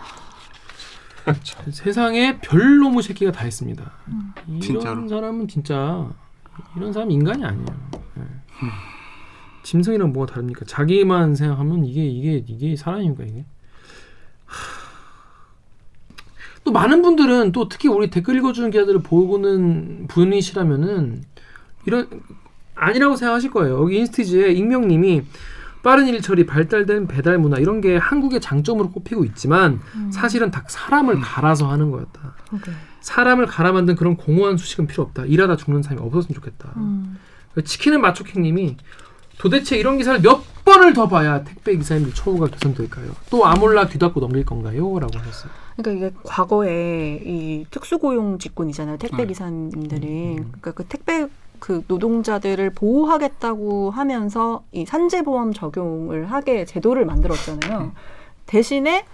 참. 1.43 1.71
세상에 1.71 2.39
별 2.39 2.79
놈의 2.79 3.01
새끼가 3.03 3.31
다 3.31 3.45
있습니다. 3.45 3.91
이런 4.47 4.61
진짜로. 4.61 5.07
사람은 5.07 5.47
진짜 5.47 6.09
이런 6.75 6.91
사람 6.91 7.11
인간이 7.11 7.45
아니에요. 7.45 7.65
예. 8.17 8.21
짐승이랑 9.63 10.11
뭐가 10.11 10.33
다릅니까? 10.33 10.65
자기만 10.65 11.35
생각하면 11.35 11.85
이게 11.85 12.05
이게 12.05 12.43
이게 12.45 12.75
사람입니까 12.75 13.23
이게? 13.23 13.45
하. 14.45 14.57
또 16.65 16.71
많은 16.71 17.01
분들은 17.01 17.53
또 17.53 17.69
특히 17.69 17.87
우리 17.87 18.09
댓글 18.09 18.35
읽어주는 18.37 18.69
기자들을 18.71 19.01
보고는 19.03 20.07
분이시라면은 20.07 21.23
이런 21.85 22.21
아니라고 22.75 23.15
생각하실 23.15 23.51
거예요. 23.51 23.81
여기 23.81 23.97
인스티즈에 23.99 24.51
익명님이 24.51 25.23
빠른 25.83 26.07
일 26.07 26.21
처리, 26.21 26.45
발달된 26.45 27.07
배달 27.07 27.37
문화 27.37 27.57
이런 27.57 27.81
게 27.81 27.97
한국의 27.97 28.41
장점으로 28.41 28.89
꼽히고 28.89 29.25
있지만 29.25 29.81
사실은 30.11 30.49
다 30.49 30.63
사람을 30.65 31.19
갈아서 31.19 31.69
하는 31.69 31.91
거였다. 31.91 32.35
사람을 33.01 33.45
갈아 33.45 33.73
만든 33.73 33.95
그런 33.95 34.15
공허한 34.15 34.57
수식은 34.57 34.87
필요 34.87 35.03
없다. 35.03 35.25
일하다 35.25 35.57
죽는 35.57 35.83
사람이 35.83 36.01
없었으면 36.01 36.33
좋겠다. 36.35 36.71
음. 36.77 37.19
치킨은 37.63 38.01
마초킹님이 38.01 38.77
도대체 39.37 39.77
이런 39.77 39.97
기사를 39.97 40.21
몇 40.21 40.41
번을 40.63 40.93
더 40.93 41.07
봐야 41.07 41.43
택배 41.43 41.75
기사님들 41.75 42.13
처우가 42.13 42.47
개선될까요? 42.47 43.11
또 43.29 43.45
아몰라 43.45 43.87
뒤닫고 43.87 44.21
넘길 44.21 44.45
건가요? 44.45 44.99
라고 44.99 45.19
하셨어요. 45.19 45.51
그러니까 45.75 46.07
이게 46.07 46.15
과거에 46.23 47.21
이 47.25 47.65
특수고용 47.69 48.39
직군이잖아요. 48.39 48.97
택배 48.97 49.17
네. 49.17 49.25
기사님들이 49.27 50.35
그러니까 50.35 50.71
그 50.71 50.85
택배 50.85 51.27
그 51.63 51.81
노동자들을 51.87 52.71
보호하겠다고 52.71 53.89
하면서 53.89 54.63
이 54.73 54.85
산재보험 54.85 55.53
적용을 55.53 56.29
하게 56.29 56.65
제도를 56.65 57.05
만들었잖아요. 57.05 57.93
대신에 58.45 59.05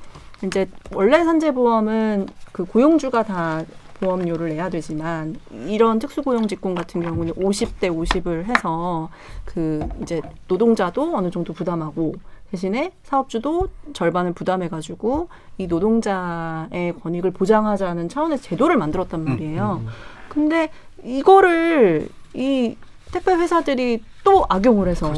이제 0.43 0.67
원래 0.91 1.23
산재보험은 1.23 2.25
그 2.51 2.65
고용주가 2.65 3.21
다 3.21 3.61
보험료를 3.99 4.49
내야 4.49 4.67
되지만 4.71 5.35
이런 5.67 5.99
특수고용 5.99 6.47
직군 6.47 6.73
같은 6.73 7.03
경우는 7.03 7.33
50대 7.35 7.95
50을 7.95 8.45
해서 8.45 9.09
그 9.45 9.87
이제 10.01 10.19
노동자도 10.47 11.15
어느 11.15 11.29
정도 11.29 11.53
부담하고 11.53 12.15
대신에 12.49 12.93
사업주도 13.03 13.67
절반을 13.93 14.33
부담해가지고 14.33 15.27
이 15.59 15.67
노동자의 15.67 16.95
권익을 17.03 17.29
보장하자는 17.29 18.09
차원에서 18.09 18.41
제도를 18.41 18.75
만들었단 18.75 19.23
말이에요. 19.23 19.83
근데 20.29 20.71
이거를 21.03 22.09
이 22.33 22.75
택배 23.11 23.33
회사들이 23.33 24.03
또 24.23 24.45
악용을 24.49 24.87
해서 24.87 25.11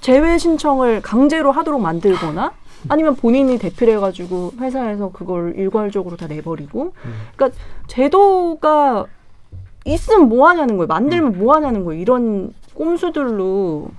제외 0.00 0.38
신청을 0.38 1.02
강제로 1.02 1.52
하도록 1.52 1.80
만들거나 1.80 2.52
아니면 2.88 3.14
본인이 3.14 3.58
대필해 3.58 3.96
가지고 3.98 4.52
회사에서 4.58 5.10
그걸 5.12 5.54
일괄적으로 5.56 6.16
다 6.16 6.26
내버리고 6.26 6.94
그러니까 7.36 7.58
제도가 7.88 9.04
있으면 9.84 10.28
뭐 10.28 10.48
하냐는 10.48 10.76
거예요. 10.76 10.86
만들면 10.86 11.38
뭐 11.38 11.54
하냐는 11.54 11.84
거예요. 11.84 12.00
이런 12.00 12.54
꼼수들로 12.74 13.90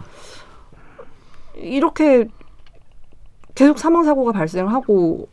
이렇게 1.55 2.27
계속 3.53 3.77
사망 3.77 4.03
사고가 4.03 4.31
발생하고 4.31 5.27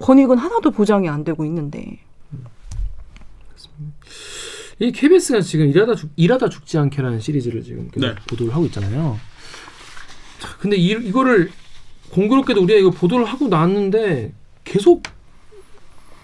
권익은 0.00 0.36
하나도 0.36 0.70
보장이 0.72 1.08
안 1.08 1.24
되고 1.24 1.44
있는데 1.46 1.98
이 4.82 4.90
KBS가 4.90 5.40
지금 5.42 5.68
일하다 5.68 5.94
죽 5.94 6.10
일하다 6.16 6.48
죽지 6.48 6.76
않게라는 6.76 7.20
시리즈를 7.20 7.62
지금 7.62 7.88
계속 7.88 8.04
네. 8.04 8.14
보도를 8.26 8.52
하고 8.52 8.64
있잖아요. 8.66 9.16
자, 10.40 10.56
근데 10.58 10.76
이, 10.76 10.90
이거를 10.90 11.50
공교롭게도 12.10 12.60
우리가 12.60 12.80
이거 12.80 12.90
보도를 12.90 13.24
하고 13.24 13.46
나왔는데 13.46 14.32
계속 14.64 15.04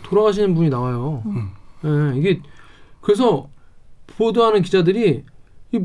돌아가시는 0.03 0.57
분이 0.57 0.71
나와요. 0.71 1.23
예, 1.85 2.19
이게 2.19 2.41
그래서 3.01 3.49
보도하는 4.09 4.63
기자들이 4.63 5.23
이 5.73 5.81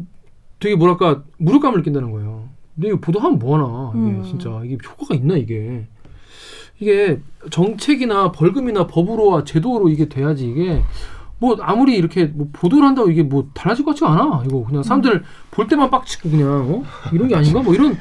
되게 0.59 0.75
뭐랄까 0.75 1.23
무력감을 1.37 1.77
느낀다는 1.77 2.11
거예요. 2.11 2.49
근데 2.73 2.87
이거 2.87 2.99
보도하면 2.99 3.37
뭐하나 3.37 3.91
이게 3.93 4.17
음. 4.17 4.23
진짜 4.23 4.61
이게 4.65 4.77
효과가 4.83 5.13
있나 5.13 5.37
이게 5.37 5.85
이게 6.79 7.21
정책이나 7.51 8.31
벌금이나 8.31 8.87
법으로와 8.87 9.43
제도로 9.43 9.89
이게 9.89 10.09
돼야지 10.09 10.49
이게 10.49 10.81
뭐 11.43 11.57
아무리 11.59 11.97
이렇게 11.97 12.23
뭐 12.27 12.47
보도를 12.53 12.87
한다고 12.87 13.11
이게 13.11 13.21
뭐 13.21 13.49
달라질 13.53 13.83
것 13.83 13.91
같지가 13.91 14.13
않아. 14.13 14.43
이거 14.45 14.63
그냥 14.63 14.81
사람들 14.81 15.25
볼 15.51 15.67
때만 15.67 15.89
빡치고 15.89 16.29
그냥 16.29 16.47
어? 16.49 16.83
이런 17.11 17.27
게 17.27 17.35
아닌가? 17.35 17.61
뭐 17.61 17.73
이런 17.73 17.97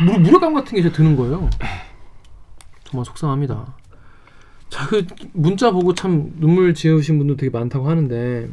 무, 0.00 0.18
무력감 0.18 0.54
같은 0.54 0.72
게 0.72 0.80
이제 0.80 0.90
드는 0.90 1.14
거예요. 1.14 1.50
정말 2.84 3.04
속상합니다. 3.04 3.66
자 4.70 4.86
그 4.88 5.04
문자 5.34 5.70
보고 5.70 5.92
참 5.94 6.32
눈물 6.38 6.72
지으신 6.72 7.18
분도 7.18 7.36
되게 7.36 7.50
많다고 7.50 7.86
하는데 7.88 8.48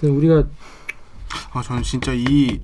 우리가 0.00 0.44
아 1.52 1.60
저는 1.62 1.82
진짜 1.82 2.12
이 2.14 2.60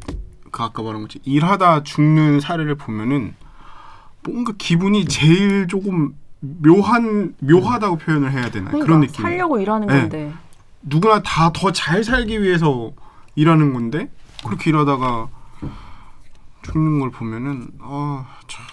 그 0.52 0.62
아까 0.62 0.82
말한 0.82 1.02
거지. 1.02 1.18
일하다 1.24 1.82
죽는 1.82 2.38
사례를 2.40 2.76
보면은 2.76 3.34
뭔가 4.22 4.54
기분이 4.56 5.04
제일 5.06 5.66
조금 5.66 6.14
묘한 6.40 7.34
묘하다고 7.40 7.98
표현을 7.98 8.30
해야 8.32 8.50
되나? 8.50 8.70
그러니까 8.70 8.86
그런 8.86 9.00
느낌. 9.00 9.14
살려고 9.22 9.58
일하는 9.60 9.86
네. 9.88 10.00
건데 10.00 10.32
누구나 10.86 11.22
다 11.22 11.52
더 11.52 11.70
잘 11.72 12.02
살기 12.04 12.42
위해서 12.42 12.92
일하는 13.34 13.72
건데 13.72 14.10
그렇게 14.44 14.70
일하다가 14.70 15.28
죽는 16.62 17.00
걸 17.00 17.10
보면은 17.10 17.68
아 17.80 18.26
참. 18.48 18.64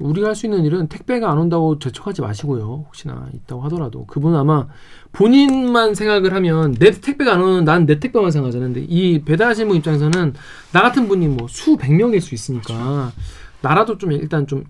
우리가 0.00 0.28
할 0.28 0.34
수 0.34 0.46
있는 0.46 0.64
일은 0.64 0.88
택배가 0.88 1.30
안 1.30 1.38
온다고 1.38 1.78
재촉하지 1.78 2.22
마시고요. 2.22 2.86
혹시나 2.88 3.28
있다고 3.34 3.62
하더라도 3.64 4.06
그분은 4.06 4.36
아마 4.38 4.66
본인만 5.12 5.94
생각을 5.94 6.32
하면 6.34 6.72
내 6.74 6.90
택배가 6.90 7.34
안 7.34 7.42
오는 7.42 7.64
난 7.64 7.86
내 7.86 8.00
택배만 8.00 8.30
생각하잖아요. 8.30 8.72
근데 8.72 8.86
이 8.88 9.22
배달하시는 9.22 9.68
분 9.68 9.76
입장에서는 9.76 10.34
나 10.72 10.82
같은 10.82 11.06
분이 11.08 11.28
뭐 11.28 11.46
수백 11.48 11.92
명일 11.94 12.20
수 12.20 12.34
있으니까 12.34 13.12
나라도 13.60 13.98
좀 13.98 14.12
일단 14.12 14.46
좀 14.46 14.64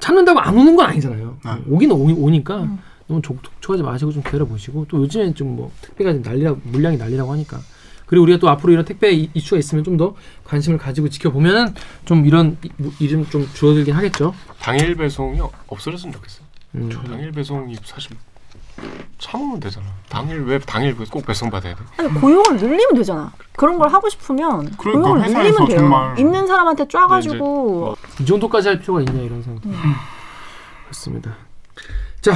찾는다고 0.00 0.40
안 0.40 0.56
오는 0.58 0.76
건 0.76 0.86
아니잖아요. 0.86 1.38
네. 1.44 1.50
오긴 1.68 1.92
오, 1.92 1.96
오니까 2.24 2.66
너무 3.10 3.20
족촉하지 3.22 3.82
마시고 3.82 4.12
좀 4.12 4.22
기다려 4.22 4.44
보시고 4.46 4.86
또 4.88 4.98
요즘엔 4.98 5.34
좀 5.34 5.50
뭐 5.56 5.72
택배가 5.82 6.12
좀 6.12 6.22
난리라 6.22 6.54
물량이 6.62 6.96
난리라고 6.96 7.32
하니까 7.32 7.58
그리고 8.06 8.22
우리가 8.22 8.38
또 8.38 8.48
앞으로 8.48 8.72
이런 8.72 8.84
택배 8.84 9.10
이- 9.12 9.28
이슈가 9.34 9.58
있으면 9.58 9.82
좀 9.84 9.96
더 9.96 10.14
관심을 10.44 10.78
가지고 10.78 11.08
지켜보면은 11.08 11.74
좀 12.04 12.24
이런 12.24 12.56
이- 12.64 12.70
뭐 12.76 12.92
일은 13.00 13.28
좀 13.30 13.48
줄어들긴 13.52 13.94
하겠죠. 13.94 14.32
당일 14.60 14.94
배송이 14.94 15.40
없어졌으면 15.66 16.12
좋겠어요. 16.14 16.44
음. 16.76 16.88
당일 16.88 17.32
배송이 17.32 17.74
사실 17.84 18.16
참으면 19.18 19.58
되잖아. 19.60 19.86
당일 20.08 20.42
왜 20.44 20.58
당일 20.60 20.96
꼭 21.10 21.26
배송 21.26 21.50
받아야 21.50 21.74
돼? 21.74 21.82
아니 21.98 22.08
고용을 22.14 22.56
늘리면 22.56 22.94
되잖아. 22.94 23.32
그런 23.56 23.76
걸 23.76 23.88
하고 23.92 24.08
싶으면 24.08 24.70
그러니까 24.76 25.10
고용을 25.10 25.20
늘리면 25.32 25.66
돼요. 25.66 25.78
정말- 25.78 26.18
있는 26.18 26.46
사람한테 26.46 26.86
쫙가지고 26.88 27.96
이 28.20 28.24
정도까지 28.24 28.68
할 28.68 28.78
필요가 28.80 29.00
있냐 29.00 29.20
이런 29.20 29.42
생각. 29.42 29.62
그렇습니다. 30.84 31.36
자, 32.20 32.34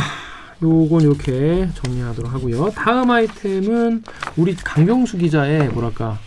요건 0.62 1.02
이렇게 1.02 1.68
정리하도록 1.74 2.32
하고요. 2.32 2.70
다음 2.70 3.10
아이템은 3.10 4.02
우리 4.36 4.54
강병수 4.54 5.18
기자의 5.18 5.68
뭐랄까 5.68 6.18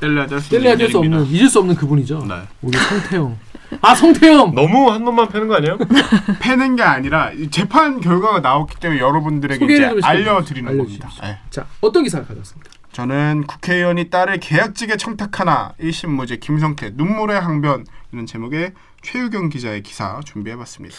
뗄래야 0.00 0.26
뗄수 0.26 0.50
뗄래야 0.50 0.76
뗄수 0.76 0.98
없는 0.98 1.26
잊을 1.26 1.48
수 1.48 1.58
없는 1.58 1.74
그분이죠. 1.74 2.24
네. 2.28 2.34
우리 2.62 2.76
성태형. 2.78 3.38
아 3.80 3.94
성태형. 3.94 4.54
너무 4.54 4.90
한 4.90 5.04
놈만 5.04 5.28
패는 5.28 5.48
거 5.48 5.56
아니에요? 5.56 5.78
패는 6.40 6.76
게 6.76 6.82
아니라 6.82 7.32
이 7.32 7.50
재판 7.50 8.00
결과가 8.00 8.40
나왔기 8.40 8.76
때문에 8.78 9.00
여러분들에게 9.00 9.58
소개를 9.58 9.86
이제 9.86 10.00
좀. 10.00 10.04
알려드리는 10.04 10.76
겁니다. 10.76 11.08
알려주십시오. 11.08 11.24
네. 11.24 11.38
자, 11.50 11.66
어떤 11.80 12.04
기사를 12.04 12.26
가져왔습니까? 12.26 12.70
저는 12.92 13.44
국회의원이 13.46 14.08
딸을 14.10 14.38
계약직에 14.40 14.96
청탁하나 14.96 15.74
1심 15.80 16.08
무죄 16.10 16.36
김성태 16.36 16.92
눈물의 16.94 17.38
항변 17.40 17.84
이런 18.12 18.26
제목의 18.26 18.72
최유경 19.02 19.48
기자의 19.48 19.82
기사 19.82 20.20
준비해봤습니다. 20.24 20.96